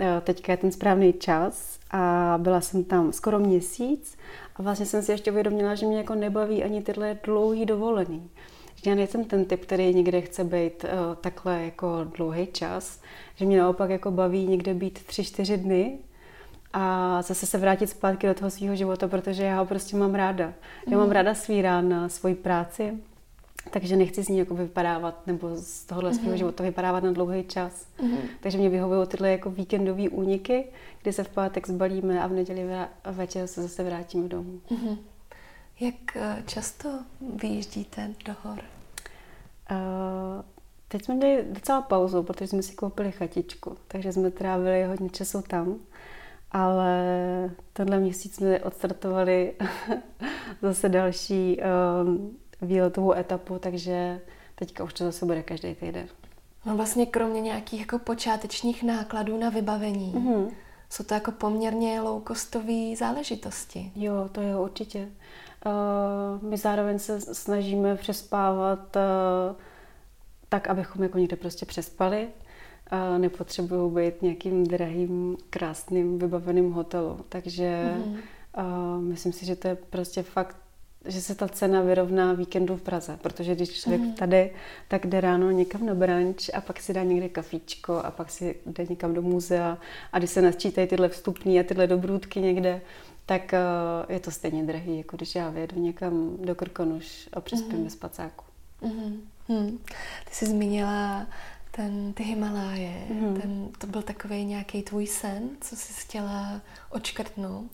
eh, 0.00 0.20
teďka 0.24 0.52
je 0.52 0.56
ten 0.56 0.72
správný 0.72 1.12
čas 1.12 1.78
a 1.90 2.34
byla 2.42 2.60
jsem 2.60 2.84
tam 2.84 3.12
skoro 3.12 3.38
měsíc 3.38 4.16
a 4.56 4.62
vlastně 4.62 4.86
jsem 4.86 5.02
si 5.02 5.12
ještě 5.12 5.30
uvědomila, 5.30 5.74
že 5.74 5.86
mě 5.86 5.96
jako 5.96 6.14
nebaví 6.14 6.64
ani 6.64 6.82
tyhle 6.82 7.18
dlouhý 7.24 7.66
dovolený. 7.66 8.30
Že 8.84 8.90
já 8.90 8.96
nejsem 8.96 9.24
ten 9.24 9.44
typ, 9.44 9.60
který 9.60 9.94
někde 9.94 10.20
chce 10.20 10.44
být 10.44 10.84
uh, 10.84 10.90
takhle 11.20 11.64
jako 11.64 12.06
dlouhý 12.16 12.46
čas, 12.46 13.00
že 13.34 13.44
mě 13.44 13.58
naopak 13.58 13.90
jako 13.90 14.10
baví 14.10 14.46
někde 14.46 14.74
být 14.74 15.04
tři, 15.04 15.24
čtyři 15.24 15.56
dny 15.56 15.98
a 16.80 17.22
zase 17.22 17.46
se 17.46 17.58
vrátit 17.58 17.86
zpátky 17.86 18.26
do 18.26 18.34
toho 18.34 18.50
svého 18.50 18.76
života, 18.76 19.08
protože 19.08 19.42
já 19.42 19.58
ho 19.58 19.66
prostě 19.66 19.96
mám 19.96 20.14
ráda. 20.14 20.52
Já 20.90 20.96
mám 20.96 21.06
mhm. 21.06 21.12
ráda 21.12 21.34
svý 21.34 21.62
rána, 21.62 22.08
svoji 22.08 22.34
práci, 22.34 22.98
takže 23.70 23.96
nechci 23.96 24.22
z 24.22 24.28
ní 24.28 24.38
jako 24.38 24.54
vypadávat, 24.54 25.26
nebo 25.26 25.56
z 25.56 25.84
tohohle 25.84 26.14
svého 26.14 26.32
mm-hmm. 26.32 26.36
života 26.36 26.64
vypadávat 26.64 27.04
na 27.04 27.12
dlouhý 27.12 27.44
čas. 27.44 27.86
Mm-hmm. 28.00 28.18
Takže 28.40 28.58
mě 28.58 28.68
vyhovují 28.68 29.08
tyhle 29.08 29.30
jako 29.30 29.50
víkendové 29.50 30.08
úniky, 30.08 30.64
kdy 31.02 31.12
se 31.12 31.24
v 31.24 31.28
pátek 31.28 31.68
zbalíme 31.68 32.22
a 32.22 32.26
v 32.26 32.32
neděli 32.32 32.66
večer 33.04 33.46
se 33.46 33.62
zase 33.62 33.84
vrátíme 33.84 34.28
domů. 34.28 34.60
Mm-hmm. 34.70 34.98
Jak 35.80 36.16
eh, 36.16 36.42
často 36.46 36.88
vyjíždíte 37.20 38.10
do 38.24 38.34
hor? 38.42 38.58
Uh, 39.70 40.42
teď 40.88 41.04
jsme 41.04 41.14
měli 41.14 41.44
docela 41.50 41.82
pauzu, 41.82 42.22
protože 42.22 42.46
jsme 42.46 42.62
si 42.62 42.74
koupili 42.74 43.12
chatičku, 43.12 43.76
takže 43.88 44.12
jsme 44.12 44.30
trávili 44.30 44.84
hodně 44.84 45.10
času 45.10 45.42
tam 45.42 45.76
ale 46.52 47.00
tenhle 47.72 47.98
měsíc 47.98 48.34
jsme 48.34 48.60
odstartovali 48.60 49.54
zase 50.62 50.88
další 50.88 51.60
um, 52.02 52.36
výletovou 52.62 53.12
etapu, 53.12 53.58
takže 53.58 54.20
teďka 54.54 54.84
už 54.84 54.92
to 54.92 55.04
zase 55.04 55.26
bude 55.26 55.42
každý 55.42 55.74
týden. 55.74 56.08
No 56.66 56.76
vlastně 56.76 57.06
kromě 57.06 57.40
nějakých 57.40 57.80
jako 57.80 57.98
počátečních 57.98 58.82
nákladů 58.82 59.38
na 59.38 59.48
vybavení, 59.50 60.14
mm-hmm. 60.14 60.50
jsou 60.90 61.04
to 61.04 61.14
jako 61.14 61.32
poměrně 61.32 62.00
low-costové 62.00 62.96
záležitosti. 62.96 63.92
Jo, 63.96 64.28
to 64.32 64.40
je 64.40 64.56
určitě. 64.56 65.08
Uh, 65.66 66.42
my 66.50 66.56
zároveň 66.56 66.98
se 66.98 67.20
snažíme 67.20 67.96
přespávat 67.96 68.96
uh, 68.96 69.56
tak, 70.48 70.68
abychom 70.68 71.02
jako 71.02 71.18
někde 71.18 71.36
prostě 71.36 71.66
přespali 71.66 72.28
a 72.90 73.18
nepotřebují 73.18 73.94
být 73.94 74.22
nějakým 74.22 74.66
drahým, 74.66 75.36
krásným, 75.50 76.18
vybaveným 76.18 76.72
hotelu. 76.72 77.20
Takže 77.28 77.94
mm-hmm. 77.96 78.16
uh, 78.96 79.02
myslím 79.02 79.32
si, 79.32 79.46
že 79.46 79.56
to 79.56 79.68
je 79.68 79.74
prostě 79.74 80.22
fakt 80.22 80.56
že 81.04 81.20
se 81.20 81.34
ta 81.34 81.48
cena 81.48 81.80
vyrovná 81.80 82.32
víkendu 82.32 82.76
v 82.76 82.82
Praze, 82.82 83.18
protože 83.22 83.54
když 83.54 83.80
člověk 83.80 84.02
mm. 84.02 84.12
tady, 84.12 84.50
tak 84.88 85.06
jde 85.06 85.20
ráno 85.20 85.50
někam 85.50 85.86
na 85.86 85.94
branč 85.94 86.50
a 86.54 86.60
pak 86.60 86.80
si 86.80 86.92
dá 86.92 87.02
někde 87.02 87.28
kafíčko 87.28 87.96
a 87.96 88.10
pak 88.10 88.30
si 88.30 88.56
jde 88.66 88.86
někam 88.90 89.14
do 89.14 89.22
muzea 89.22 89.78
a 90.12 90.18
když 90.18 90.30
se 90.30 90.42
nasčítají 90.42 90.88
tyhle 90.88 91.08
vstupní 91.08 91.60
a 91.60 91.62
tyhle 91.62 91.86
dobrůdky 91.86 92.40
někde, 92.40 92.80
tak 93.26 93.54
je 94.08 94.20
to 94.20 94.30
stejně 94.30 94.64
drahý, 94.64 94.98
jako 94.98 95.16
když 95.16 95.34
já 95.34 95.50
vyjedu 95.50 95.80
někam 95.80 96.36
do 96.36 96.54
Krkonuš 96.54 97.28
a 97.32 97.40
přespím 97.40 97.78
mm. 97.78 97.84
ve 97.84 97.90
spacáku. 97.90 98.44
Mm. 98.82 99.20
Mm. 99.48 99.78
Ty 100.24 100.34
jsi 100.34 100.46
zmínila 100.46 101.26
ten, 101.78 102.12
ty 102.12 102.22
Himaláje, 102.22 103.06
mm. 103.10 103.40
ten, 103.40 103.68
to 103.78 103.86
byl 103.86 104.02
takový 104.02 104.44
nějaký 104.44 104.82
tvůj 104.82 105.06
sen, 105.06 105.48
co 105.60 105.76
jsi 105.76 105.92
chtěla 106.00 106.60
očkrtnout? 106.90 107.66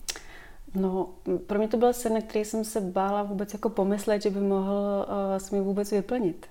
No, 0.75 1.09
pro 1.47 1.57
mě 1.57 1.67
to 1.67 1.77
byl 1.77 1.93
sen, 1.93 2.13
na 2.13 2.21
který 2.21 2.45
jsem 2.45 2.63
se 2.63 2.81
bála 2.81 3.23
vůbec 3.23 3.53
jako 3.53 3.69
pomyslet, 3.69 4.21
že 4.21 4.29
by 4.29 4.39
mohl 4.39 5.05
uh, 5.07 5.37
s 5.37 5.51
mi 5.51 5.61
vůbec 5.61 5.91
vyplnit. 5.91 6.47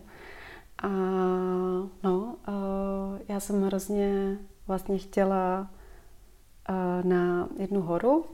A 0.83 0.89
no, 2.03 2.37
uh, 2.49 3.19
já 3.29 3.41
jsem 3.41 3.63
hrozně 3.63 4.39
vlastně 4.67 4.99
chtěla 4.99 5.71
uh, 6.69 7.11
na 7.11 7.49
jednu 7.59 7.81
horu, 7.81 8.25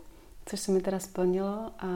což 0.47 0.61
se 0.61 0.73
mi 0.73 0.81
teda 0.81 0.99
splnilo 0.99 1.71
a 1.79 1.89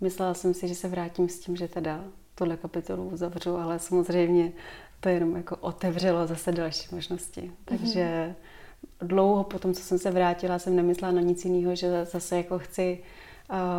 myslela 0.00 0.34
jsem 0.34 0.54
si, 0.54 0.68
že 0.68 0.74
se 0.74 0.88
vrátím 0.88 1.28
s 1.28 1.40
tím, 1.40 1.56
že 1.56 1.68
teda 1.68 2.04
tuhle 2.34 2.56
kapitolu 2.56 3.08
uzavřu, 3.08 3.56
ale 3.56 3.78
samozřejmě 3.78 4.52
to 5.00 5.08
jenom 5.08 5.36
jako 5.36 5.56
otevřelo 5.56 6.26
zase 6.26 6.52
další 6.52 6.94
možnosti. 6.94 7.52
Takže 7.64 8.00
mm-hmm. 8.00 9.06
dlouho 9.06 9.44
po 9.44 9.58
tom, 9.58 9.74
co 9.74 9.82
jsem 9.82 9.98
se 9.98 10.10
vrátila, 10.10 10.58
jsem 10.58 10.76
nemyslela 10.76 11.14
na 11.14 11.20
nic 11.20 11.44
jiného, 11.44 11.76
že 11.76 12.04
zase 12.04 12.36
jako 12.36 12.58
chci, 12.58 13.02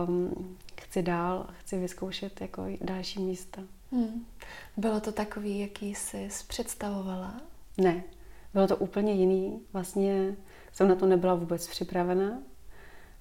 um, 0.08 0.58
chci 0.82 1.02
dál, 1.02 1.48
chci 1.60 1.80
vyzkoušet 1.80 2.42
jako 2.42 2.66
další 2.82 3.22
místa. 3.22 3.62
Hmm. 3.92 4.26
Bylo 4.78 5.00
to 5.00 5.12
takový, 5.12 5.60
jaký 5.60 5.96
jsi 5.96 6.30
představovala? 6.48 7.42
Ne, 7.78 8.04
bylo 8.54 8.68
to 8.68 8.78
úplně 8.78 9.14
jiný. 9.14 9.62
Vlastně 9.74 10.36
jsem 10.72 10.88
na 10.88 10.96
to 10.96 11.06
nebyla 11.06 11.36
vůbec 11.36 11.68
připravena 11.68 12.40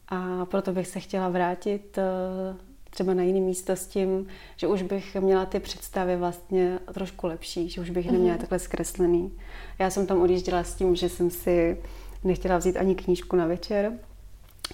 a 0.09 0.47
proto 0.47 0.73
bych 0.73 0.87
se 0.87 1.01
chtěla 1.01 1.29
vrátit 1.29 1.99
uh, 1.99 2.70
třeba 2.91 3.15
na 3.15 3.23
jiné 3.23 3.41
místo 3.41 3.73
s 3.73 3.87
tím, 3.87 4.27
že 4.57 4.67
už 4.67 4.83
bych 4.83 5.15
měla 5.15 5.47
ty 5.47 5.61
představy 5.61 6.17
vlastně 6.17 6.79
trošku 6.95 7.27
lepší, 7.27 7.69
že 7.69 7.81
už 7.81 7.91
bych 7.91 8.07
mm-hmm. 8.07 8.13
neměla 8.13 8.39
takhle 8.39 8.59
zkreslený. 8.59 9.33
Já 9.79 9.91
jsem 9.91 10.07
tam 10.07 10.23
odjížděla 10.23 10.65
s 10.65 10.75
tím, 10.75 10.97
že 10.97 11.09
jsem 11.09 11.31
si 11.31 11.77
nechtěla 12.25 12.59
vzít 12.59 12.77
ani 12.77 12.95
knížku 12.95 13.37
na 13.37 13.47
večer, 13.47 13.93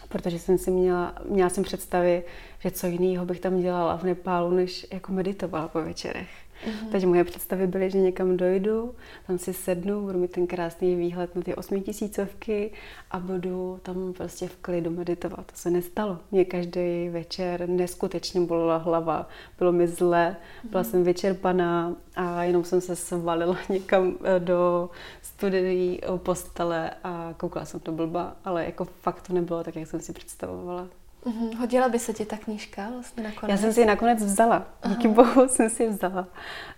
protože 0.09 0.39
jsem 0.39 0.59
si 0.59 0.71
měla, 0.71 1.15
měla 1.29 1.51
jsem 1.51 1.65
představy, 1.65 2.23
že 2.59 2.71
co 2.71 2.87
jiného 2.87 3.27
bych 3.27 3.41
tam 3.41 3.61
dělala 3.61 3.97
v 3.97 4.03
Nepálu, 4.03 4.51
než 4.51 4.87
jako 4.93 5.13
meditovala 5.13 5.69
po 5.69 5.83
večerech. 5.83 6.29
Mm-hmm. 6.65 6.89
Takže 6.93 7.07
moje 7.07 7.25
představy 7.25 7.67
byly, 7.67 7.91
že 7.91 7.99
někam 7.99 8.37
dojdu, 8.37 8.95
tam 9.27 9.39
si 9.39 9.55
sednu, 9.55 10.01
budu 10.01 10.19
mít 10.19 10.33
ten 10.33 10.47
krásný 10.47 10.97
výhled 10.97 11.37
na 11.37 11.43
ty 11.43 11.55
osmitisícovky 11.55 12.73
a 13.11 13.19
budu 13.19 13.81
tam 13.83 14.13
prostě 14.13 14.49
v 14.49 14.57
klidu 14.57 14.91
meditovat. 14.91 15.47
To 15.47 15.57
se 15.57 15.71
nestalo. 15.71 16.19
Mě 16.31 16.45
každý 16.45 17.09
večer 17.09 17.69
neskutečně 17.69 18.41
bolela 18.41 18.77
hlava, 18.77 19.29
bylo 19.59 19.73
mi 19.73 19.89
zle, 19.89 20.37
byla 20.65 20.83
mm-hmm. 20.83 20.91
jsem 20.91 21.05
vyčerpaná 21.05 21.97
a 22.17 22.45
jenom 22.45 22.65
jsem 22.65 22.81
se 22.81 22.97
svalila 22.97 23.57
někam 23.69 24.15
eh, 24.25 24.41
do 24.41 24.91
studií 25.23 26.01
postele 26.17 26.91
a 27.05 27.35
koukala 27.37 27.65
jsem 27.67 27.81
to 27.81 27.93
blba, 27.93 28.37
ale 28.45 28.65
jako 28.65 28.85
fakt 28.85 29.27
to 29.27 29.33
nebylo 29.33 29.65
tak, 29.65 29.77
jak 29.77 29.89
jsem 29.89 30.01
si 30.01 30.13
představovala. 30.13 30.89
Mm-hmm. 31.27 31.57
Hodila 31.59 31.89
by 31.89 31.99
se 31.99 32.13
ti 32.13 32.25
ta 32.25 32.37
knížka 32.37 32.91
vlastně 32.91 33.23
nakonec? 33.23 33.51
Já 33.51 33.57
jsem 33.57 33.73
si 33.73 33.81
ji 33.81 33.87
nakonec 33.87 34.23
vzala. 34.23 34.67
Aha. 34.83 34.95
Díky 34.95 35.09
bohu 35.09 35.49
jsem 35.49 35.71
si 35.71 35.83
ji 35.83 35.89
vzala. 35.89 36.29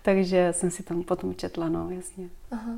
Takže 0.01 0.53
jsem 0.53 0.71
si 0.71 0.83
tam 0.83 1.03
potom 1.03 1.35
četla, 1.35 1.69
no 1.69 1.89
jasně. 1.89 2.29
Aha. 2.51 2.71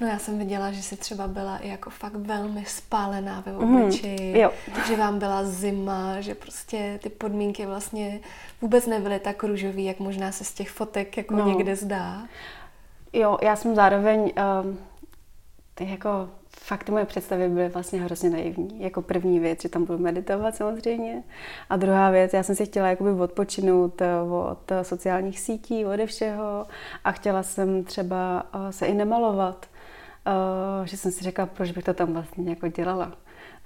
No 0.00 0.06
já 0.06 0.18
jsem 0.18 0.38
viděla, 0.38 0.72
že 0.72 0.82
jsi 0.82 0.96
třeba 0.96 1.28
byla 1.28 1.58
i 1.58 1.68
jako 1.68 1.90
fakt 1.90 2.14
velmi 2.14 2.64
spálená 2.64 3.42
ve 3.46 3.52
mhm. 3.52 3.76
obličeji, 3.76 4.34
mm, 4.34 4.40
jo. 4.40 4.50
že 4.86 4.96
vám 4.96 5.18
byla 5.18 5.44
zima, 5.44 6.20
že 6.20 6.34
prostě 6.34 7.00
ty 7.02 7.08
podmínky 7.08 7.66
vlastně 7.66 8.20
vůbec 8.60 8.86
nebyly 8.86 9.18
tak 9.18 9.44
růžový, 9.44 9.84
jak 9.84 9.98
možná 9.98 10.32
se 10.32 10.44
z 10.44 10.54
těch 10.54 10.70
fotek 10.70 11.16
jako 11.16 11.36
no. 11.36 11.48
někde 11.48 11.76
zdá. 11.76 12.22
Jo, 13.12 13.38
já 13.42 13.56
jsem 13.56 13.74
zároveň 13.74 14.20
um, 14.64 14.78
ty 15.74 15.90
jako 15.90 16.30
fakt 16.64 16.88
moje 16.88 17.04
představy 17.04 17.48
byly 17.48 17.68
vlastně 17.68 18.00
hrozně 18.00 18.30
naivní. 18.30 18.80
Jako 18.80 19.02
první 19.02 19.40
věc, 19.40 19.62
že 19.62 19.68
tam 19.68 19.84
budu 19.84 19.98
meditovat 19.98 20.56
samozřejmě. 20.56 21.22
A 21.70 21.76
druhá 21.76 22.10
věc, 22.10 22.32
já 22.32 22.42
jsem 22.42 22.54
si 22.54 22.66
chtěla 22.66 22.88
jakoby 22.88 23.10
odpočinout 23.10 24.02
eh, 24.02 24.20
od 24.20 24.72
sociálních 24.82 25.40
sítí, 25.40 25.84
ode 25.84 26.06
všeho 26.06 26.66
a 27.04 27.12
chtěla 27.12 27.42
jsem 27.42 27.84
třeba 27.84 28.46
eh, 28.54 28.72
se 28.72 28.86
i 28.86 28.94
nemalovat. 28.94 29.66
Eh, 30.26 30.86
že 30.86 30.96
jsem 30.96 31.12
si 31.12 31.24
řekla, 31.24 31.46
proč 31.46 31.70
bych 31.70 31.84
to 31.84 31.94
tam 31.94 32.12
vlastně 32.12 32.50
jako 32.50 32.68
dělala. 32.68 33.12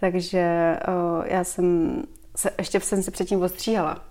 Takže 0.00 0.76
já 1.24 1.44
jsem 1.44 2.02
se, 2.36 2.50
ještě 2.58 2.80
jsem 2.80 3.02
se 3.02 3.10
předtím 3.10 3.42
ostříhala. 3.42 4.02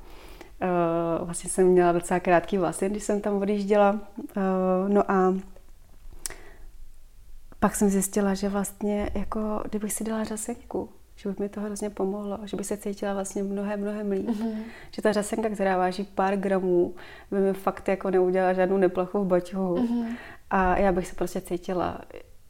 Vlastně 1.21 1.49
jsem 1.49 1.67
měla 1.67 1.91
docela 1.91 2.19
krátký 2.19 2.57
vlasy, 2.57 2.89
když 2.89 3.03
jsem 3.03 3.21
tam 3.21 3.41
odjížděla. 3.41 3.99
No 4.88 5.11
a 5.11 5.33
pak 7.60 7.76
jsem 7.76 7.89
zjistila, 7.89 8.34
že 8.34 8.49
vlastně 8.49 9.10
jako 9.16 9.64
kdybych 9.70 9.93
si 9.93 10.03
dala 10.03 10.24
řasenku, 10.24 10.89
že 11.16 11.30
by 11.30 11.36
mi 11.39 11.49
to 11.49 11.62
hrozně 11.62 11.89
pomohlo, 11.89 12.39
že 12.43 12.58
by 12.58 12.64
se 12.64 12.78
cítila 12.78 13.14
vlastně 13.14 13.43
mnohem, 13.43 13.82
mnohem 13.82 14.12
líp. 14.12 14.28
Mm-hmm. 14.28 14.64
Že 14.91 15.01
ta 15.01 15.14
řasenka, 15.14 15.49
která 15.49 15.78
váží 15.78 16.03
pár 16.03 16.38
gramů, 16.38 16.95
by 17.32 17.39
mi 17.39 17.53
fakt 17.53 17.88
jako 17.88 18.12
neudělala 18.12 18.53
žádnou 18.53 18.78
neplachou 18.78 19.26
baťuhu. 19.26 19.76
Mm-hmm. 19.76 20.16
A 20.49 20.78
já 20.78 20.91
bych 20.91 21.08
se 21.08 21.16
prostě 21.16 21.41
cítila 21.41 22.01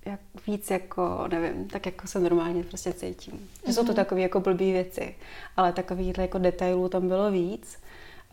jak, 0.05 0.20
víc 0.47 0.72
jako, 0.72 1.28
nevím, 1.32 1.68
tak 1.68 1.86
jako 1.86 2.08
se 2.08 2.20
normálně 2.20 2.64
prostě 2.64 2.93
cítím. 2.93 3.34
Mm-hmm. 3.34 3.72
jsou 3.72 3.82
to 3.82 3.88
mhm. 3.88 3.95
takové 3.95 4.22
jako 4.22 4.39
blbý 4.39 4.72
věci, 4.72 5.16
ale 5.58 5.74
takových 5.74 6.18
jako 6.18 6.38
detailů 6.38 6.89
tam 6.89 7.08
bylo 7.08 7.32
víc. 7.32 7.78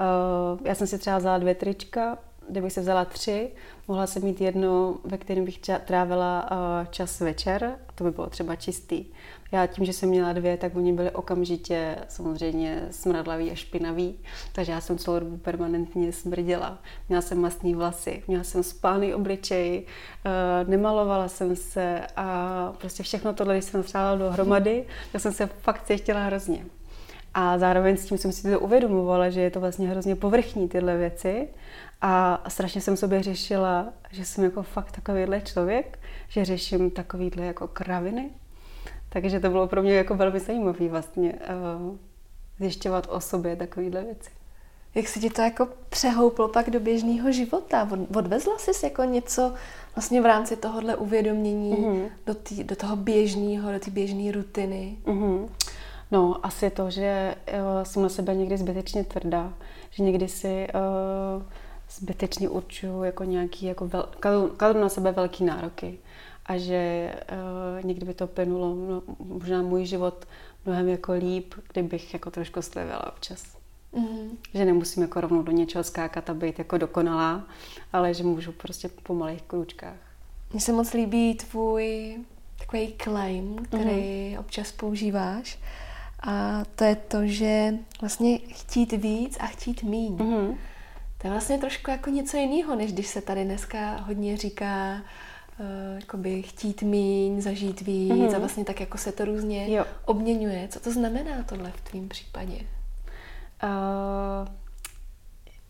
Uh, 0.01 0.66
já 0.66 0.75
jsem 0.75 0.87
si 0.87 0.99
třeba 0.99 1.18
vzala 1.18 1.39
dvě 1.39 1.55
trička, 1.55 2.18
kdybych 2.49 2.72
se 2.72 2.80
vzala 2.80 3.05
tři, 3.05 3.51
mohla 3.88 4.07
jsem 4.07 4.22
mít 4.22 4.40
jedno, 4.40 4.97
ve 5.05 5.18
kterém 5.18 5.45
bych 5.45 5.61
trávila 5.84 6.51
uh, 6.51 6.86
čas 6.90 7.20
večer, 7.20 7.64
a 7.88 7.92
to 7.95 8.05
by 8.05 8.11
bylo 8.11 8.26
třeba 8.26 8.57
čistý. 8.57 9.05
Já 9.53 9.66
tím, 9.66 9.84
že 9.84 9.92
jsem 9.92 10.09
měla 10.09 10.32
dvě, 10.32 10.57
tak 10.57 10.76
oni 10.76 10.92
byly 10.92 11.11
okamžitě 11.11 11.97
samozřejmě 12.09 12.88
smradlavý 12.90 13.51
a 13.51 13.55
špinavý, 13.55 14.18
takže 14.53 14.72
já 14.72 14.80
jsem 14.80 14.99
celou 14.99 15.18
dobu 15.18 15.36
permanentně 15.36 16.12
smrdila. 16.12 16.78
Měla 17.09 17.22
jsem 17.22 17.40
mastný 17.40 17.74
vlasy, 17.74 18.22
měla 18.28 18.45
jsem 18.45 18.62
spálný 18.62 19.14
obličej, 19.14 19.86
uh, 19.86 20.70
nemalovala 20.70 21.28
jsem 21.28 21.57
se 21.57 22.01
a 22.16 22.72
prostě 22.78 23.03
všechno 23.03 23.32
tohle, 23.32 23.55
když 23.55 23.64
jsem 23.64 23.82
střála 23.82 24.16
dohromady, 24.16 24.84
tak 25.12 25.20
jsem 25.20 25.32
se 25.32 25.47
fakt 25.47 25.86
cítila 25.86 26.24
hrozně. 26.24 26.64
A 27.34 27.59
zároveň 27.59 27.97
s 27.97 28.07
tím 28.07 28.18
jsem 28.18 28.32
si 28.32 28.53
to 28.53 28.61
uvědomovala, 28.61 29.30
že 29.30 29.40
je 29.40 29.51
to 29.51 29.61
vlastně 29.61 29.88
hrozně 29.88 30.16
povrchní 30.16 30.68
tyhle 30.68 30.97
věci 30.97 31.49
a 32.07 32.40
strašně 32.48 32.80
jsem 32.80 32.96
sobě 32.96 33.22
řešila, 33.22 33.92
že 34.11 34.24
jsem 34.24 34.44
jako 34.44 34.62
fakt 34.62 34.92
takovýhle 34.92 35.40
člověk, 35.40 35.98
že 36.28 36.44
řeším 36.44 36.90
takovýhle 36.90 37.44
jako 37.44 37.68
kraviny. 37.68 38.30
Takže 39.09 39.40
to 39.40 39.50
bylo 39.50 39.68
pro 39.68 39.82
mě 39.82 39.94
jako 39.94 40.14
velmi 40.14 40.40
zajímavé 40.40 40.88
vlastně 40.88 41.32
uh, 41.32 41.96
zjišťovat 42.59 43.07
o 43.11 43.20
sobě 43.20 43.57
takovýhle 43.57 44.05
věci. 44.05 44.30
Jak 44.94 45.09
se 45.09 45.20
ti 45.20 45.30
to 45.30 45.42
jako 45.42 45.68
přehouplo 45.88 46.48
pak 46.48 46.70
do 46.70 46.80
běžného 46.80 47.32
života? 47.32 47.88
Odvezla 48.16 48.59
jsi 48.59 48.86
jako 48.86 49.05
něco 49.05 49.55
vlastně 49.94 50.20
v 50.20 50.26
rámci 50.26 50.57
tohohle 50.57 50.96
uvědomění 50.96 51.76
mm-hmm. 51.76 52.09
do, 52.26 52.34
tý, 52.34 52.64
do 52.64 52.76
toho 52.76 52.96
běžného, 52.96 53.72
do 53.72 53.78
té 53.78 53.90
běžné 53.90 54.32
rutiny? 54.32 54.96
Mm-hmm. 55.05 55.48
No, 56.11 56.46
asi 56.46 56.70
to, 56.70 56.90
že 56.90 57.34
uh, 57.52 57.82
jsem 57.82 58.02
na 58.02 58.09
sebe 58.09 58.34
někdy 58.34 58.57
zbytečně 58.57 59.05
tvrdá, 59.05 59.52
že 59.90 60.02
někdy 60.02 60.28
si 60.28 60.66
uh, 60.74 61.42
zbytečně 61.95 62.49
určuju 62.49 63.03
jako 63.03 63.24
nějaký, 63.24 63.66
jako 63.66 63.88
vel, 63.88 64.09
kladu, 64.20 64.49
kladu 64.57 64.80
na 64.80 64.88
sebe 64.88 65.12
velký 65.12 65.45
nároky 65.45 65.99
a 66.47 66.59
že 66.59 67.12
uh, 67.32 67.86
někdy 67.86 68.07
by 68.07 68.14
to 68.14 68.26
plynulo 68.26 68.74
no, 68.74 69.03
možná 69.18 69.62
můj 69.62 69.86
život 69.86 70.24
mnohem 70.66 70.88
jako 70.88 71.12
líp, 71.12 71.55
kdybych 71.72 72.12
jako 72.12 72.30
trošku 72.30 72.62
slevila 72.62 73.07
občas. 73.12 73.42
Mm-hmm. 73.95 74.28
Že 74.55 74.64
nemusím 74.64 75.03
jako 75.03 75.20
rovnou 75.20 75.42
do 75.42 75.53
něčeho 75.53 75.84
skákat 75.84 76.30
a 76.30 76.34
být 76.34 76.59
jako 76.59 76.78
dokonalá, 76.78 77.45
ale 77.92 78.14
že 78.14 78.24
můžu 78.24 78.53
prostě 78.53 78.88
po 79.03 79.14
malých 79.14 79.42
kručkách. 79.42 79.97
Mně 80.53 80.61
se 80.61 80.72
moc 80.72 80.92
líbí 80.92 81.34
tvůj 81.34 82.16
takový 82.59 82.95
claim, 83.05 83.57
který 83.57 83.86
mm-hmm. 83.86 84.40
občas 84.40 84.72
používáš. 84.72 85.59
A 86.22 86.62
to 86.76 86.84
je 86.84 86.97
to, 86.97 87.18
že 87.26 87.74
vlastně 88.01 88.38
chtít 88.38 88.92
víc 88.92 89.36
a 89.40 89.47
chtít 89.47 89.82
míň. 89.82 90.16
Mm-hmm. 90.16 90.57
To 91.25 91.29
je 91.29 91.33
vlastně 91.33 91.59
trošku 91.59 91.91
jako 91.91 92.11
něco 92.11 92.37
jiného, 92.37 92.77
než 92.77 92.93
když 92.93 93.07
se 93.07 93.22
tady 93.22 93.45
dneska 93.45 93.97
hodně 93.97 94.37
říká 94.37 95.03
uh, 95.59 96.01
jakoby 96.01 96.43
chtít 96.43 96.83
míň, 96.83 97.41
zažít 97.41 97.81
víc 97.81 98.12
mm-hmm. 98.12 98.37
a 98.37 98.39
vlastně 98.39 98.64
tak 98.64 98.81
jako 98.81 98.99
se 98.99 99.12
to 99.12 99.25
různě 99.25 99.75
jo. 99.75 99.85
obměňuje. 100.05 100.68
Co 100.68 100.81
to 100.81 100.93
znamená 100.93 101.43
tohle 101.43 101.70
v 101.70 101.81
tvém 101.81 102.09
případě? 102.09 102.55
Uh, 103.62 104.49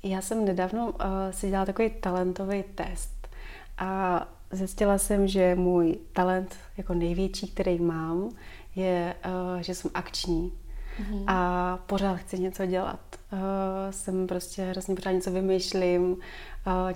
já 0.03 0.21
jsem 0.21 0.45
nedávno 0.45 0.87
uh, 0.87 0.93
si 1.31 1.49
dělala 1.49 1.67
takový 1.67 1.91
talentový 1.91 2.65
test 2.75 3.29
a 3.79 4.21
zjistila 4.51 4.99
jsem, 4.99 5.29
že 5.29 5.55
můj 5.55 5.99
talent 6.13 6.57
jako 6.77 6.95
největší, 6.95 7.49
který 7.49 7.79
mám, 7.79 8.31
je, 8.75 9.15
uh, 9.27 9.61
že 9.61 9.75
jsem 9.75 9.91
akční 9.95 10.53
mm-hmm. 11.01 11.25
a 11.27 11.77
pořád 11.87 12.17
chci 12.17 12.39
něco 12.39 12.67
dělat. 12.67 13.01
Uh, 13.33 13.39
jsem 13.91 14.27
prostě 14.27 14.62
hrozně 14.62 14.95
pořád 14.95 15.12
něco 15.12 15.31
vymýšlím, 15.31 16.03
uh, 16.12 16.16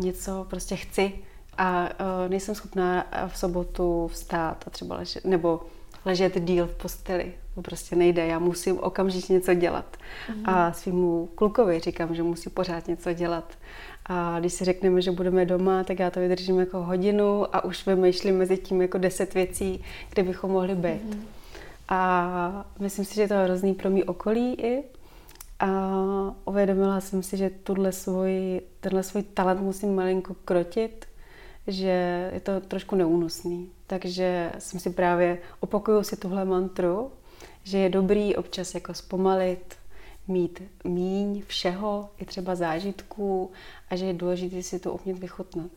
něco 0.01 0.47
prostě 0.51 0.77
chci 0.77 1.13
a 1.59 1.83
uh, 1.83 2.31
nejsem 2.31 2.55
schopná 2.55 3.07
v 3.29 3.39
sobotu 3.39 4.09
vstát 4.13 4.65
a 4.67 4.71
třeba 4.71 4.97
ležet, 4.97 5.25
nebo 5.25 5.61
ležet 6.05 6.45
díl 6.45 6.67
v 6.67 6.75
posteli. 6.75 7.33
To 7.55 7.63
prostě 7.63 7.97
nejde, 7.97 8.27
já 8.27 8.39
musím 8.39 8.79
okamžitě 8.81 9.33
něco 9.33 9.55
dělat. 9.55 9.97
Mm-hmm. 9.97 10.43
A 10.45 10.73
svýmu 10.73 11.29
klukovi 11.35 11.81
říkám, 11.81 12.15
že 12.15 12.23
musí 12.23 12.51
pořád 12.51 12.89
něco 12.89 13.13
dělat. 13.13 13.59
A 14.07 14.41
když 14.41 14.53
si 14.53 14.65
řekneme, 14.65 15.03
že 15.03 15.11
budeme 15.11 15.47
doma, 15.47 15.85
tak 15.85 15.99
já 15.99 16.11
to 16.11 16.21
vydržím 16.21 16.59
jako 16.59 16.83
hodinu 16.83 17.57
a 17.57 17.65
už 17.65 17.87
vymýšlím 17.87 18.39
mezi 18.39 18.57
tím 18.57 18.83
jako 18.83 18.99
deset 18.99 19.35
věcí, 19.35 19.85
kde 20.11 20.23
bychom 20.23 20.51
mohli 20.51 20.75
být. 20.75 21.15
Mm-hmm. 21.15 21.23
A 21.89 22.67
myslím 22.79 23.05
si, 23.05 23.15
že 23.15 23.23
je 23.23 23.29
to 23.29 23.35
hrozný 23.35 23.75
pro 23.75 23.91
mý 23.91 24.05
okolí 24.05 24.55
i. 24.55 24.85
A 25.61 25.71
uvědomila 26.45 27.01
jsem 27.01 27.23
si, 27.23 27.37
že 27.37 27.51
tuhle 27.51 27.93
svůj, 27.93 28.61
tenhle 28.81 29.03
svůj 29.03 29.23
talent 29.23 29.61
musím 29.61 29.95
malinko 29.95 30.35
krotit, 30.35 31.07
že 31.67 32.31
je 32.35 32.41
to 32.41 32.61
trošku 32.61 32.97
neúnosný. 32.97 33.71
Takže 33.87 34.53
jsem 34.59 34.81
si 34.81 34.91
právě, 34.91 35.39
opakuju 35.61 36.03
si 36.03 36.17
tuhle 36.17 36.45
mantru, 36.45 37.13
že 37.65 37.79
je 37.79 37.89
dobrý 37.89 38.37
občas 38.37 38.75
jako 38.75 38.95
zpomalit, 38.95 39.77
mít 40.29 40.63
míň 40.85 41.43
všeho, 41.47 42.11
i 42.19 42.25
třeba 42.25 42.55
zážitků 42.55 43.51
a 43.91 43.97
že 43.97 44.07
je 44.07 44.15
důležité 44.15 44.63
si 44.63 44.79
to 44.79 44.93
umět 44.95 45.19
vychutnat. 45.19 45.71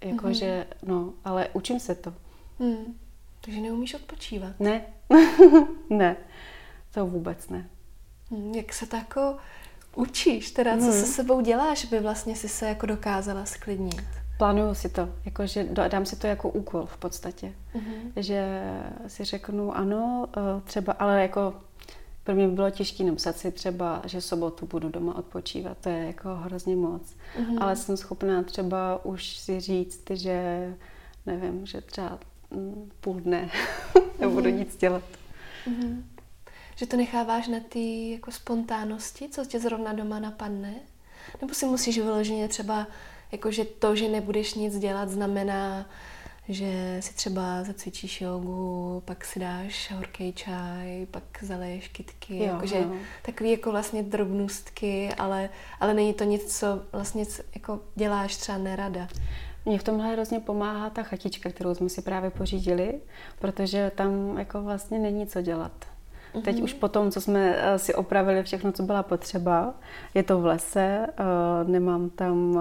Jakože, 0.00 0.66
mm-hmm. 0.70 0.88
no, 0.88 1.12
ale 1.24 1.48
učím 1.52 1.80
se 1.80 1.94
to. 1.94 2.14
Mm. 2.58 2.98
Takže 3.40 3.60
neumíš 3.60 3.94
odpočívat? 3.94 4.60
Ne, 4.60 4.86
ne, 5.90 6.16
to 6.94 7.06
vůbec 7.06 7.48
ne. 7.48 7.70
Hmm, 8.30 8.54
jak 8.54 8.72
se 8.72 8.86
tak 8.86 9.00
jako 9.00 9.36
učíš, 9.94 10.50
teda 10.50 10.76
co 10.76 10.84
hmm. 10.84 10.92
se 10.92 11.06
sebou 11.06 11.40
děláš, 11.40 11.84
aby 11.84 12.00
vlastně 12.00 12.36
si 12.36 12.48
se 12.48 12.68
jako 12.68 12.86
dokázala 12.86 13.46
sklidnit? 13.46 14.06
Plánuju 14.38 14.74
si 14.74 14.88
to, 14.88 15.08
jakože 15.24 15.64
dám 15.88 16.06
si 16.06 16.16
to 16.16 16.26
jako 16.26 16.48
úkol 16.48 16.86
v 16.86 16.96
podstatě. 16.96 17.52
Mm-hmm. 17.74 18.12
Že 18.16 18.62
si 19.06 19.24
řeknu 19.24 19.76
ano, 19.76 20.26
eh, 20.36 20.60
třeba, 20.64 20.92
ale 20.92 21.22
jako 21.22 21.54
pro 22.24 22.34
mě 22.34 22.48
bylo 22.48 22.70
těžké 22.70 23.04
napsat 23.04 23.36
si 23.36 23.52
třeba, 23.52 24.02
že 24.04 24.20
sobotu 24.20 24.66
budu 24.66 24.88
doma 24.88 25.16
odpočívat. 25.16 25.78
To 25.78 25.88
je 25.88 26.06
jako 26.06 26.34
hrozně 26.34 26.76
moc. 26.76 27.02
Mm-hmm. 27.02 27.58
Ale 27.60 27.76
jsem 27.76 27.96
schopná 27.96 28.42
třeba 28.42 29.04
už 29.04 29.36
si 29.36 29.60
říct, 29.60 30.10
že 30.10 30.68
nevím, 31.26 31.66
že 31.66 31.80
třeba 31.80 32.18
mm, 32.50 32.90
půl 33.00 33.20
dne 33.20 33.50
nebudu 34.20 34.50
mm-hmm. 34.50 34.58
nic 34.58 34.76
dělat. 34.76 35.02
Mm-hmm. 35.68 36.02
Že 36.76 36.86
to 36.86 36.96
necháváš 36.96 37.48
na 37.48 37.58
ty 37.68 38.10
jako 38.10 38.32
spontánnosti, 38.32 39.28
co 39.28 39.44
tě 39.44 39.60
zrovna 39.60 39.92
doma 39.92 40.18
napadne? 40.18 40.74
Nebo 41.40 41.54
si 41.54 41.66
musíš 41.66 41.98
vyloženě 41.98 42.48
třeba, 42.48 42.86
jako 43.32 43.50
že 43.50 43.64
to, 43.64 43.96
že 43.96 44.08
nebudeš 44.08 44.54
nic 44.54 44.78
dělat, 44.78 45.08
znamená, 45.08 45.86
že 46.48 46.96
si 47.00 47.14
třeba 47.14 47.64
zacvičíš 47.64 48.20
jogu, 48.20 49.02
pak 49.04 49.24
si 49.24 49.40
dáš 49.40 49.92
horký 49.96 50.32
čaj, 50.32 51.06
pak 51.10 51.22
zaleješ 51.42 51.88
kytky, 51.88 52.38
jo, 52.38 52.44
jakože 52.44 52.78
jo. 52.78 52.92
takový 53.22 53.50
jako 53.50 53.70
vlastně 53.70 54.02
drobnostky, 54.02 55.08
ale, 55.18 55.50
ale 55.80 55.94
není 55.94 56.14
to 56.14 56.24
nic, 56.24 56.58
co 56.58 56.82
vlastně 56.92 57.24
jako 57.54 57.80
děláš 57.94 58.36
třeba 58.36 58.58
nerada. 58.58 59.08
Mně 59.64 59.78
v 59.78 59.82
tomhle 59.82 60.12
hrozně 60.12 60.40
pomáhá 60.40 60.90
ta 60.90 61.02
chatička, 61.02 61.50
kterou 61.50 61.74
jsme 61.74 61.88
si 61.88 62.02
právě 62.02 62.30
pořídili, 62.30 63.00
protože 63.38 63.92
tam 63.94 64.38
jako 64.38 64.62
vlastně 64.62 64.98
není 64.98 65.26
co 65.26 65.42
dělat. 65.42 65.95
Mm-hmm. 66.36 66.42
Teď 66.42 66.62
už 66.62 66.74
po 66.74 66.88
tom, 66.88 67.10
co 67.10 67.20
jsme 67.20 67.56
eh, 67.58 67.78
si 67.78 67.94
opravili 67.94 68.42
všechno, 68.42 68.72
co 68.72 68.82
byla 68.82 69.02
potřeba, 69.02 69.74
je 70.14 70.22
to 70.22 70.40
v 70.40 70.46
lese, 70.46 71.06
eh, 71.08 71.24
nemám 71.64 72.10
tam 72.10 72.60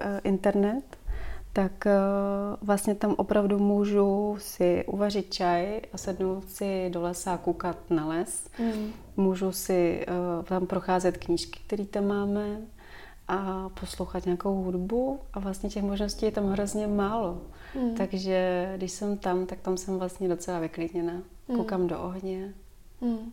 eh, 0.00 0.20
internet, 0.24 0.96
tak 1.52 1.84
vlastně 2.62 2.94
tam 2.94 3.14
opravdu 3.18 3.58
můžu 3.58 4.36
si 4.38 4.84
uvařit 4.86 5.34
čaj 5.34 5.80
a 5.92 5.98
sednout 5.98 6.50
si 6.50 6.90
do 6.90 7.02
lesa 7.02 7.32
a 7.32 7.36
koukat 7.36 7.90
na 7.90 8.08
les. 8.08 8.50
Mm. 8.58 8.92
Můžu 9.16 9.52
si 9.52 10.06
tam 10.44 10.66
procházet 10.66 11.16
knížky, 11.16 11.60
které 11.66 11.84
tam 11.84 12.06
máme, 12.06 12.60
a 13.28 13.68
poslouchat 13.80 14.24
nějakou 14.24 14.62
hudbu 14.62 15.20
a 15.32 15.40
vlastně 15.40 15.70
těch 15.70 15.82
možností 15.82 16.26
je 16.26 16.32
tam 16.32 16.50
hrozně 16.50 16.86
málo. 16.86 17.42
Mm. 17.74 17.94
Takže 17.94 18.72
když 18.76 18.92
jsem 18.92 19.18
tam, 19.18 19.46
tak 19.46 19.60
tam 19.60 19.76
jsem 19.76 19.98
vlastně 19.98 20.28
docela 20.28 20.58
vyklidněna. 20.58 21.12
Mm. 21.48 21.56
Koukám 21.56 21.86
do 21.86 22.02
ohně. 22.02 22.54
Mm. 23.00 23.32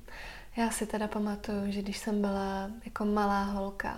Já 0.57 0.69
si 0.69 0.85
teda 0.85 1.07
pamatuju, 1.07 1.71
že 1.71 1.81
když 1.81 1.97
jsem 1.97 2.21
byla 2.21 2.69
jako 2.85 3.05
malá 3.05 3.43
holka, 3.43 3.97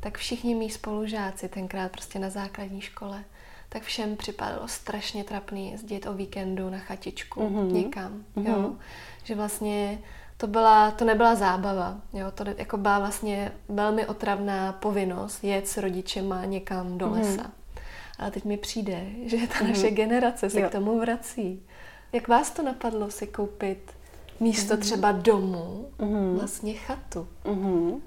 tak 0.00 0.18
všichni 0.18 0.54
mý 0.54 0.70
spolužáci 0.70 1.48
tenkrát 1.48 1.92
prostě 1.92 2.18
na 2.18 2.30
základní 2.30 2.80
škole, 2.80 3.24
tak 3.68 3.82
všem 3.82 4.16
připadalo 4.16 4.68
strašně 4.68 5.24
trapný 5.24 5.70
jezdit 5.70 6.06
o 6.06 6.14
víkendu 6.14 6.70
na 6.70 6.78
chatičku 6.78 7.40
mm-hmm. 7.40 7.72
někam. 7.72 8.24
Mm-hmm. 8.36 8.48
Jo? 8.48 8.72
Že 9.24 9.34
vlastně 9.34 9.98
to, 10.40 10.46
byla, 10.46 10.90
to 10.90 11.04
nebyla 11.04 11.34
zábava. 11.34 12.00
Jo? 12.12 12.30
To 12.30 12.44
jako 12.56 12.76
byla 12.76 12.98
vlastně 12.98 13.52
velmi 13.68 14.06
otravná 14.06 14.72
povinnost 14.72 15.44
jet 15.44 15.68
s 15.68 15.76
rodičema 15.76 16.44
někam 16.44 16.98
do 16.98 17.06
mhm. 17.06 17.20
lesa. 17.20 17.42
Mm. 17.42 17.52
Ale 18.18 18.30
teď 18.30 18.44
mi 18.44 18.56
přijde, 18.56 19.06
že 19.24 19.36
ta 19.46 19.64
naše 19.64 19.90
mm. 19.90 19.94
generace 19.94 20.50
se 20.50 20.60
jo. 20.60 20.68
k 20.68 20.72
tomu 20.72 21.00
vrací. 21.00 21.62
Jak 22.12 22.28
vás 22.28 22.50
to 22.50 22.62
napadlo 22.62 23.10
si 23.10 23.26
koupit 23.26 23.92
místo 24.40 24.74
mm. 24.74 24.80
třeba 24.80 25.12
domu 25.12 25.88
mm. 25.98 26.36
vlastně 26.38 26.74
chatu? 26.74 27.28
Mm. 27.44 28.02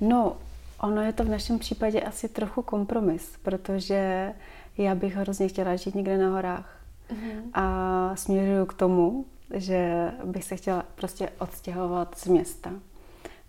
No, 0.00 0.36
ono 0.80 1.02
je 1.02 1.12
to 1.12 1.24
v 1.24 1.28
našem 1.28 1.58
případě 1.58 2.00
asi 2.00 2.28
trochu 2.28 2.62
kompromis, 2.62 3.32
protože 3.42 4.32
já 4.78 4.94
bych 4.94 5.16
hrozně 5.16 5.48
chtěla 5.48 5.76
žít 5.76 5.94
někde 5.94 6.18
na 6.18 6.30
horách. 6.30 6.80
Mm. 7.12 7.50
A 7.54 8.16
směřuju 8.16 8.66
k 8.66 8.74
tomu, 8.74 9.24
že 9.54 10.10
bych 10.24 10.44
se 10.44 10.56
chtěla 10.56 10.84
prostě 10.94 11.30
odstěhovat 11.38 12.18
z 12.18 12.26
města. 12.26 12.70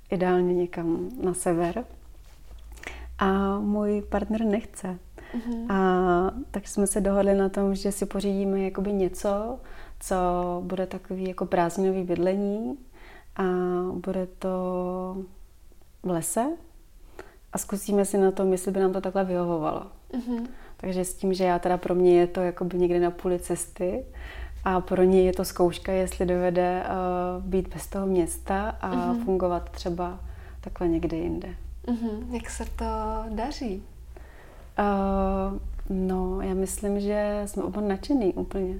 Ideálně 0.09 0.53
někam 0.53 1.09
na 1.23 1.33
sever. 1.33 1.85
A 3.19 3.59
můj 3.59 4.01
partner 4.09 4.45
nechce. 4.45 4.99
Mm-hmm. 5.35 5.71
A 5.71 6.31
tak 6.51 6.67
jsme 6.67 6.87
se 6.87 7.01
dohodli 7.01 7.35
na 7.35 7.49
tom, 7.49 7.75
že 7.75 7.91
si 7.91 8.05
pořídíme 8.05 8.59
jakoby 8.59 8.93
něco, 8.93 9.59
co 9.99 10.15
bude 10.65 10.87
takový 10.87 11.27
jako 11.27 11.45
prázdninový 11.45 12.03
bydlení 12.03 12.77
a 13.35 13.43
bude 13.93 14.27
to 14.39 14.49
v 16.03 16.09
lese 16.09 16.45
a 17.53 17.57
zkusíme 17.57 18.05
si 18.05 18.17
na 18.17 18.31
tom, 18.31 18.51
jestli 18.51 18.71
by 18.71 18.79
nám 18.79 18.93
to 18.93 19.01
takhle 19.01 19.25
vyhovovalo. 19.25 19.85
Mm-hmm. 20.11 20.47
Takže 20.77 21.05
s 21.05 21.13
tím, 21.13 21.33
že 21.33 21.43
já 21.43 21.59
teda 21.59 21.77
pro 21.77 21.95
mě 21.95 22.19
je 22.19 22.27
to 22.27 22.41
jakoby 22.41 22.77
někde 22.77 22.99
na 22.99 23.11
půli 23.11 23.39
cesty 23.39 24.05
a 24.63 24.81
pro 24.81 25.03
něj 25.03 25.25
je 25.25 25.33
to 25.33 25.45
zkouška, 25.45 25.91
jestli 25.91 26.25
dovede 26.25 26.83
uh, 26.83 27.43
být 27.43 27.73
bez 27.73 27.87
toho 27.87 28.07
města 28.07 28.75
a 28.81 28.91
uh-huh. 28.91 29.25
fungovat 29.25 29.69
třeba 29.69 30.19
takhle 30.61 30.87
někde 30.87 31.17
jinde. 31.17 31.47
Uh-huh. 31.85 32.33
Jak 32.33 32.49
se 32.49 32.65
to 32.65 32.85
daří? 33.29 33.83
Uh, 34.79 35.59
no, 35.89 36.41
já 36.41 36.53
myslím, 36.53 36.99
že 36.99 37.41
jsme 37.45 37.63
oba 37.63 37.81
nadšený 37.81 38.33
úplně. 38.33 38.75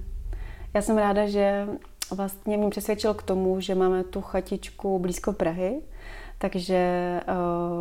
Já 0.74 0.82
jsem 0.82 0.98
ráda, 0.98 1.28
že 1.28 1.68
vlastně 2.12 2.58
mě 2.58 2.70
přesvědčil 2.70 3.14
k 3.14 3.24
tomu, 3.24 3.60
že 3.60 3.76
máme 3.76 4.04
tu 4.04 4.22
chatičku 4.22 5.00
blízko 5.00 5.34
Prahy, 5.34 5.82
takže 6.38 7.20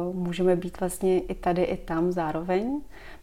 uh, 0.09 0.17
můžeme 0.17 0.57
být 0.57 0.81
vlastně 0.81 1.21
i 1.21 1.35
tady, 1.35 1.63
i 1.63 1.77
tam 1.77 2.13
zároveň. 2.13 2.81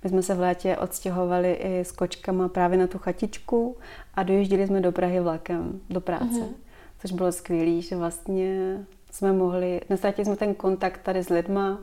My 0.08 0.12
jsme 0.12 0.22
se 0.22 0.36
v 0.36 0.40
létě 0.40 0.78
odstěhovali 0.78 1.54
i 1.54 1.80
s 1.80 1.92
kočkama 1.92 2.50
právě 2.50 2.78
na 2.78 2.88
tu 2.88 2.98
chatičku 2.98 3.78
a 4.14 4.24
dojížděli 4.24 4.68
jsme 4.68 4.82
do 4.82 4.92
Prahy 4.92 5.20
vlakem 5.20 5.82
do 5.90 6.02
práce, 6.02 6.26
mm-hmm. 6.26 6.54
což 7.02 7.12
bylo 7.12 7.32
skvělé, 7.32 7.82
že 7.82 7.96
vlastně 7.96 8.78
jsme 9.12 9.34
mohli, 9.34 9.82
nestratili 9.90 10.26
jsme 10.26 10.36
ten 10.36 10.56
kontakt 10.56 11.02
tady 11.04 11.24
s 11.24 11.30
lidma 11.30 11.80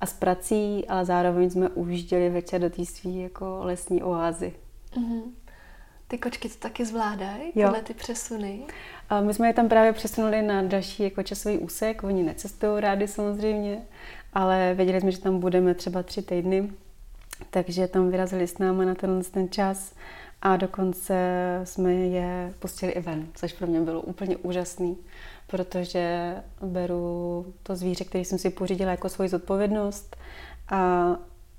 a 0.00 0.06
s 0.06 0.12
prací, 0.12 0.86
ale 0.88 1.04
zároveň 1.04 1.50
jsme 1.50 1.68
ujížděli 1.68 2.30
večer 2.30 2.60
do 2.60 2.70
té 2.70 2.84
své 2.84 3.10
jako 3.10 3.60
lesní 3.62 4.02
oázy. 4.02 4.52
Mm-hmm. 4.92 5.22
Ty 6.08 6.18
kočky 6.18 6.48
to 6.48 6.54
taky 6.58 6.84
zvládají, 6.84 7.52
tyhle 7.52 7.82
ty 7.82 7.94
přesuny? 7.94 8.60
A 9.08 9.20
my 9.20 9.34
jsme 9.34 9.48
je 9.48 9.54
tam 9.54 9.68
právě 9.68 9.92
přesunuli 9.92 10.42
na 10.42 10.62
další 10.62 11.02
jako 11.02 11.22
časový 11.22 11.58
úsek. 11.58 12.02
Oni 12.04 12.22
necestují 12.22 12.80
rádi 12.80 13.08
samozřejmě, 13.08 13.82
ale 14.32 14.74
věděli 14.74 15.00
jsme, 15.00 15.10
že 15.10 15.20
tam 15.20 15.40
budeme 15.40 15.74
třeba 15.74 16.02
tři 16.02 16.22
týdny, 16.22 16.70
takže 17.50 17.88
tam 17.88 18.10
vyrazili 18.10 18.46
s 18.46 18.58
námi 18.58 18.86
na 18.86 18.94
tenhle 18.94 19.24
ten 19.24 19.48
čas 19.48 19.94
a 20.42 20.56
dokonce 20.56 21.14
jsme 21.64 21.92
je 21.92 22.54
pustili 22.58 22.92
i 22.92 23.00
ven, 23.00 23.26
což 23.34 23.52
pro 23.52 23.66
mě 23.66 23.80
bylo 23.80 24.00
úplně 24.00 24.36
úžasný, 24.36 24.96
protože 25.46 26.34
beru 26.62 27.46
to 27.62 27.76
zvíře, 27.76 28.04
který 28.04 28.24
jsem 28.24 28.38
si 28.38 28.50
pořídila 28.50 28.90
jako 28.90 29.08
svoji 29.08 29.28
zodpovědnost 29.28 30.16
a 30.68 31.10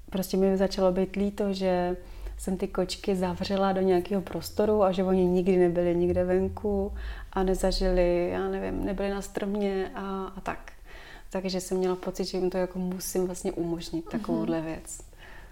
prostě 0.10 0.38
mi 0.38 0.58
začalo 0.58 0.92
být 0.92 1.16
líto, 1.16 1.54
že 1.54 1.98
jsem 2.38 2.58
ty 2.58 2.68
kočky 2.68 3.16
zavřela 3.16 3.74
do 3.74 3.82
nějakého 3.82 4.22
prostoru 4.22 4.84
a 4.84 4.92
že 4.92 5.04
oni 5.04 5.26
nikdy 5.26 5.58
nebyli 5.58 5.96
nikde 5.96 6.24
venku 6.24 6.94
a 7.34 7.44
nezažili, 7.44 8.30
já 8.30 8.48
nevím, 8.48 8.86
nebyli 8.86 9.10
na 9.10 9.22
stromě 9.22 9.92
a, 9.96 10.34
a 10.36 10.42
tak. 10.42 10.72
Takže 11.30 11.62
jsem 11.62 11.78
měla 11.78 11.96
pocit, 11.96 12.26
že 12.26 12.38
jim 12.38 12.50
to 12.50 12.58
jako 12.58 12.80
musím 12.80 13.26
vlastně 13.26 13.52
umožnit, 13.52 14.06
takovouhle 14.06 14.60
mm-hmm. 14.60 14.66
věc. 14.66 15.11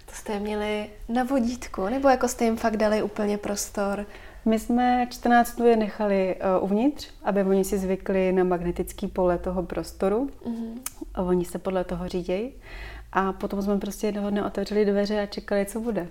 To 0.09 0.15
jste 0.15 0.39
měli 0.39 0.89
na 1.09 1.23
vodítku, 1.23 1.85
nebo 1.85 2.09
jako 2.09 2.27
jste 2.27 2.45
jim 2.45 2.57
fakt 2.57 2.77
dali 2.77 3.03
úplně 3.03 3.37
prostor? 3.37 4.05
My 4.45 4.59
jsme 4.59 5.07
14 5.09 5.55
dnů 5.55 5.65
je 5.65 5.75
nechali 5.75 6.35
uh, 6.35 6.63
uvnitř, 6.63 7.09
aby 7.23 7.43
oni 7.43 7.63
si 7.63 7.77
zvykli 7.77 8.31
na 8.31 8.43
magnetický 8.43 9.07
pole 9.07 9.37
toho 9.37 9.63
prostoru. 9.63 10.29
Mm-hmm. 10.45 10.79
Oni 11.27 11.45
se 11.45 11.59
podle 11.59 11.83
toho 11.83 12.07
řídějí. 12.07 12.53
A 13.11 13.33
potom 13.33 13.61
jsme 13.61 13.77
prostě 13.77 14.07
jednoho 14.07 14.29
dne 14.29 14.45
otevřeli 14.45 14.85
dveře 14.85 15.21
a 15.21 15.25
čekali, 15.25 15.65
co 15.65 15.79
bude. 15.79 16.07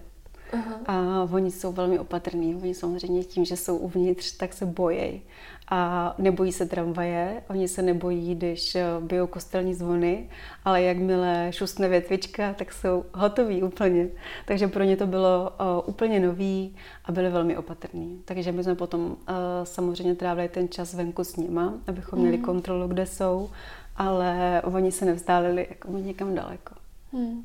Uh-huh. 0.52 0.76
A 0.86 1.28
oni 1.32 1.50
jsou 1.50 1.72
velmi 1.72 1.98
opatrní. 1.98 2.54
Oni 2.54 2.74
samozřejmě 2.74 3.24
tím, 3.24 3.44
že 3.44 3.56
jsou 3.56 3.76
uvnitř, 3.76 4.36
tak 4.36 4.52
se 4.52 4.66
bojí. 4.66 5.22
A 5.70 6.14
nebojí 6.18 6.52
se 6.52 6.66
tramvaje, 6.66 7.42
oni 7.50 7.68
se 7.68 7.82
nebojí, 7.82 8.34
když 8.34 8.74
eh, 8.74 8.84
bijou 9.00 9.26
kostelní 9.26 9.74
zvony, 9.74 10.28
ale 10.64 10.82
jakmile 10.82 11.46
šustne 11.50 11.88
větvička, 11.88 12.54
tak 12.54 12.72
jsou 12.72 13.04
hotoví 13.14 13.62
úplně. 13.62 14.08
Takže 14.46 14.68
pro 14.68 14.84
ně 14.84 14.96
to 14.96 15.06
bylo 15.06 15.52
uh, 15.60 15.88
úplně 15.88 16.20
nový 16.20 16.76
a 17.04 17.12
byli 17.12 17.30
velmi 17.30 17.56
opatrní. 17.56 18.22
Takže 18.24 18.52
my 18.52 18.64
jsme 18.64 18.74
potom 18.74 19.06
uh, 19.06 19.16
samozřejmě 19.64 20.14
trávili 20.14 20.48
ten 20.48 20.68
čas 20.68 20.94
venku 20.94 21.24
s 21.24 21.36
nima, 21.36 21.74
abychom 21.86 22.18
měli 22.18 22.36
mm. 22.36 22.44
kontrolu, 22.44 22.88
kde 22.88 23.06
jsou, 23.06 23.50
ale 23.96 24.62
oni 24.64 24.92
se 24.92 25.04
nevzdálili 25.04 25.66
jako 25.70 25.92
někam 25.92 26.34
daleko. 26.34 26.74
Mm. 27.12 27.44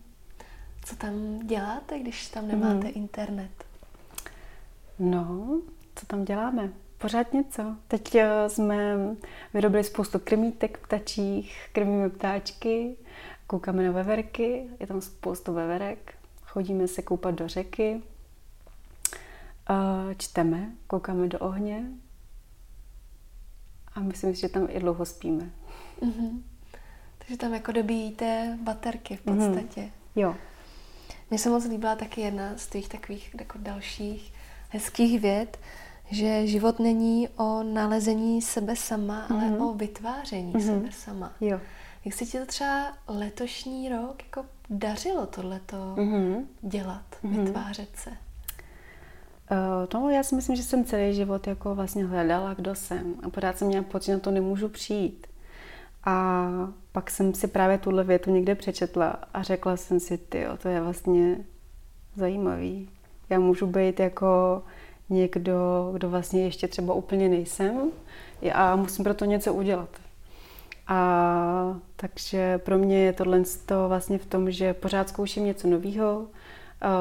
Co 0.86 0.96
tam 0.96 1.40
děláte, 1.48 2.00
když 2.00 2.28
tam 2.28 2.48
nemáte 2.48 2.88
hmm. 2.88 2.92
internet? 2.96 3.66
No, 5.00 5.62
co 5.96 6.06
tam 6.06 6.26
děláme? 6.26 6.70
Pořád 6.98 7.34
něco. 7.34 7.76
Teď 7.88 8.16
eh, 8.16 8.50
jsme 8.50 8.98
vyrobili 9.54 9.84
spoustu 9.84 10.20
krmítek 10.20 10.78
ptačích, 10.78 11.70
krmíme 11.74 12.10
ptáčky, 12.10 12.96
koukáme 13.48 13.86
na 13.86 13.92
veverky, 13.92 14.68
je 14.80 14.88
tam 14.88 15.02
spoustu 15.02 15.54
veverek, 15.54 16.16
chodíme 16.44 16.88
se 16.88 17.02
koupat 17.02 17.36
do 17.36 17.48
řeky, 17.48 18.02
eh, 19.70 20.16
čteme, 20.16 20.72
koukáme 20.88 21.28
do 21.28 21.40
ohně 21.40 21.86
a 23.96 24.00
myslím 24.00 24.36
si, 24.36 24.42
že 24.42 24.50
tam 24.50 24.68
i 24.70 24.80
dlouho 24.80 25.06
spíme. 25.06 25.50
Mm-hmm. 26.02 26.42
Takže 27.18 27.38
tam 27.38 27.54
jako 27.54 27.72
dobíjíte 27.72 28.58
baterky 28.62 29.16
v 29.16 29.22
podstatě. 29.22 29.82
Mm-hmm. 29.82 29.92
Jo. 30.16 30.36
Mně 31.34 31.40
se 31.40 31.50
moc 31.50 31.66
líbila 31.66 31.96
taky 31.96 32.22
jedna 32.22 32.54
z 32.58 32.68
těch 32.68 32.88
takových 32.88 33.36
jako 33.40 33.58
dalších 33.62 34.34
hezkých 34.70 35.22
věd, 35.22 35.60
že 36.12 36.48
život 36.48 36.80
není 36.80 37.30
o 37.30 37.64
nalezení 37.64 38.42
sebe 38.42 38.76
sama, 38.76 39.28
mm-hmm. 39.28 39.36
ale 39.36 39.46
mhm. 39.46 39.62
o 39.62 39.74
vytváření 39.74 40.54
mm-hmm. 40.54 40.66
sebe 40.66 40.92
sama. 40.92 41.34
Jo. 41.42 41.60
Jak 42.06 42.16
se 42.16 42.26
ti 42.26 42.40
to 42.40 42.46
třeba 42.46 42.94
letošní 43.08 43.90
rok 43.90 44.24
jako 44.24 44.46
dařilo 44.70 45.26
tohleto 45.26 45.96
mm-hmm. 45.96 46.46
dělat, 46.62 47.06
mm-hmm. 47.24 47.44
vytvářet 47.44 47.90
se? 47.96 48.10
Uh, 48.10 48.16
no, 49.94 50.10
já 50.10 50.24
si 50.24 50.36
myslím, 50.36 50.56
že 50.56 50.64
jsem 50.64 50.86
celý 50.86 51.16
život 51.16 51.48
jako 51.48 51.76
vlastně 51.76 52.06
hledala, 52.06 52.54
kdo 52.54 52.76
jsem. 52.76 53.16
A 53.24 53.30
pořád 53.30 53.58
jsem 53.58 53.68
měla 53.68 53.84
pocit, 53.84 54.06
že 54.06 54.14
na 54.14 54.20
to 54.20 54.32
nemůžu 54.32 54.70
přijít. 54.70 55.28
A 56.06 56.48
pak 56.92 57.12
jsem 57.12 57.34
si 57.34 57.48
právě 57.48 57.78
tuhle 57.78 58.04
větu 58.04 58.32
někde 58.32 58.56
přečetla 58.56 59.20
a 59.34 59.44
řekla 59.44 59.78
jsem 59.78 60.00
si, 60.00 60.18
ty, 60.18 60.46
to 60.62 60.68
je 60.68 60.82
vlastně 60.82 61.38
zajímavý. 62.16 62.90
Já 63.30 63.40
můžu 63.40 63.68
být 63.68 64.00
jako 64.00 64.62
někdo, 65.10 65.90
kdo 65.94 66.10
vlastně 66.10 66.44
ještě 66.44 66.68
třeba 66.68 66.94
úplně 66.94 67.30
nejsem 67.30 67.92
a 68.54 68.76
musím 68.76 69.04
pro 69.04 69.14
to 69.14 69.26
něco 69.26 69.54
udělat. 69.54 69.90
A 70.88 71.80
takže 71.96 72.58
pro 72.58 72.78
mě 72.78 73.00
je 73.00 73.14
tohle 73.14 73.44
to 73.66 73.88
vlastně 73.88 74.18
v 74.18 74.26
tom, 74.26 74.52
že 74.52 74.74
pořád 74.74 75.10
zkouším 75.10 75.46
něco 75.46 75.68
nového, 75.68 76.28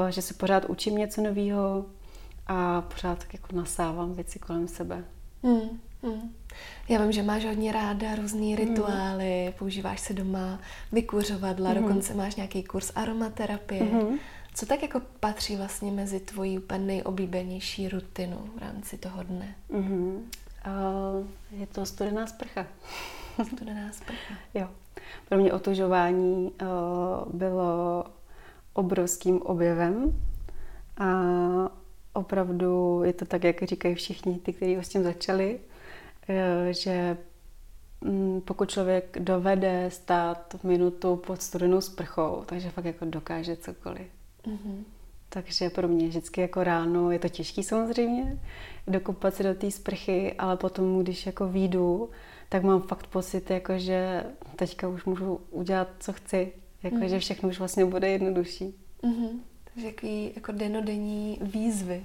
že 0.09 0.21
se 0.21 0.33
pořád 0.33 0.65
učím 0.65 0.97
něco 0.97 1.21
nového 1.21 1.85
a 2.47 2.81
pořád 2.81 3.19
tak 3.19 3.33
jako 3.33 3.55
nasávám 3.55 4.13
věci 4.13 4.39
kolem 4.39 4.67
sebe. 4.67 5.03
Hmm, 5.43 5.79
hmm. 6.03 6.33
Já 6.89 7.01
vím, 7.01 7.11
že 7.11 7.23
máš 7.23 7.45
hodně 7.45 7.71
ráda 7.71 8.15
různé 8.15 8.45
hmm. 8.45 8.55
rituály, 8.55 9.45
mm. 9.47 9.53
používáš 9.53 9.99
se 9.99 10.13
doma 10.13 10.59
vykuřovadla, 10.91 11.69
mm. 11.69 11.81
dokonce 11.81 12.13
máš 12.13 12.35
nějaký 12.35 12.63
kurz 12.63 12.91
aromaterapie. 12.95 13.83
Mm. 13.83 14.19
Co 14.53 14.65
tak 14.65 14.81
jako 14.81 15.01
patří 15.19 15.55
vlastně 15.55 15.91
mezi 15.91 16.19
tvoji 16.19 16.57
úplně 16.57 16.79
nejoblíbenější 16.79 17.89
rutinu 17.89 18.37
v 18.55 18.61
rámci 18.61 18.97
toho 18.97 19.23
dne? 19.23 19.55
Mm-hmm. 19.71 20.15
Uh, 20.67 21.27
je 21.51 21.67
to 21.67 21.85
studená 21.85 22.27
sprcha. 22.27 22.65
studená 23.47 23.91
sprcha. 23.91 24.33
jo. 24.53 24.67
Pro 25.29 25.37
mě 25.37 25.53
otužování 25.53 26.51
uh, 26.61 27.33
bylo 27.33 28.03
obrovským 28.73 29.41
objevem 29.41 30.19
a 30.97 31.09
opravdu 32.13 33.01
je 33.03 33.13
to 33.13 33.25
tak, 33.25 33.43
jak 33.43 33.63
říkají 33.63 33.95
všichni, 33.95 34.39
ty, 34.39 34.53
kteří 34.53 34.75
s 34.75 34.89
tím 34.89 35.03
začali, 35.03 35.59
že 36.69 37.17
mm, 38.01 38.41
pokud 38.41 38.69
člověk 38.69 39.17
dovede 39.19 39.85
stát 39.91 40.55
minutu 40.63 41.15
pod 41.15 41.41
studenou 41.41 41.81
sprchou, 41.81 42.43
takže 42.45 42.69
fakt 42.69 42.85
jako 42.85 43.05
dokáže 43.05 43.55
cokoliv. 43.55 44.07
Mm-hmm. 44.45 44.83
Takže 45.29 45.69
pro 45.69 45.87
mě 45.87 46.07
vždycky 46.07 46.41
jako 46.41 46.63
ráno 46.63 47.11
je 47.11 47.19
to 47.19 47.29
těžký 47.29 47.63
samozřejmě, 47.63 48.39
dokopat 48.87 49.35
se 49.35 49.43
do 49.43 49.53
té 49.53 49.71
sprchy, 49.71 50.33
ale 50.33 50.57
potom, 50.57 51.03
když 51.03 51.25
jako 51.25 51.47
výjdu, 51.47 52.09
tak 52.49 52.63
mám 52.63 52.81
fakt 52.81 53.07
pocit, 53.07 53.49
jako 53.49 53.77
že 53.77 54.23
teďka 54.55 54.87
už 54.87 55.05
můžu 55.05 55.39
udělat, 55.51 55.87
co 55.99 56.13
chci. 56.13 56.53
Jako, 56.83 56.95
mm-hmm. 56.95 57.09
že 57.09 57.19
všechno 57.19 57.49
už 57.49 57.59
vlastně 57.59 57.85
bude 57.85 58.09
jednodušší. 58.09 58.75
Mm-hmm. 59.03 59.39
Takže 59.73 59.87
jaký 59.87 60.31
jako 60.35 60.51
denodenní 60.51 61.39
výzvy. 61.41 62.03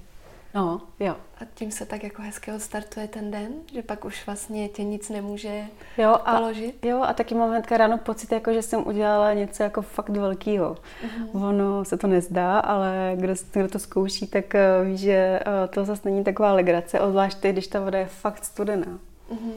No, 0.53 0.81
jo. 0.99 1.15
A 1.41 1.45
tím 1.53 1.71
se 1.71 1.85
tak 1.85 2.03
jako 2.03 2.21
hezky 2.21 2.51
odstartuje 2.51 3.07
ten 3.07 3.31
den, 3.31 3.53
že 3.73 3.83
pak 3.83 4.05
už 4.05 4.25
vlastně 4.25 4.69
tě 4.69 4.83
nic 4.83 5.09
nemůže 5.09 5.65
jo, 5.97 6.17
a, 6.25 6.35
položit. 6.35 6.85
Jo, 6.85 7.01
a 7.01 7.13
taky 7.13 7.35
mám 7.35 7.49
hnedka 7.49 7.77
ráno 7.77 7.97
pocit, 7.97 8.31
jako, 8.31 8.53
že 8.53 8.61
jsem 8.61 8.87
udělala 8.87 9.33
něco 9.33 9.63
jako 9.63 9.81
fakt 9.81 10.09
velkýho. 10.09 10.73
Uh-huh. 10.73 11.49
Ono 11.49 11.85
se 11.85 11.97
to 11.97 12.07
nezdá, 12.07 12.59
ale 12.59 13.13
kdo, 13.15 13.33
kdo 13.51 13.67
to 13.67 13.79
zkouší, 13.79 14.27
tak 14.27 14.45
uh, 14.53 14.87
ví, 14.87 14.97
že 14.97 15.39
uh, 15.47 15.73
to 15.73 15.85
zase 15.85 16.01
není 16.09 16.23
taková 16.23 16.53
legrace, 16.53 16.99
obzvlášť 16.99 17.39
když 17.39 17.67
ta 17.67 17.79
voda 17.79 17.99
je 17.99 18.05
fakt 18.05 18.45
studená. 18.45 18.99
Uh-huh. 19.31 19.53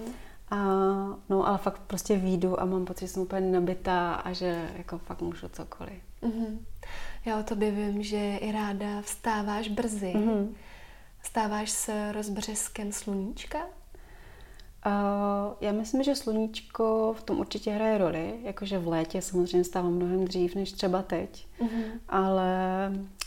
A, 0.50 0.56
no, 1.28 1.48
ale 1.48 1.58
fakt 1.58 1.80
prostě 1.86 2.16
výjdu 2.16 2.60
a 2.60 2.64
mám 2.64 2.84
pocit, 2.84 3.06
že 3.06 3.12
jsem 3.12 3.22
úplně 3.22 3.40
nabitá 3.40 4.14
a 4.14 4.32
že 4.32 4.68
jako 4.76 4.98
fakt 4.98 5.22
můžu 5.22 5.48
cokoliv. 5.48 6.02
Uh-huh. 6.22 6.58
Já 7.24 7.38
o 7.38 7.42
tobě 7.42 7.70
vím, 7.70 8.02
že 8.02 8.36
i 8.36 8.52
ráda 8.52 8.86
vstáváš 9.02 9.68
brzy. 9.68 10.12
Uh-huh. 10.16 10.48
Stáváš 11.22 11.70
se 11.70 12.12
rozbřeskem 12.12 12.92
sluníčka? 12.92 13.58
Uh, 14.86 15.54
já 15.60 15.72
myslím, 15.72 16.02
že 16.02 16.14
sluníčko 16.14 17.14
v 17.18 17.22
tom 17.22 17.40
určitě 17.40 17.70
hraje 17.70 17.98
roli, 17.98 18.34
jakože 18.42 18.78
v 18.78 18.88
létě 18.88 19.22
samozřejmě 19.22 19.64
stávám 19.64 19.92
mnohem 19.92 20.24
dřív 20.24 20.54
než 20.54 20.72
třeba 20.72 21.02
teď, 21.02 21.46
uh-huh. 21.60 21.84
ale 22.08 22.52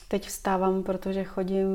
teď 0.07 0.27
vstávám, 0.27 0.83
protože 0.83 1.23
chodím 1.23 1.67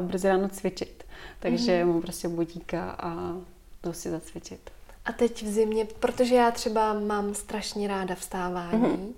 brzy 0.00 0.28
ráno 0.28 0.48
cvičit, 0.48 1.04
takže 1.40 1.72
uh-huh. 1.72 1.86
mám 1.86 2.00
prostě 2.02 2.28
budíka 2.28 2.90
a 2.90 3.34
jdu 3.82 3.92
si 3.92 4.10
zacvičit. 4.10 4.70
A 5.04 5.12
teď 5.12 5.42
v 5.42 5.46
zimě, 5.46 5.84
protože 5.84 6.34
já 6.34 6.50
třeba 6.50 7.00
mám 7.00 7.34
strašně 7.34 7.88
ráda 7.88 8.14
vstávání, 8.14 8.82
uh-huh. 8.82 9.12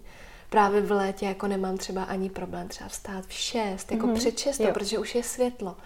právě 0.51 0.81
v 0.81 0.91
létě 0.91 1.27
jako 1.27 1.47
nemám 1.47 1.77
třeba 1.77 2.03
ani 2.03 2.31
problém 2.31 2.69
třeba 2.69 2.89
vstát 2.89 3.27
v 3.27 3.33
šest, 3.33 3.93
jako 3.93 4.07
uh-huh. 4.07 4.15
před 4.15 4.39
šestou, 4.39 4.73
protože 4.73 4.99
už 4.99 5.15
je 5.15 5.23
světlo. 5.23 5.77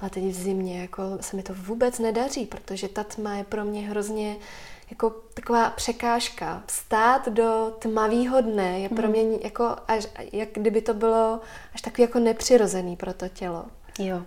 A 0.00 0.08
teď 0.08 0.24
v 0.24 0.32
zimě 0.32 0.80
jako 0.80 1.02
se 1.20 1.36
mi 1.36 1.42
to 1.42 1.54
vůbec 1.54 1.98
nedaří, 1.98 2.46
protože 2.46 2.88
ta 2.88 3.04
tma 3.04 3.34
je 3.34 3.44
pro 3.44 3.64
mě 3.64 3.88
hrozně 3.88 4.36
jako 4.90 5.10
taková 5.10 5.70
překážka. 5.70 6.62
Vstát 6.66 7.28
do 7.28 7.76
tmavého 7.78 8.40
dne 8.40 8.80
je 8.80 8.88
pro 8.88 9.02
mhm. 9.02 9.10
mě 9.10 9.38
jako 9.42 9.76
až, 9.88 10.06
jak 10.32 10.48
kdyby 10.52 10.80
to 10.80 10.94
bylo 10.94 11.40
až 11.74 11.80
takový 11.80 12.02
jako 12.02 12.18
nepřirozený 12.18 12.96
pro 12.96 13.12
to 13.12 13.28
tělo. 13.28 13.64
Jo. 13.98 14.22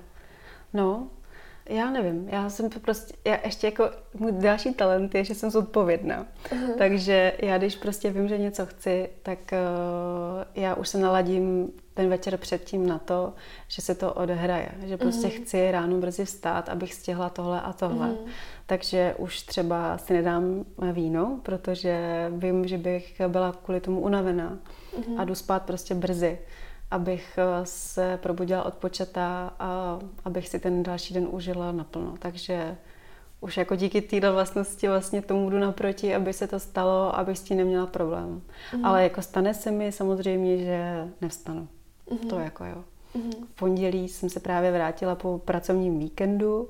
No, 0.74 1.08
já 1.70 1.90
nevím, 1.90 2.30
já 2.30 2.50
jsem 2.50 2.70
to 2.70 2.80
prostě, 2.80 3.14
já 3.26 3.38
ještě 3.46 3.68
jako, 3.68 3.90
můj 4.14 4.32
další 4.32 4.74
talent 4.74 5.16
je, 5.16 5.24
že 5.24 5.36
jsem 5.36 5.50
zodpovědná. 5.50 6.28
Uh-huh. 6.50 6.78
Takže 6.78 7.34
já 7.40 7.58
když 7.58 7.76
prostě 7.76 8.10
vím, 8.10 8.28
že 8.28 8.38
něco 8.38 8.66
chci, 8.66 9.10
tak 9.24 9.40
uh, 9.52 10.44
já 10.56 10.76
už 10.76 10.90
se 10.90 10.98
naladím 10.98 11.72
ten 11.94 12.10
večer 12.10 12.38
předtím 12.38 12.88
na 12.88 13.00
to, 13.00 13.34
že 13.68 13.82
se 13.82 13.96
to 13.96 14.14
odehraje. 14.14 14.70
Že 14.84 14.98
prostě 14.98 15.28
uh-huh. 15.28 15.44
chci 15.44 15.72
ráno 15.72 15.98
brzy 15.98 16.26
vstát, 16.26 16.70
abych 16.70 16.94
stihla 16.94 17.30
tohle 17.30 17.62
a 17.62 17.74
tohle. 17.74 18.08
Uh-huh. 18.08 18.28
Takže 18.66 19.16
už 19.18 19.42
třeba 19.42 19.98
si 19.98 20.14
nedám 20.14 20.66
víno, 20.94 21.40
protože 21.44 22.26
vím, 22.38 22.68
že 22.68 22.78
bych 22.78 23.22
byla 23.28 23.56
kvůli 23.64 23.82
tomu 23.82 24.00
unavená. 24.00 24.58
Uh-huh. 25.00 25.22
A 25.22 25.24
jdu 25.26 25.36
spát 25.36 25.64
prostě 25.64 25.96
brzy 25.96 26.40
abych 26.92 27.38
eh, 27.38 27.66
se 27.66 28.20
probudila 28.22 28.64
odpočatá 28.64 29.54
a 29.60 30.00
abych 30.26 30.50
si 30.50 30.60
ten 30.60 30.84
další 30.84 31.14
den 31.14 31.28
užila 31.32 31.72
naplno. 31.72 32.16
Takže 32.20 32.78
už 33.42 33.58
jako 33.58 33.76
díky 33.76 34.02
této 34.02 34.34
vlastnosti 34.34 34.88
vlastně 34.88 35.22
tomu 35.22 35.50
jdu 35.50 35.60
naproti, 35.60 36.16
aby 36.16 36.34
se 36.34 36.48
to 36.48 36.60
stalo, 36.60 37.16
abych 37.16 37.38
s 37.38 37.42
tím 37.42 37.58
neměla 37.58 37.86
problém. 37.86 38.42
Mm. 38.76 38.86
Ale 38.86 39.04
jako 39.04 39.22
stane 39.22 39.54
se 39.54 39.72
mi 39.72 39.92
samozřejmě, 39.92 40.58
že 40.58 41.08
nevstanu. 41.22 41.68
Mm. 42.12 42.18
To 42.18 42.40
jako 42.40 42.66
jo. 42.66 42.84
Mm. 43.14 43.32
V 43.32 43.56
pondělí 43.60 44.08
jsem 44.08 44.30
se 44.30 44.40
právě 44.40 44.72
vrátila 44.72 45.16
po 45.16 45.38
pracovním 45.46 46.00
víkendu 46.00 46.70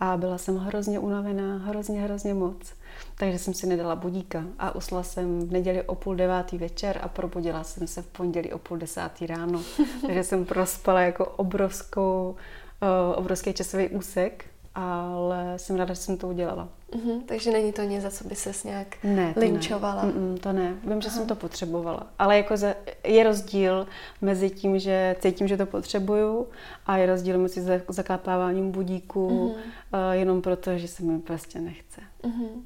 a 0.00 0.16
byla 0.16 0.38
jsem 0.38 0.56
hrozně 0.56 0.98
unavená, 0.98 1.58
hrozně, 1.58 2.00
hrozně 2.00 2.34
moc. 2.34 2.72
Takže 3.14 3.38
jsem 3.38 3.54
si 3.54 3.66
nedala 3.66 3.96
budíka 3.96 4.44
a 4.58 4.74
usla 4.74 5.02
jsem 5.02 5.48
v 5.48 5.52
neděli 5.52 5.82
o 5.82 5.94
půl 5.94 6.14
devátý 6.16 6.58
večer 6.58 6.98
a 7.02 7.08
probudila 7.08 7.64
jsem 7.64 7.86
se 7.86 8.02
v 8.02 8.06
pondělí 8.06 8.52
o 8.52 8.58
půl 8.58 8.78
desátý 8.78 9.26
ráno. 9.26 9.62
Takže 10.06 10.24
jsem 10.24 10.44
prospala 10.44 11.00
jako 11.00 11.26
obrovskou, 11.26 12.36
uh, 12.82 13.18
obrovský 13.18 13.52
časový 13.52 13.88
úsek 13.88 14.49
ale 14.74 15.58
jsem 15.58 15.76
ráda, 15.76 15.94
že 15.94 16.00
jsem 16.00 16.16
to 16.16 16.28
udělala. 16.28 16.68
Mm-hmm, 16.92 17.22
takže 17.26 17.50
není 17.50 17.72
to 17.72 17.82
něco, 17.82 18.02
za 18.02 18.10
co 18.10 18.24
by 18.28 18.34
ses 18.34 18.64
nějak 18.64 19.04
ne, 19.04 19.34
to 19.34 19.40
linčovala? 19.40 20.04
Ne. 20.04 20.12
Mm-mm, 20.12 20.38
to 20.38 20.52
ne. 20.52 20.74
Vím, 20.84 21.00
že 21.00 21.08
Aha. 21.08 21.16
jsem 21.16 21.26
to 21.26 21.34
potřebovala. 21.34 22.06
Ale 22.18 22.36
jako 22.36 22.56
za, 22.56 22.74
je 23.04 23.24
rozdíl 23.24 23.86
mezi 24.20 24.50
tím, 24.50 24.78
že 24.78 25.16
cítím, 25.20 25.48
že 25.48 25.56
to 25.56 25.66
potřebuju 25.66 26.46
a 26.86 26.96
je 26.96 27.06
rozdíl 27.06 27.38
mezi 27.38 27.62
zaklapáváním 27.88 28.70
budíku 28.70 29.28
mm-hmm. 29.28 30.08
uh, 30.08 30.12
jenom 30.12 30.42
proto, 30.42 30.78
že 30.78 30.88
se 30.88 31.02
mi 31.02 31.18
prostě 31.18 31.60
nechce. 31.60 32.00
Mm-hmm. 32.22 32.62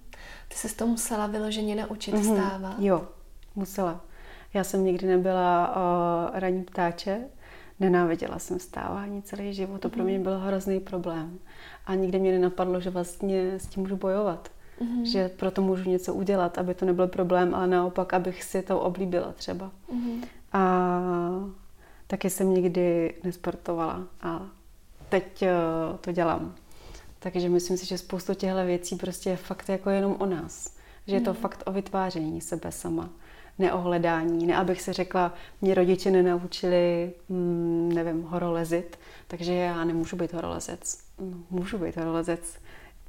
Ty 0.49 0.55
jsi 0.55 0.77
to 0.77 0.87
musela 0.87 1.27
vyloženě 1.27 1.75
naučit 1.75 2.15
mm-hmm. 2.15 2.35
vstávat? 2.37 2.75
Jo, 2.79 3.09
musela. 3.55 4.01
Já 4.55 4.65
jsem 4.65 4.85
nikdy 4.85 5.07
nebyla 5.07 5.77
uh, 5.77 6.39
ranní 6.39 6.65
ptáče, 6.65 7.21
nenáviděla 7.81 8.39
jsem 8.39 8.59
vstávání 8.59 9.23
celý 9.23 9.55
život, 9.55 9.81
to 9.81 9.89
pro 9.89 10.03
mhm. 10.03 10.11
mě 10.11 10.19
byl 10.19 10.39
hrozný 10.39 10.81
problém. 10.81 11.39
A 11.87 11.95
nikdy 11.95 12.19
mě 12.19 12.33
nenapadlo, 12.33 12.81
že 12.81 12.91
vlastně 12.91 13.53
s 13.53 13.67
tím 13.67 13.83
můžu 13.83 13.97
bojovat. 13.97 14.49
Mm-hmm. 14.81 15.03
Že 15.05 15.29
proto 15.29 15.63
můžu 15.63 15.91
něco 15.91 16.15
udělat, 16.15 16.59
aby 16.59 16.75
to 16.75 16.87
nebyl 16.87 17.07
problém, 17.07 17.55
ale 17.55 17.67
naopak, 17.67 18.15
abych 18.15 18.45
si 18.45 18.63
to 18.63 18.81
oblíbila 18.81 19.33
třeba. 19.33 19.71
Mm-hmm. 19.93 20.25
A 20.53 20.91
taky 22.07 22.31
jsem 22.31 22.55
nikdy 22.55 23.15
nesportovala 23.25 24.07
a 24.23 24.47
teď 25.09 25.43
uh, 25.43 25.97
to 25.97 26.13
dělám. 26.13 26.55
Takže 27.19 27.49
myslím 27.49 27.77
si, 27.77 27.87
že 27.87 27.99
spoustu 27.99 28.35
těchto 28.35 28.65
věcí 28.65 28.97
prostě 28.97 29.31
je 29.31 29.37
fakt 29.37 29.69
jako 29.69 29.91
jenom 29.91 30.17
o 30.19 30.27
nás. 30.27 30.77
Že 31.07 31.17
je 31.17 31.21
to 31.21 31.31
mm. 31.31 31.37
fakt 31.37 31.63
o 31.67 31.73
vytváření 31.73 32.41
sebe 32.41 32.73
sama. 32.73 33.11
Neohledání. 33.59 34.47
Ne, 34.47 34.57
abych 34.57 34.83
se 34.83 34.93
řekla, 34.93 35.35
mě 35.61 35.75
rodiče 35.75 36.11
nenaučili, 36.11 37.13
mm, 37.29 37.93
nevím, 37.95 38.23
horolezit, 38.23 38.99
takže 39.29 39.55
já 39.55 39.85
nemůžu 39.85 40.17
být 40.17 40.33
horolezec. 40.33 41.04
No, 41.19 41.37
můžu 41.51 41.79
být 41.79 41.97
horolezec. 41.97 42.59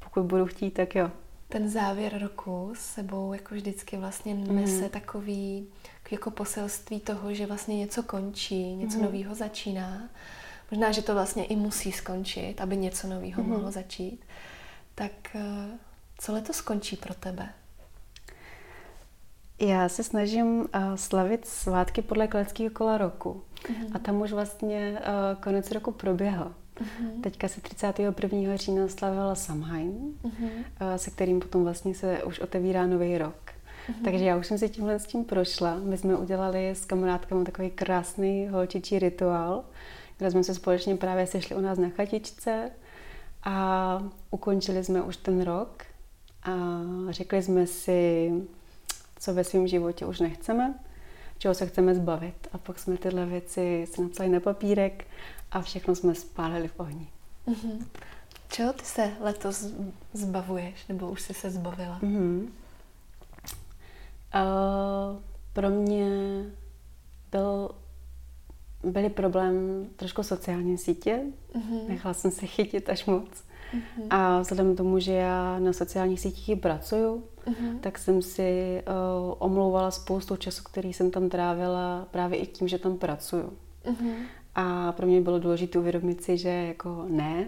Pokud 0.04 0.24
budu 0.24 0.46
chtít, 0.46 0.72
tak 0.72 0.96
jo. 0.96 1.12
Ten 1.50 1.70
závěr 1.70 2.18
roku 2.22 2.74
s 2.76 2.80
sebou 2.80 3.34
jako 3.34 3.56
vždycky 3.56 3.98
vlastně 3.98 4.36
nese 4.36 4.84
mm. 4.84 4.90
takový 4.90 5.68
jako 6.12 6.32
poselství 6.32 7.00
toho, 7.00 7.34
že 7.34 7.46
vlastně 7.46 7.78
něco 7.78 8.04
končí, 8.04 8.76
něco 8.76 8.98
mm. 8.98 9.04
nového 9.04 9.36
začíná. 9.36 10.10
Možná, 10.72 10.92
že 10.92 11.02
to 11.02 11.14
vlastně 11.14 11.46
i 11.46 11.56
musí 11.56 11.92
skončit, 11.92 12.62
aby 12.62 12.78
něco 12.78 13.08
nového 13.08 13.44
mm. 13.44 13.50
mohlo 13.50 13.72
začít. 13.72 14.26
Tak 14.96 15.12
eh, 15.36 15.78
co 16.18 16.34
letos 16.34 16.56
skončí 16.56 16.98
pro 16.98 17.14
tebe? 17.14 17.50
Já 19.60 19.90
se 19.90 20.04
snažím 20.04 20.60
uh, 20.60 20.68
slavit 20.96 21.48
svátky 21.48 22.02
podle 22.02 22.28
kleckého 22.28 22.70
kola 22.70 22.98
roku. 22.98 23.44
Mm-hmm. 23.64 23.92
A 23.94 24.00
tam 24.00 24.22
už 24.22 24.32
vlastně 24.32 25.00
uh, 25.00 25.42
konec 25.44 25.72
roku 25.72 25.92
proběhl. 25.92 26.54
Mm-hmm. 26.82 27.22
Teďka 27.22 27.48
se 27.48 27.62
31. 27.62 28.56
října 28.56 28.88
slavila 28.88 29.36
Samhain, 29.36 30.14
mm-hmm. 30.24 30.50
uh, 30.50 30.96
se 30.96 31.12
kterým 31.12 31.40
potom 31.40 31.64
vlastně 31.64 31.96
se 31.96 32.24
už 32.24 32.40
otevírá 32.40 32.88
nový 32.88 33.18
rok. 33.18 33.36
Mm-hmm. 33.46 34.04
Takže 34.04 34.26
já 34.26 34.38
už 34.38 34.48
jsem 34.48 34.58
si 34.58 34.70
tímhle 34.70 35.00
s 35.00 35.06
tím 35.06 35.24
prošla. 35.24 35.76
My 35.76 35.98
jsme 35.98 36.16
udělali 36.16 36.70
s 36.70 36.86
kamarádkami 36.86 37.46
takový 37.46 37.70
krásný 37.70 38.48
holčičí 38.48 39.00
rituál, 39.00 39.64
kde 40.18 40.32
jsme 40.32 40.44
se 40.44 40.56
společně 40.56 40.96
právě 40.96 41.28
sešli 41.28 41.56
u 41.56 41.62
nás 41.62 41.78
na 41.78 41.90
chatičce 41.90 42.72
a 43.44 44.04
ukončili 44.32 44.84
jsme 44.84 45.02
už 45.02 45.18
ten 45.18 45.42
rok 45.42 45.84
a 46.44 46.82
řekli 47.10 47.44
jsme 47.44 47.68
si, 47.68 48.32
co 49.20 49.34
ve 49.34 49.44
svém 49.44 49.68
životě 49.68 50.06
už 50.06 50.20
nechceme, 50.20 50.74
čeho 51.38 51.54
se 51.54 51.66
chceme 51.66 51.96
zbavit. 51.96 52.48
A 52.54 52.58
pak 52.58 52.80
jsme 52.80 52.98
tyhle 52.98 53.26
věci 53.26 53.88
si 53.94 54.02
napsali 54.02 54.30
na 54.30 54.40
papírek 54.40 55.06
a 55.52 55.62
všechno 55.62 55.96
jsme 55.96 56.16
spálili 56.16 56.68
v 56.68 56.80
ohni. 56.80 57.08
Mm-hmm. 57.48 57.86
Čeho 58.50 58.74
ty 58.74 58.86
se 58.86 59.12
letos 59.20 59.66
zbavuješ, 60.14 60.88
nebo 60.88 61.12
už 61.12 61.22
jsi 61.22 61.34
se 61.34 61.50
zbavila? 61.50 62.00
Mm-hmm. 62.00 62.48
Uh, 64.36 65.20
pro 65.54 65.70
mě 65.70 66.10
byl, 67.32 67.70
byly 68.84 69.10
problém 69.10 69.88
trošku 69.96 70.24
sociální 70.24 70.78
sítě. 70.78 71.22
Mm-hmm. 71.56 71.88
Nechala 71.88 72.14
jsem 72.14 72.32
se 72.32 72.46
chytit 72.46 72.90
až 72.90 73.06
moc. 73.06 73.30
Mm-hmm. 73.74 74.08
A 74.10 74.40
vzhledem 74.40 74.74
k 74.74 74.78
tomu, 74.78 75.00
že 75.00 75.14
já 75.14 75.60
na 75.60 75.74
sociálních 75.74 76.20
sítích 76.20 76.60
pracuju, 76.60 77.24
mm-hmm. 77.48 77.80
tak 77.80 77.98
jsem 77.98 78.22
si 78.22 78.82
uh, 78.88 79.36
omlouvala 79.40 79.92
spoustu 79.92 80.36
času, 80.36 80.64
který 80.64 80.94
jsem 80.94 81.12
tam 81.12 81.30
trávila 81.30 82.08
právě 82.12 82.40
i 82.40 82.48
tím, 82.48 82.68
že 82.68 82.80
tam 82.80 82.98
pracuju. 82.98 83.54
Mm-hmm. 83.86 84.16
A 84.56 84.92
pro 84.92 85.08
mě 85.08 85.22
bylo 85.22 85.40
důležité 85.40 85.80
uvědomit 85.80 86.24
si, 86.24 86.38
že 86.38 86.50
jako 86.50 87.06
ne, 87.10 87.48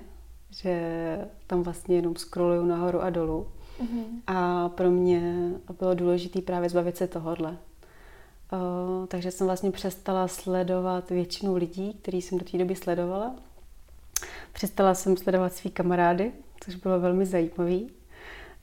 že 0.51 0.81
tam 1.47 1.63
vlastně 1.63 1.95
jenom 1.95 2.15
scrolluju 2.15 2.65
nahoru 2.65 3.01
a 3.01 3.09
dolů. 3.09 3.47
Mm-hmm. 3.81 4.05
A 4.27 4.69
pro 4.69 4.91
mě 4.91 5.51
bylo 5.79 5.93
důležité 5.93 6.41
právě 6.41 6.69
zbavit 6.69 6.97
se 6.97 7.07
tohohle. 7.07 7.57
Uh, 8.51 9.05
takže 9.07 9.31
jsem 9.31 9.47
vlastně 9.47 9.71
přestala 9.71 10.27
sledovat 10.27 11.09
většinu 11.09 11.55
lidí, 11.55 11.93
který 12.01 12.21
jsem 12.21 12.37
do 12.37 12.45
té 12.45 12.57
doby 12.57 12.75
sledovala. 12.75 13.35
Přestala 14.53 14.93
jsem 14.93 15.17
sledovat 15.17 15.53
svý 15.53 15.71
kamarády, 15.71 16.31
což 16.63 16.75
bylo 16.75 16.99
velmi 16.99 17.25
zajímavé, 17.25 17.79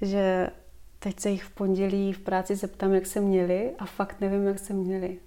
že 0.00 0.50
teď 0.98 1.20
se 1.20 1.30
jich 1.30 1.44
v 1.44 1.50
pondělí 1.50 2.12
v 2.12 2.18
práci 2.18 2.56
zeptám, 2.56 2.94
jak 2.94 3.06
se 3.06 3.20
měli 3.20 3.72
a 3.78 3.86
fakt 3.86 4.20
nevím, 4.20 4.46
jak 4.46 4.58
se 4.58 4.72
měli. 4.72 5.18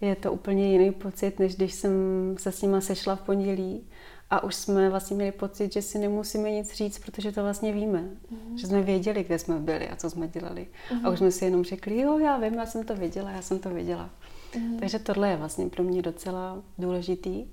Je 0.00 0.16
to 0.16 0.32
úplně 0.32 0.72
jiný 0.72 0.92
pocit, 0.92 1.38
než 1.38 1.56
když 1.56 1.74
jsem 1.74 1.92
se 2.38 2.52
s 2.52 2.62
nima 2.62 2.80
sešla 2.80 3.16
v 3.16 3.20
pondělí 3.20 3.86
a 4.30 4.44
už 4.44 4.54
jsme 4.54 4.90
vlastně 4.90 5.16
měli 5.16 5.32
pocit, 5.32 5.72
že 5.72 5.82
si 5.82 5.98
nemusíme 5.98 6.50
nic 6.50 6.74
říct, 6.74 6.98
protože 6.98 7.32
to 7.32 7.42
vlastně 7.42 7.72
víme. 7.72 8.00
Mm-hmm. 8.02 8.56
Že 8.56 8.66
jsme 8.66 8.82
věděli, 8.82 9.24
kde 9.24 9.38
jsme 9.38 9.58
byli 9.58 9.88
a 9.88 9.96
co 9.96 10.10
jsme 10.10 10.28
dělali. 10.28 10.66
Mm-hmm. 10.90 11.06
A 11.06 11.10
už 11.10 11.18
jsme 11.18 11.30
si 11.30 11.44
jenom 11.44 11.64
řekli, 11.64 12.00
jo, 12.00 12.18
já 12.18 12.36
vím, 12.38 12.54
já 12.54 12.66
jsem 12.66 12.84
to 12.84 12.96
věděla, 12.96 13.30
já 13.30 13.42
jsem 13.42 13.58
to 13.58 13.70
věděla. 13.70 14.10
Mm-hmm. 14.52 14.78
Takže 14.78 14.98
tohle 14.98 15.30
je 15.30 15.36
vlastně 15.36 15.68
pro 15.68 15.82
mě 15.84 16.02
docela 16.02 16.62
důležitý. 16.78 17.46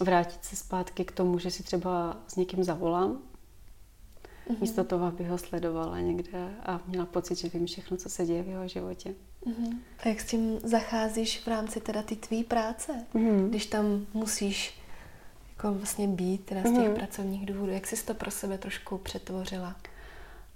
Vrátit 0.00 0.44
se 0.44 0.56
zpátky 0.56 1.04
k 1.04 1.12
tomu, 1.12 1.38
že 1.38 1.50
si 1.50 1.62
třeba 1.62 2.16
s 2.28 2.36
někým 2.36 2.64
zavolám, 2.64 3.12
mm-hmm. 3.12 4.60
místo 4.60 4.84
toho, 4.84 5.06
abych 5.06 5.28
ho 5.28 5.38
sledovala 5.38 6.00
někde 6.00 6.54
a 6.62 6.80
měla 6.86 7.06
pocit, 7.06 7.38
že 7.38 7.48
vím 7.48 7.66
všechno, 7.66 7.96
co 7.96 8.08
se 8.08 8.26
děje 8.26 8.42
v 8.42 8.48
jeho 8.48 8.68
životě. 8.68 9.14
Mm-hmm. 9.46 9.78
A 9.98 10.08
jak 10.08 10.20
s 10.20 10.26
tím 10.26 10.58
zacházíš 10.62 11.40
v 11.40 11.46
rámci 11.46 11.80
teda 11.80 12.02
ty 12.02 12.16
tvý 12.16 12.44
práce? 12.44 12.92
Mm-hmm. 13.14 13.48
Když 13.48 13.66
tam 13.66 14.06
musíš 14.14 14.80
jako 15.50 15.72
vlastně 15.72 16.08
být 16.08 16.44
teda 16.44 16.60
z 16.60 16.64
těch 16.64 16.72
mm-hmm. 16.72 16.94
pracovních 16.94 17.46
důvodů. 17.46 17.72
Jak 17.72 17.86
jsi 17.86 18.06
to 18.06 18.14
pro 18.14 18.30
sebe 18.30 18.58
trošku 18.58 18.98
přetvořila? 18.98 19.76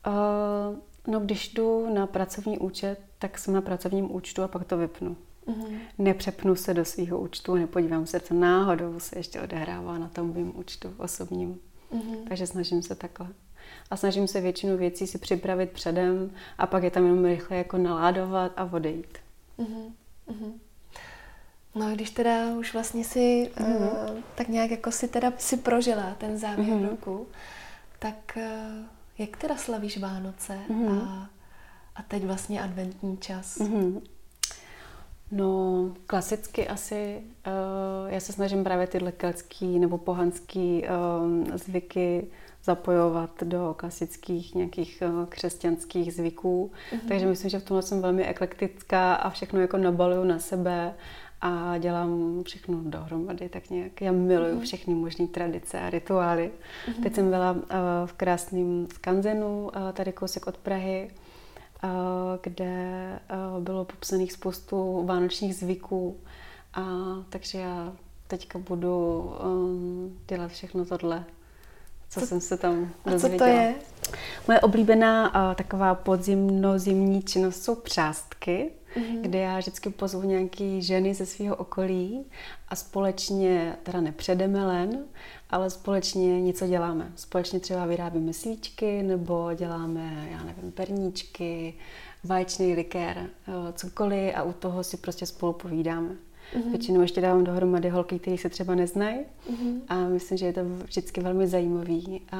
Uh, 0.06 0.76
no, 1.06 1.20
když 1.20 1.54
jdu 1.54 1.94
na 1.94 2.06
pracovní 2.06 2.58
účet, 2.58 3.00
tak 3.18 3.38
jsem 3.38 3.54
na 3.54 3.60
pracovním 3.60 4.14
účtu 4.14 4.42
a 4.42 4.48
pak 4.48 4.64
to 4.64 4.76
vypnu. 4.76 5.16
Mm-hmm. 5.46 5.78
Nepřepnu 5.98 6.56
se 6.56 6.74
do 6.74 6.84
svého 6.84 7.20
účtu, 7.20 7.54
nepodívám 7.54 8.06
se, 8.06 8.20
co 8.20 8.34
náhodou 8.34 9.00
se 9.00 9.18
ještě 9.18 9.40
odehrává 9.40 9.98
na 9.98 10.08
tom 10.08 10.34
mým 10.34 10.58
účtu 10.58 10.94
osobním. 10.98 11.60
Mm-hmm. 11.92 12.28
Takže 12.28 12.46
snažím 12.46 12.82
se 12.82 12.94
takhle. 12.94 13.28
A 13.90 13.96
snažím 13.96 14.28
se 14.28 14.40
většinu 14.40 14.76
věcí 14.76 15.06
si 15.06 15.18
připravit 15.18 15.70
předem 15.70 16.30
a 16.58 16.66
pak 16.66 16.82
je 16.82 16.90
tam 16.90 17.04
jenom 17.06 17.24
rychle 17.24 17.56
jako 17.56 17.78
naládovat 17.78 18.52
a 18.56 18.64
odejít. 18.72 19.18
Mm-hmm. 19.58 20.52
No 21.74 21.90
když 21.90 22.10
teda 22.10 22.46
už 22.58 22.72
vlastně 22.72 23.04
si 23.04 23.50
mm-hmm. 23.54 24.10
uh, 24.10 24.20
tak 24.34 24.48
nějak 24.48 24.70
jako 24.70 24.92
si 24.92 25.08
teda 25.08 25.32
si 25.38 25.56
prožila 25.56 26.14
ten 26.18 26.38
závěr 26.38 26.68
mm-hmm. 26.68 26.88
roku, 26.90 27.26
tak 27.98 28.36
uh, 28.36 28.42
jak 29.18 29.36
teda 29.36 29.56
slavíš 29.56 29.98
Vánoce 29.98 30.58
mm-hmm. 30.70 31.02
a, 31.02 31.30
a 31.96 32.02
teď 32.02 32.24
vlastně 32.24 32.62
adventní 32.62 33.16
čas? 33.16 33.58
Mm-hmm. 33.58 34.00
No, 35.30 35.90
klasicky 36.06 36.68
asi, 36.68 37.22
uh, 37.46 38.12
já 38.12 38.20
se 38.20 38.32
snažím 38.32 38.64
právě 38.64 38.86
tyhle 38.86 39.12
keltský 39.12 39.78
nebo 39.78 39.98
pohanský 39.98 40.84
um, 41.22 41.58
zvyky 41.58 42.26
zapojovat 42.64 43.30
do 43.42 43.74
klasických 43.78 44.54
nějakých 44.54 45.02
uh, 45.06 45.24
křesťanských 45.26 46.14
zvyků. 46.14 46.70
Mm-hmm. 46.92 47.08
Takže 47.08 47.26
myslím, 47.26 47.50
že 47.50 47.58
v 47.58 47.64
tomhle 47.64 47.82
jsem 47.82 48.02
velmi 48.02 48.24
eklektická 48.24 49.14
a 49.14 49.30
všechno 49.30 49.60
jako 49.60 49.76
nabaluju 49.76 50.24
na 50.24 50.38
sebe 50.38 50.94
a 51.40 51.78
dělám 51.78 52.42
všechno 52.42 52.80
dohromady, 52.82 53.48
tak 53.48 53.70
nějak. 53.70 54.00
Já 54.00 54.12
miluju 54.12 54.56
mm-hmm. 54.56 54.64
všechny 54.64 54.94
možné 54.94 55.26
tradice 55.26 55.80
a 55.80 55.90
rituály. 55.90 56.50
Mm-hmm. 56.50 57.02
Teď 57.02 57.14
jsem 57.14 57.30
byla 57.30 57.52
uh, 57.52 57.60
v 58.06 58.12
krásném 58.12 58.86
skanzenu, 58.94 59.64
uh, 59.64 59.92
tady 59.92 60.12
kousek 60.12 60.46
od 60.46 60.56
Prahy, 60.56 61.10
kde 62.42 63.20
bylo 63.60 63.84
popsaných 63.84 64.32
spoustu 64.32 65.02
vánočních 65.06 65.54
zvyků. 65.54 66.16
A 66.74 66.82
takže 67.28 67.58
já 67.58 67.92
teďka 68.26 68.58
budu 68.58 69.18
um, 69.44 70.18
dělat 70.28 70.50
všechno 70.50 70.84
tohle, 70.84 71.24
co, 72.14 72.20
co 72.20 72.26
jsem 72.26 72.40
se 72.40 72.56
tam 72.56 72.92
dozvěděla. 73.06 73.34
A 73.34 73.38
co 73.38 73.38
to 73.38 73.44
je? 73.44 73.74
Moje 74.48 74.60
oblíbená 74.60 75.34
uh, 75.48 75.54
taková 75.54 75.94
podzimno-zimní 75.94 77.22
činnost 77.22 77.62
jsou 77.64 77.74
přástky 77.74 78.70
mm-hmm. 78.96 79.20
kde 79.20 79.38
já 79.38 79.58
vždycky 79.58 79.90
pozvu 79.90 80.22
nějaké 80.22 80.80
ženy 80.80 81.14
ze 81.14 81.26
svého 81.26 81.56
okolí 81.56 82.24
a 82.68 82.76
společně, 82.76 83.76
teda 83.82 84.00
nepředeme 84.00 84.66
len, 84.66 85.04
ale 85.50 85.70
společně 85.70 86.40
něco 86.40 86.66
děláme. 86.66 87.12
Společně 87.16 87.60
třeba 87.60 87.86
vyrábíme 87.86 88.32
svíčky 88.32 89.02
nebo 89.02 89.50
děláme, 89.54 90.28
já 90.30 90.44
nevím, 90.44 90.72
perníčky, 90.72 91.74
vaječný 92.24 92.74
likér, 92.74 93.16
eh, 93.18 93.72
cokoliv 93.72 94.32
a 94.36 94.42
u 94.42 94.52
toho 94.52 94.84
si 94.84 94.96
prostě 94.96 95.26
spolu 95.26 95.52
povídáme. 95.52 96.16
Mm-hmm. 96.54 96.70
Většinou 96.70 97.00
ještě 97.00 97.20
dávám 97.20 97.44
dohromady 97.44 97.88
holky, 97.88 98.18
které 98.18 98.38
se 98.38 98.48
třeba 98.48 98.74
neznají 98.74 99.18
mm-hmm. 99.50 99.80
a 99.88 99.94
myslím, 99.94 100.38
že 100.38 100.46
je 100.46 100.52
to 100.52 100.64
vždycky 100.64 101.20
velmi 101.20 101.46
zajímavý 101.46 102.22
a 102.32 102.36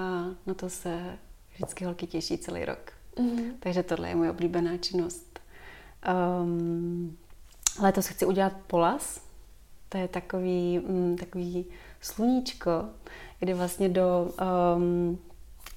na 0.47 0.55
to 0.57 0.71
se 0.71 1.19
vždycky 1.55 1.85
holky 1.85 2.07
těší 2.07 2.39
celý 2.39 2.65
rok. 2.65 2.93
Mm-hmm. 3.17 3.53
Takže 3.61 3.83
tohle 3.83 4.09
je 4.09 4.15
moje 4.17 4.31
oblíbená 4.31 4.77
činnost. 4.77 5.41
Um, 6.43 7.17
letos 7.83 8.07
chci 8.07 8.27
udělat 8.27 8.53
polas. 8.67 9.21
To 9.89 9.99
je 9.99 10.09
takový, 10.09 10.81
um, 10.89 11.17
takový 11.17 11.67
sluníčko, 12.01 12.71
kdy 13.39 13.55
vlastně 13.55 13.89
do 13.89 14.31
um, 14.77 15.19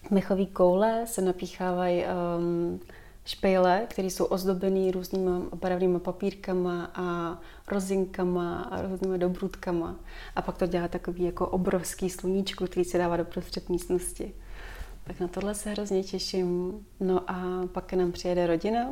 mechové 0.09 0.45
koule 0.45 1.07
se 1.07 1.21
napíchávají 1.21 2.03
um, 2.03 2.79
špejle, 3.28 3.86
které 3.89 4.07
jsou 4.07 4.25
ozdobené 4.25 4.91
různýma 4.91 5.41
barevnými 5.55 5.99
papírkama 5.99 6.91
a 6.93 7.38
rozinkama 7.67 8.61
a 8.61 8.82
různými 8.82 9.17
dobrůdkama. 9.17 9.95
A 10.36 10.41
pak 10.41 10.57
to 10.57 10.67
dělá 10.67 10.88
takový 10.88 11.23
jako 11.23 11.47
obrovský 11.47 12.09
sluníčko, 12.09 12.65
který 12.65 12.86
se 12.86 12.97
dává 12.97 13.17
do 13.17 13.25
prostřed 13.25 13.69
místnosti. 13.69 14.34
Tak 15.03 15.19
na 15.19 15.28
tohle 15.28 15.55
se 15.55 15.69
hrozně 15.69 16.03
těším. 16.03 16.80
No 16.99 17.32
a 17.32 17.67
pak 17.71 17.93
nám 17.93 18.11
přijede 18.11 18.47
rodina 18.47 18.89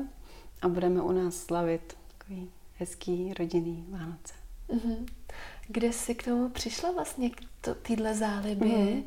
a 0.61 0.67
budeme 0.67 1.01
u 1.01 1.11
nás 1.11 1.35
slavit 1.35 1.97
takový 2.17 2.49
hezký 2.77 3.33
rodinný 3.33 3.85
Vánoce. 3.89 4.33
Mm-hmm. 4.69 5.05
Kde 5.67 5.93
jsi 5.93 6.15
k 6.15 6.25
tomu 6.25 6.49
přišla 6.49 6.91
vlastně, 6.91 7.29
k 7.29 7.41
to, 7.61 7.75
týhle 7.75 8.15
záliby 8.15 8.65
mm-hmm. 8.65 9.03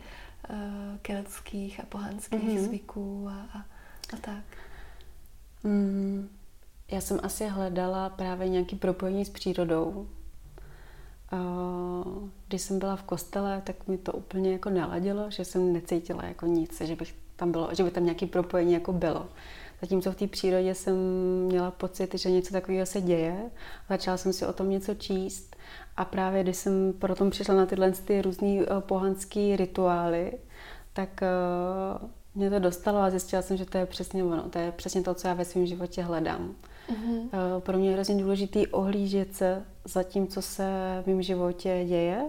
uh, 0.50 0.98
keltských 1.02 1.80
a 1.80 1.86
pohanských 1.86 2.42
mm-hmm. 2.42 2.64
zvyků 2.64 3.28
a, 3.28 3.58
a, 3.58 3.58
a 4.12 4.16
tak? 4.20 4.44
Mm, 5.64 6.28
já 6.90 7.00
jsem 7.00 7.20
asi 7.22 7.46
hledala 7.46 8.08
právě 8.08 8.48
nějaký 8.48 8.76
propojení 8.76 9.24
s 9.24 9.30
přírodou. 9.30 10.08
Když 12.48 12.62
jsem 12.62 12.78
byla 12.78 12.96
v 12.96 13.02
kostele, 13.02 13.62
tak 13.64 13.88
mi 13.88 13.98
to 13.98 14.12
úplně 14.12 14.52
jako 14.52 14.70
naladilo, 14.70 15.30
že 15.30 15.44
jsem 15.44 15.72
necítila 15.72 16.24
jako 16.24 16.46
nic, 16.46 16.80
že, 16.80 16.96
bych 16.96 17.14
tam 17.36 17.52
bylo, 17.52 17.68
že 17.74 17.82
by 17.84 17.90
tam 17.90 18.04
nějaký 18.04 18.26
propojení 18.26 18.72
jako 18.72 18.92
bylo. 18.92 19.26
Zatímco 19.80 20.12
v 20.12 20.16
té 20.16 20.26
přírodě 20.26 20.74
jsem 20.74 20.96
měla 21.44 21.70
pocit, 21.70 22.14
že 22.14 22.30
něco 22.30 22.52
takového 22.52 22.86
se 22.86 23.00
děje. 23.00 23.50
Začala 23.88 24.16
jsem 24.16 24.32
si 24.32 24.46
o 24.46 24.52
tom 24.52 24.70
něco 24.70 24.94
číst 24.94 25.56
a 25.96 26.04
právě 26.04 26.42
když 26.42 26.56
jsem 26.56 26.92
potom 26.92 27.30
přišla 27.30 27.54
na 27.54 27.66
tyhle 27.66 27.92
ty 27.92 28.22
různé 28.22 28.48
uh, 28.48 28.80
pohanské 28.80 29.56
rituály, 29.56 30.32
tak 30.92 31.20
uh, 32.02 32.08
mě 32.34 32.50
to 32.50 32.58
dostalo 32.58 32.98
a 32.98 33.10
zjistila 33.10 33.42
jsem, 33.42 33.56
že 33.56 33.64
to 33.64 33.78
je 33.78 33.86
přesně 33.86 34.24
ono. 34.24 34.42
To 34.42 34.58
je 34.58 34.72
přesně 34.72 35.02
to, 35.02 35.14
co 35.14 35.28
já 35.28 35.34
ve 35.34 35.44
svém 35.44 35.66
životě 35.66 36.02
hledám. 36.02 36.54
Mm-hmm. 36.90 37.60
Pro 37.60 37.78
mě 37.78 37.88
je 37.88 37.94
hrozně 37.94 38.22
důležitý 38.22 38.66
ohlížet 38.66 39.34
se 39.36 39.64
za 39.84 40.02
tím, 40.02 40.26
co 40.26 40.42
se 40.42 40.68
v 41.02 41.06
mém 41.06 41.22
životě 41.22 41.84
děje. 41.88 42.24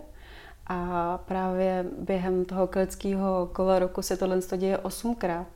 A 0.67 1.17
právě 1.17 1.85
během 1.99 2.45
toho 2.45 2.67
keltského 2.67 3.49
kola 3.53 3.79
roku 3.79 4.01
se 4.01 4.17
tohle 4.17 4.39
děje 4.57 4.77
osmkrát 4.77 5.47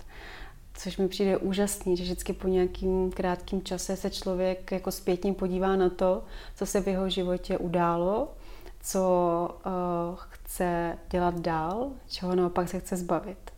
což 0.73 0.97
mi 0.97 1.07
přijde 1.07 1.37
úžasný, 1.37 1.97
že 1.97 2.03
vždycky 2.03 2.33
po 2.33 2.47
nějakým 2.47 3.11
krátkém 3.11 3.61
čase 3.61 3.95
se 3.95 4.09
člověk 4.09 4.71
jako 4.71 4.91
zpětně 4.91 5.33
podívá 5.33 5.75
na 5.75 5.89
to, 5.89 6.23
co 6.55 6.65
se 6.65 6.81
v 6.81 6.87
jeho 6.87 7.09
životě 7.09 7.57
událo, 7.57 8.33
co 8.81 9.59
uh, 9.65 9.71
chce 10.15 10.97
dělat 11.09 11.39
dál, 11.39 11.91
čeho 12.07 12.35
naopak 12.35 12.69
se 12.69 12.79
chce 12.79 12.97
zbavit. 12.97 13.52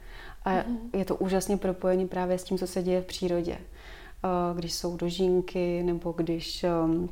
A 0.46 0.52
mm-hmm. 0.52 0.78
je 0.94 1.06
to 1.06 1.16
úžasně 1.16 1.58
propojené 1.58 2.08
právě 2.08 2.38
s 2.38 2.44
tím, 2.44 2.58
co 2.58 2.68
se 2.68 2.84
děje 2.84 3.02
v 3.02 3.06
přírodě. 3.06 3.58
Uh, 4.24 4.58
když 4.58 4.74
jsou 4.74 4.98
dožínky, 4.98 5.84
nebo 5.84 6.12
když 6.12 6.66
um, 6.86 7.10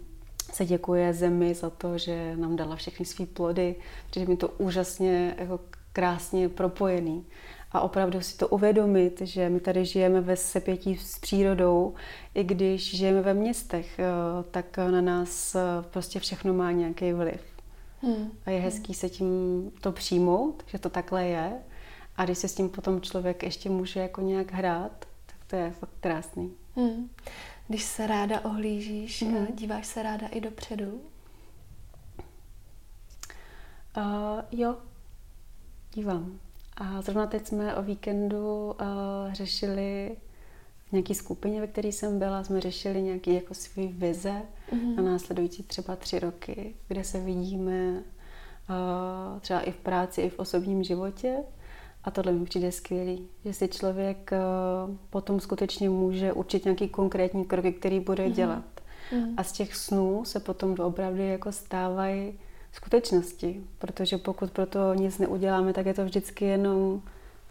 se 0.53 0.65
děkuje 0.65 1.13
zemi 1.13 1.53
za 1.53 1.69
to, 1.69 1.97
že 1.97 2.36
nám 2.36 2.55
dala 2.55 2.75
všechny 2.75 3.05
své 3.05 3.25
plody, 3.25 3.75
protože 4.07 4.25
mi 4.25 4.38
to 4.38 4.47
úžasně 4.47 5.36
jako 5.38 5.59
krásně 5.93 6.49
propojený 6.49 7.25
a 7.73 7.81
opravdu 7.81 8.21
si 8.21 8.38
to 8.38 8.47
uvědomit, 8.47 9.21
že 9.21 9.49
my 9.49 9.59
tady 9.59 9.86
žijeme 9.86 10.21
ve 10.21 10.36
sepětí 10.36 10.97
s 10.97 11.19
přírodou, 11.19 11.93
i 12.36 12.43
když 12.43 12.95
žijeme 12.95 13.21
ve 13.21 13.34
městech, 13.34 13.99
eh, 13.99 14.03
tak 14.51 14.77
na 14.77 15.01
nás 15.01 15.55
eh, 15.55 15.59
prostě 15.89 16.19
všechno 16.19 16.53
má 16.53 16.71
nějaký 16.71 17.13
vliv. 17.13 17.41
Hmm. 18.01 18.31
A 18.45 18.51
je 18.51 18.59
hezký 18.59 18.93
se 18.93 19.09
tím 19.09 19.71
to 19.81 19.91
přijmout, 19.91 20.63
že 20.67 20.79
to 20.79 20.89
takhle 20.89 21.25
je. 21.25 21.51
A 22.18 22.26
když 22.26 22.38
se 22.38 22.47
s 22.47 22.55
tím 22.55 22.70
potom 22.70 23.01
člověk 23.01 23.43
ještě 23.43 23.70
může 23.70 23.99
jako 23.99 24.22
nějak 24.22 24.51
hrát, 24.51 25.05
tak 25.26 25.38
to 25.47 25.55
je 25.55 25.72
fakt 25.72 25.93
krásný. 25.99 26.53
Hmm. 26.76 27.09
Když 27.68 27.84
se 27.84 28.07
ráda 28.07 28.45
ohlížíš, 28.45 29.24
hmm. 29.24 29.47
díváš 29.53 29.88
se 29.88 30.03
ráda 30.03 30.28
i 30.28 30.41
dopředu? 30.41 31.01
Uh, 33.97 34.41
jo, 34.51 34.76
dívám. 35.93 36.39
A 36.78 37.01
zrovna 37.01 37.28
teď 37.28 37.47
jsme 37.47 37.76
o 37.76 37.84
víkendu 37.84 38.66
uh, 38.66 39.34
řešili 39.34 40.18
v 40.89 40.91
nějaké 40.91 41.16
skupině, 41.16 41.61
ve 41.61 41.68
které 41.68 41.88
jsem 41.88 42.20
byla, 42.20 42.43
jsme 42.43 42.61
řešili 42.61 43.01
nějaké 43.01 43.34
jako 43.34 43.53
svý 43.53 43.88
vize 43.88 44.41
mm-hmm. 44.72 44.95
na 44.95 45.03
následující 45.03 45.64
třeba 45.64 45.95
tři 45.95 46.20
roky, 46.20 46.76
kde 46.88 47.03
se 47.03 47.20
vidíme 47.20 47.91
uh, 47.93 49.39
třeba 49.39 49.61
i 49.61 49.72
v 49.72 49.78
práci, 49.78 50.22
i 50.22 50.30
v 50.30 50.39
osobním 50.39 50.84
životě. 50.84 51.38
A 52.03 52.11
tohle 52.11 52.31
mi 52.31 52.45
přijde 52.45 52.71
skvělý, 52.71 53.27
že 53.45 53.53
si 53.53 53.67
člověk 53.67 54.31
uh, 54.31 54.95
potom 55.09 55.39
skutečně 55.39 55.89
může 55.89 56.33
určit 56.33 56.65
nějaký 56.65 56.89
konkrétní 56.89 57.45
kroky, 57.45 57.73
který 57.73 57.99
bude 57.99 58.27
mm-hmm. 58.27 58.33
dělat. 58.33 58.63
Mm-hmm. 59.11 59.33
A 59.37 59.43
z 59.43 59.51
těch 59.51 59.75
snů 59.75 60.25
se 60.25 60.39
potom 60.39 60.75
opravdu 60.79 61.21
jako 61.21 61.51
stávají 61.51 62.39
skutečnosti, 62.71 63.63
protože 63.79 64.17
pokud 64.17 64.51
pro 64.51 64.65
to 64.65 64.93
nic 64.93 65.17
neuděláme, 65.17 65.73
tak 65.73 65.85
je 65.85 65.93
to 65.93 66.05
vždycky 66.05 66.45
jenom 66.45 67.01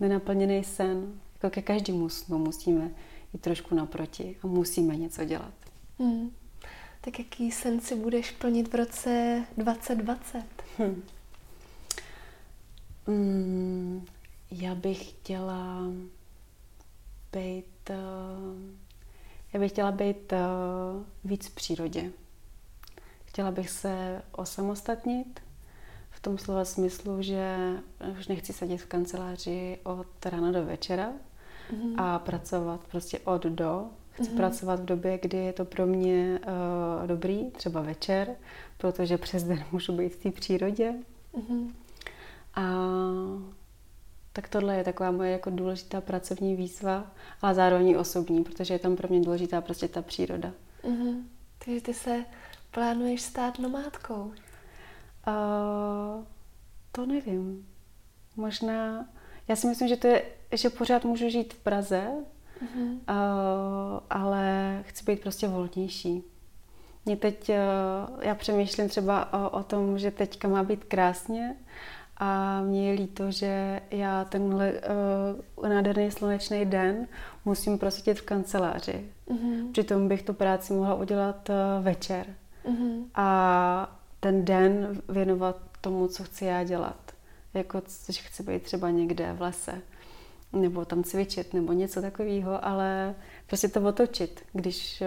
nenaplněný 0.00 0.64
sen. 0.64 1.12
Jako 1.34 1.54
ke 1.54 1.62
každému 1.62 2.08
snu 2.08 2.38
musíme 2.38 2.90
jít 3.32 3.40
trošku 3.40 3.74
naproti 3.74 4.36
a 4.42 4.46
musíme 4.46 4.96
něco 4.96 5.24
dělat. 5.24 5.54
Hmm. 5.98 6.30
Tak 7.00 7.18
jaký 7.18 7.50
sen 7.52 7.80
si 7.80 7.96
budeš 7.96 8.30
plnit 8.30 8.72
v 8.72 8.74
roce 8.74 9.44
2020? 9.56 10.44
Hmm. 10.78 11.02
Hmm, 13.06 14.06
já 14.52 14.74
bych 14.74 15.10
chtěla 15.10 15.82
být, 17.32 17.90
uh, 17.90 18.56
já 19.52 19.60
bych 19.60 19.72
chtěla 19.72 19.92
být 19.92 20.32
uh, 20.32 21.02
víc 21.24 21.48
v 21.48 21.54
přírodě. 21.54 22.10
Chtěla 23.24 23.50
bych 23.50 23.70
se 23.70 24.22
osamostatnit 24.32 25.40
v 26.10 26.20
tom 26.20 26.38
slova 26.38 26.64
smyslu, 26.64 27.22
že 27.22 27.56
už 28.18 28.28
nechci 28.28 28.52
sedět 28.52 28.76
v 28.78 28.86
kanceláři 28.86 29.78
od 29.82 30.26
rána 30.26 30.52
do 30.52 30.64
večera 30.64 31.12
mm-hmm. 31.70 31.94
a 31.96 32.18
pracovat 32.18 32.80
prostě 32.90 33.18
od 33.18 33.42
do. 33.42 33.84
Chci 34.10 34.22
mm-hmm. 34.22 34.36
pracovat 34.36 34.80
v 34.80 34.84
době, 34.84 35.18
kdy 35.22 35.36
je 35.36 35.52
to 35.52 35.64
pro 35.64 35.86
mě 35.86 36.40
uh, 36.40 37.06
dobrý, 37.06 37.50
třeba 37.50 37.82
večer, 37.82 38.36
protože 38.78 39.18
přes 39.18 39.44
den 39.44 39.64
můžu 39.72 39.92
být 39.92 40.14
v 40.14 40.22
té 40.22 40.30
přírodě. 40.30 40.94
Mm-hmm. 41.34 41.72
A 42.54 42.62
tak 44.32 44.48
tohle 44.48 44.76
je 44.76 44.84
taková 44.84 45.10
moje 45.10 45.30
jako 45.30 45.50
důležitá 45.50 46.00
pracovní 46.00 46.56
výzva, 46.56 47.10
ale 47.42 47.54
zároveň 47.54 47.88
i 47.88 47.96
osobní, 47.96 48.44
protože 48.44 48.74
je 48.74 48.78
tam 48.78 48.96
pro 48.96 49.08
mě 49.08 49.20
důležitá 49.20 49.60
prostě 49.60 49.88
ta 49.88 50.02
příroda. 50.02 50.52
Mm-hmm. 50.84 51.22
Takže 51.58 51.80
ty 51.80 51.94
se 51.94 52.24
Plánuješ 52.72 53.22
stát 53.22 53.58
nomádkou? 53.58 54.32
Uh, 55.26 56.24
to 56.92 57.06
nevím. 57.06 57.66
Možná, 58.36 59.06
já 59.48 59.56
si 59.56 59.66
myslím, 59.66 59.88
že 59.88 59.96
to 59.96 60.06
je, 60.06 60.22
že 60.52 60.70
pořád 60.70 61.04
můžu 61.04 61.28
žít 61.28 61.54
v 61.54 61.58
Praze, 61.58 62.10
uh-huh. 62.62 62.92
uh, 62.92 64.00
ale 64.10 64.78
chci 64.86 65.04
být 65.04 65.20
prostě 65.20 65.48
volnější. 65.48 66.22
Mě 67.04 67.16
teď, 67.16 67.48
uh, 67.48 67.54
já 68.20 68.34
přemýšlím 68.34 68.88
třeba 68.88 69.32
o, 69.32 69.50
o 69.58 69.62
tom, 69.62 69.98
že 69.98 70.10
teďka 70.10 70.48
má 70.48 70.62
být 70.62 70.84
krásně 70.84 71.56
a 72.24 72.60
mně 72.62 72.90
je 72.90 72.94
líto, 72.94 73.30
že 73.30 73.80
já 73.90 74.24
tenhle 74.24 74.72
uh, 75.58 75.68
nádherný 75.68 76.10
slunečný 76.10 76.64
den 76.64 77.08
musím 77.44 77.78
prosadit 77.78 78.18
v 78.18 78.22
kanceláři. 78.22 79.04
Uh-huh. 79.28 79.72
Přitom 79.72 80.08
bych 80.08 80.22
tu 80.22 80.34
práci 80.34 80.72
mohla 80.72 80.94
udělat 80.94 81.48
uh, 81.48 81.84
večer 81.84 82.26
mm-hmm. 82.64 83.04
a 83.14 83.98
ten 84.20 84.44
den 84.44 85.02
věnovat 85.08 85.56
tomu, 85.80 86.08
co 86.08 86.24
chci 86.24 86.44
já 86.44 86.64
dělat. 86.64 87.12
Jako, 87.54 87.82
že 88.08 88.22
chci 88.22 88.42
být 88.42 88.62
třeba 88.62 88.90
někde 88.90 89.32
v 89.32 89.42
lese, 89.42 89.80
nebo 90.52 90.84
tam 90.84 91.02
cvičit, 91.02 91.54
nebo 91.54 91.72
něco 91.72 92.02
takového, 92.02 92.64
ale 92.64 93.14
prostě 93.46 93.68
to 93.68 93.88
otočit, 93.88 94.40
když 94.52 95.02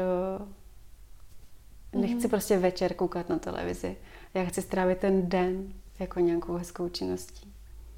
uh, 1.94 2.02
nechci 2.02 2.18
mm-hmm. 2.18 2.30
prostě 2.30 2.58
večer 2.58 2.94
koukat 2.94 3.30
na 3.30 3.40
televizi. 3.40 3.98
Já 4.34 4.46
chci 4.46 4.62
strávit 4.62 4.98
ten 4.98 5.30
den 5.30 5.74
jako 6.00 6.20
nějakou 6.20 6.54
hezkou 6.54 6.90
činností. 6.90 7.54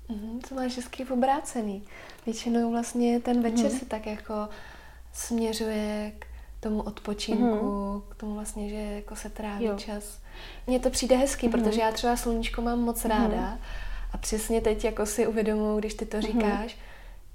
Mm-hmm, 0.09 0.41
to 0.49 0.55
máš 0.55 0.75
hezky 0.75 1.05
obrácený. 1.05 1.83
Většinou 2.25 2.71
vlastně 2.71 3.19
ten 3.19 3.41
večer 3.41 3.65
mm-hmm. 3.65 3.79
se 3.79 3.85
tak 3.85 4.07
jako 4.07 4.33
směřuje 5.13 6.11
k 6.19 6.25
tomu 6.59 6.81
odpočinku, 6.81 7.43
mm-hmm. 7.43 8.01
k 8.09 8.15
tomu 8.15 8.33
vlastně, 8.33 8.69
že 8.69 8.75
jako 8.75 9.15
se 9.15 9.29
tráví 9.29 9.65
jo. 9.65 9.77
čas. 9.77 10.19
Mně 10.67 10.79
to 10.79 10.89
přijde 10.89 11.15
hezký, 11.15 11.47
mm-hmm. 11.47 11.51
protože 11.51 11.81
já 11.81 11.91
třeba 11.91 12.15
sluníčko 12.15 12.61
mám 12.61 12.79
moc 12.79 13.03
mm-hmm. 13.03 13.09
ráda 13.09 13.59
a 14.11 14.17
přesně 14.17 14.61
teď 14.61 14.83
jako 14.83 15.05
si 15.05 15.27
uvědomuji, 15.27 15.79
když 15.79 15.93
ty 15.93 16.05
to 16.05 16.17
mm-hmm. 16.17 16.21
říkáš, 16.21 16.77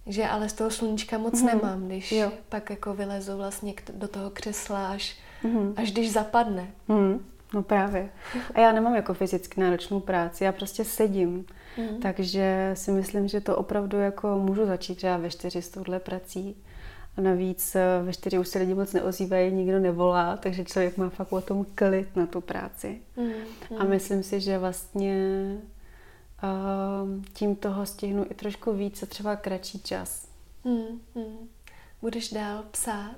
že 0.06 0.28
ale 0.28 0.48
z 0.48 0.52
toho 0.52 0.70
sluníčka 0.70 1.18
moc 1.18 1.34
mm-hmm. 1.34 1.46
nemám, 1.46 1.86
když 1.86 2.12
jo. 2.12 2.32
pak 2.48 2.70
jako 2.70 2.94
vylezu 2.94 3.36
vlastně 3.36 3.74
do 3.94 4.08
toho 4.08 4.30
křesla 4.30 4.88
až, 4.88 5.16
mm-hmm. 5.44 5.72
až 5.76 5.92
když 5.92 6.12
zapadne. 6.12 6.70
Mm. 6.88 7.26
No 7.54 7.62
právě. 7.62 8.10
A 8.54 8.60
já 8.60 8.72
nemám 8.72 8.94
jako 8.94 9.14
fyzicky 9.14 9.60
náročnou 9.60 10.00
práci, 10.00 10.44
já 10.44 10.52
prostě 10.52 10.84
sedím. 10.84 11.46
Mm. 11.78 12.00
Takže 12.00 12.70
si 12.74 12.90
myslím, 12.90 13.28
že 13.28 13.40
to 13.40 13.56
opravdu 13.56 13.98
jako 13.98 14.38
můžu 14.38 14.66
začít 14.66 14.94
třeba 14.94 15.16
ve 15.16 15.30
čtyři 15.30 15.62
s 15.62 15.68
touhle 15.68 16.00
prací. 16.00 16.56
A 17.16 17.20
navíc 17.20 17.74
eh, 17.74 18.02
ve 18.02 18.12
čtyři 18.12 18.38
už 18.38 18.48
se 18.48 18.58
lidi 18.58 18.74
moc 18.74 18.92
neozývají, 18.92 19.52
nikdo 19.52 19.78
nevolá, 19.78 20.36
takže 20.36 20.64
člověk 20.64 20.96
má 20.96 21.08
fakt 21.08 21.32
o 21.32 21.40
tom 21.40 21.66
klid 21.74 22.16
na 22.16 22.26
tu 22.26 22.40
práci. 22.40 23.00
Mm, 23.16 23.24
mm. 23.70 23.78
A 23.78 23.84
myslím 23.84 24.22
si, 24.22 24.40
že 24.40 24.58
vlastně 24.58 25.16
uh, 26.42 27.24
tím 27.32 27.56
toho 27.56 27.86
stihnu 27.86 28.26
i 28.30 28.34
trošku 28.34 28.72
víc 28.72 29.02
a 29.02 29.06
třeba 29.06 29.36
kratší 29.36 29.80
čas. 29.80 30.28
Hmm, 30.64 31.00
hmm. 31.14 31.48
Budeš 32.02 32.30
dál 32.30 32.64
psát? 32.70 33.16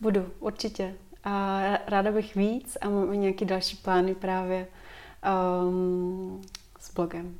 Budu, 0.00 0.30
určitě. 0.40 0.94
A 1.24 1.60
ráda 1.86 2.12
bych 2.12 2.34
víc 2.34 2.76
a 2.80 2.88
mám 2.88 3.14
i 3.14 3.18
nějaký 3.18 3.44
další 3.44 3.76
plány 3.76 4.14
právě 4.14 4.66
um, 5.68 6.42
s 6.80 6.94
blogem. 6.94 7.34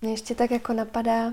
Mě 0.00 0.10
ještě 0.10 0.34
tak 0.34 0.50
jako 0.50 0.72
napadá, 0.72 1.26
uh, 1.26 1.32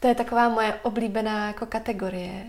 to 0.00 0.08
je 0.08 0.14
taková 0.14 0.48
moje 0.48 0.74
oblíbená 0.82 1.46
jako 1.46 1.66
kategorie 1.66 2.44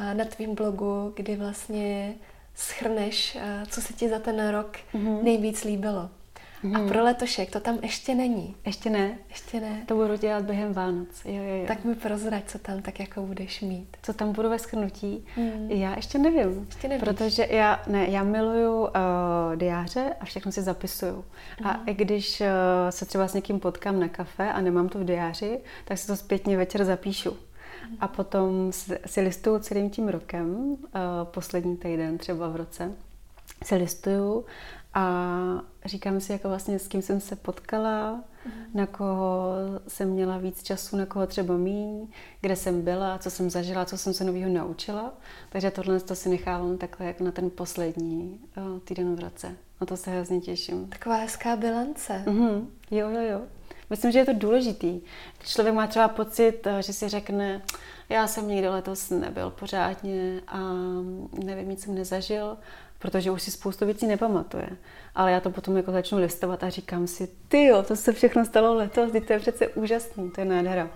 uh, 0.00 0.14
na 0.14 0.24
tvém 0.24 0.54
blogu, 0.54 1.12
kdy 1.16 1.36
vlastně 1.36 2.14
schrneš, 2.54 3.34
uh, 3.36 3.68
co 3.68 3.80
se 3.80 3.92
ti 3.92 4.08
za 4.08 4.18
ten 4.18 4.48
rok 4.48 4.76
mm-hmm. 4.94 5.22
nejvíc 5.22 5.64
líbilo. 5.64 6.10
Hmm. 6.62 6.76
A 6.76 6.88
pro 6.88 7.04
letošek 7.04 7.50
to 7.50 7.60
tam 7.60 7.78
ještě 7.82 8.14
není. 8.14 8.56
Ještě 8.66 8.90
ne? 8.90 9.18
Ještě 9.28 9.60
ne. 9.60 9.82
To 9.86 9.94
budu 9.94 10.16
dělat 10.16 10.44
během 10.44 10.72
Vánoc. 10.72 11.08
Jo, 11.24 11.42
jo, 11.42 11.54
jo. 11.54 11.64
Tak 11.66 11.84
mi 11.84 11.94
prozrať, 11.94 12.42
co 12.46 12.58
tam 12.58 12.82
tak 12.82 13.00
jako 13.00 13.22
budeš 13.22 13.60
mít. 13.60 13.96
Co 14.02 14.12
tam 14.12 14.32
budu 14.32 14.50
ve 14.50 14.58
schrnutí? 14.58 15.26
Hmm. 15.34 15.70
Já 15.70 15.96
ještě 15.96 16.18
nevím. 16.18 16.66
Ještě 16.66 16.88
nevíš. 16.88 17.04
Protože 17.04 17.46
já, 17.50 17.82
ne, 17.86 18.06
já 18.10 18.22
miluju 18.22 18.80
uh, 18.80 18.88
diáře 19.56 20.14
a 20.20 20.24
všechno 20.24 20.52
si 20.52 20.62
zapisuju. 20.62 21.24
Hmm. 21.58 21.70
A 21.70 21.82
i 21.86 21.94
když 21.94 22.40
uh, 22.40 22.46
se 22.90 23.06
třeba 23.06 23.28
s 23.28 23.34
někým 23.34 23.60
potkám 23.60 24.00
na 24.00 24.08
kafe 24.08 24.52
a 24.52 24.60
nemám 24.60 24.88
to 24.88 24.98
v 24.98 25.04
diáři, 25.04 25.60
tak 25.84 25.98
si 25.98 26.06
to 26.06 26.16
zpětně 26.16 26.56
večer 26.56 26.84
zapíšu. 26.84 27.36
Hmm. 27.82 27.96
A 28.00 28.08
potom 28.08 28.72
si 29.06 29.20
listuju 29.20 29.58
celým 29.58 29.90
tím 29.90 30.08
rokem, 30.08 30.48
uh, 30.56 30.78
poslední 31.24 31.76
týden 31.76 32.18
třeba 32.18 32.48
v 32.48 32.56
roce, 32.56 32.92
si 33.64 33.74
listuju 33.76 34.44
a 34.96 35.62
říkám 35.84 36.20
si, 36.20 36.32
jako 36.32 36.48
vlastně 36.48 36.78
s 36.78 36.88
kým 36.88 37.02
jsem 37.02 37.20
se 37.20 37.36
potkala, 37.36 38.12
mm. 38.14 38.52
na 38.74 38.86
koho 38.86 39.52
jsem 39.88 40.10
měla 40.10 40.38
víc 40.38 40.62
času, 40.62 40.96
na 40.96 41.06
koho 41.06 41.26
třeba 41.26 41.56
míň, 41.56 42.08
kde 42.40 42.56
jsem 42.56 42.82
byla, 42.82 43.18
co 43.18 43.30
jsem 43.30 43.50
zažila, 43.50 43.84
co 43.84 43.98
jsem 43.98 44.14
se 44.14 44.24
nového 44.24 44.50
naučila. 44.50 45.12
Takže 45.48 45.70
tohle 45.70 46.00
to 46.00 46.14
si 46.14 46.28
nechávám 46.28 46.78
takhle 46.78 47.06
jako 47.06 47.24
na 47.24 47.32
ten 47.32 47.50
poslední 47.50 48.40
uh, 48.56 48.78
týden 48.78 49.16
v 49.16 49.20
roce. 49.20 49.56
Na 49.80 49.86
to 49.86 49.96
se 49.96 50.10
hrozně 50.10 50.40
těším. 50.40 50.88
Taková 50.88 51.16
hezká 51.16 51.56
bilance. 51.56 52.22
Mm-hmm. 52.26 52.66
Jo, 52.90 53.10
jo, 53.10 53.20
jo. 53.20 53.40
Myslím, 53.90 54.12
že 54.12 54.18
je 54.18 54.24
to 54.24 54.32
důležitý. 54.32 55.00
Když 55.38 55.52
člověk 55.52 55.74
má 55.74 55.86
třeba 55.86 56.08
pocit, 56.08 56.66
eh, 56.66 56.82
že 56.82 56.92
si 56.92 57.08
řekne, 57.08 57.62
já 58.08 58.26
jsem 58.26 58.48
nikdy 58.48 58.68
letos 58.68 59.10
nebyl 59.10 59.50
pořádně 59.50 60.40
a 60.48 60.58
nevím, 61.44 61.68
nic 61.68 61.82
jsem 61.82 61.94
nezažil, 61.94 62.56
protože 62.98 63.30
už 63.30 63.42
si 63.42 63.50
spoustu 63.50 63.86
věcí 63.86 64.06
nepamatuje. 64.06 64.68
Ale 65.14 65.32
já 65.32 65.40
to 65.40 65.50
potom 65.50 65.76
jako 65.76 65.92
začnu 65.92 66.18
listovat 66.18 66.64
a 66.64 66.68
říkám 66.68 67.06
si, 67.06 67.28
ty 67.48 67.64
jo, 67.64 67.82
to 67.82 67.96
se 67.96 68.12
všechno 68.12 68.44
stalo 68.44 68.74
letos, 68.74 69.12
to 69.26 69.32
je 69.32 69.38
přece 69.38 69.68
úžasný, 69.68 70.30
to 70.30 70.40
je 70.40 70.44
nádhera. 70.44 70.88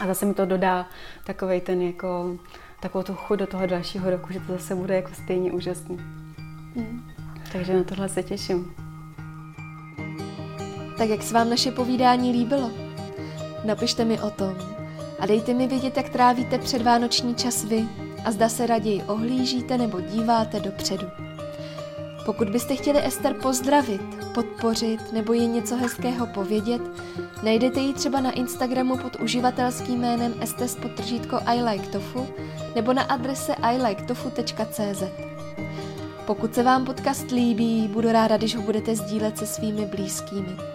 A 0.00 0.06
zase 0.06 0.26
mi 0.26 0.34
to 0.34 0.46
dodá 0.46 0.86
takovej 1.24 1.60
ten 1.60 1.82
jako, 1.82 2.36
takovou 2.80 3.04
tu 3.04 3.14
chuť 3.14 3.38
do 3.38 3.46
toho 3.46 3.66
dalšího 3.66 4.10
roku, 4.10 4.32
že 4.32 4.40
to 4.40 4.52
zase 4.52 4.74
bude 4.74 4.96
jako 4.96 5.14
stejně 5.14 5.52
úžasný. 5.52 5.96
Hmm. 6.76 7.12
Takže 7.52 7.76
na 7.76 7.84
tohle 7.84 8.08
se 8.08 8.22
těším. 8.22 8.74
Tak 10.98 11.08
jak 11.08 11.22
se 11.22 11.34
vám 11.34 11.50
naše 11.50 11.70
povídání 11.70 12.32
líbilo? 12.32 12.70
Napište 13.64 14.04
mi 14.04 14.20
o 14.20 14.30
tom 14.30 14.56
a 15.18 15.26
dejte 15.26 15.54
mi 15.54 15.66
vědět, 15.66 15.96
jak 15.96 16.08
trávíte 16.08 16.58
předvánoční 16.58 17.34
čas 17.34 17.64
vy 17.64 17.88
a 18.24 18.30
zda 18.30 18.48
se 18.48 18.66
raději 18.66 19.02
ohlížíte 19.02 19.78
nebo 19.78 20.00
díváte 20.00 20.60
dopředu. 20.60 21.06
Pokud 22.24 22.50
byste 22.50 22.76
chtěli 22.76 23.06
Ester 23.06 23.34
pozdravit, 23.34 24.02
podpořit 24.34 25.12
nebo 25.12 25.32
jí 25.32 25.46
něco 25.46 25.76
hezkého 25.76 26.26
povědět, 26.26 26.82
najdete 27.42 27.80
ji 27.80 27.92
třeba 27.92 28.20
na 28.20 28.30
Instagramu 28.30 28.98
pod 28.98 29.16
uživatelským 29.20 30.00
jménem 30.00 30.34
estes 30.40 30.76
potržítko 30.76 31.40
I 31.46 31.62
like 31.62 31.86
tofu 31.86 32.26
nebo 32.74 32.92
na 32.92 33.02
adrese 33.02 33.54
iliketofu.cz. 33.74 35.02
Pokud 36.26 36.54
se 36.54 36.62
vám 36.62 36.84
podcast 36.84 37.30
líbí, 37.30 37.88
budu 37.88 38.12
ráda, 38.12 38.36
když 38.36 38.56
ho 38.56 38.62
budete 38.62 38.96
sdílet 38.96 39.38
se 39.38 39.46
svými 39.46 39.86
blízkými. 39.86 40.71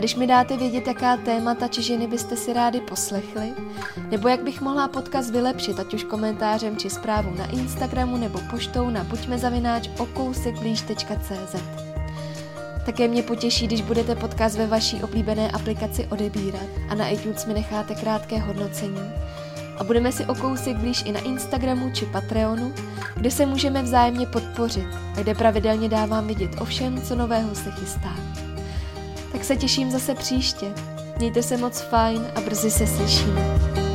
Když 0.00 0.16
mi 0.16 0.26
dáte 0.26 0.56
vědět, 0.56 0.86
jaká 0.86 1.16
témata 1.16 1.68
či 1.68 1.82
ženy 1.82 2.06
byste 2.06 2.36
si 2.36 2.52
rádi 2.52 2.80
poslechli, 2.80 3.52
nebo 4.10 4.28
jak 4.28 4.42
bych 4.42 4.60
mohla 4.60 4.88
podcast 4.88 5.30
vylepšit, 5.30 5.80
ať 5.80 5.94
už 5.94 6.04
komentářem 6.04 6.76
či 6.76 6.90
zprávou 6.90 7.34
na 7.34 7.46
Instagramu 7.50 8.16
nebo 8.16 8.40
poštou 8.50 8.90
na 8.90 9.04
buďmezavináč 9.04 9.90
okousekblíž.cz. 9.98 11.56
Také 12.86 13.08
mě 13.08 13.22
potěší, 13.22 13.66
když 13.66 13.82
budete 13.82 14.14
podcast 14.14 14.56
ve 14.56 14.66
vaší 14.66 15.02
oblíbené 15.02 15.50
aplikaci 15.50 16.06
odebírat 16.06 16.68
a 16.88 16.94
na 16.94 17.08
iTunes 17.08 17.46
mi 17.46 17.54
necháte 17.54 17.94
krátké 17.94 18.38
hodnocení. 18.38 19.12
A 19.78 19.84
budeme 19.84 20.12
si 20.12 20.26
o 20.26 20.34
kousek 20.34 20.76
blíž 20.76 21.02
i 21.06 21.12
na 21.12 21.20
Instagramu 21.20 21.90
či 21.90 22.06
Patreonu, 22.06 22.72
kde 23.14 23.30
se 23.30 23.46
můžeme 23.46 23.82
vzájemně 23.82 24.26
podpořit 24.26 24.86
a 25.16 25.20
kde 25.20 25.34
pravidelně 25.34 25.88
dávám 25.88 26.26
vidět 26.26 26.50
o 26.60 26.64
všem, 26.64 27.02
co 27.02 27.14
nového 27.14 27.54
se 27.54 27.70
chystá. 27.70 28.40
Tak 29.32 29.44
se 29.44 29.56
těším 29.56 29.90
zase 29.90 30.14
příště. 30.14 30.66
Mějte 31.18 31.42
se 31.42 31.56
moc 31.56 31.80
fajn 31.80 32.32
a 32.34 32.40
brzy 32.40 32.70
se 32.70 32.86
slyšíme. 32.86 33.89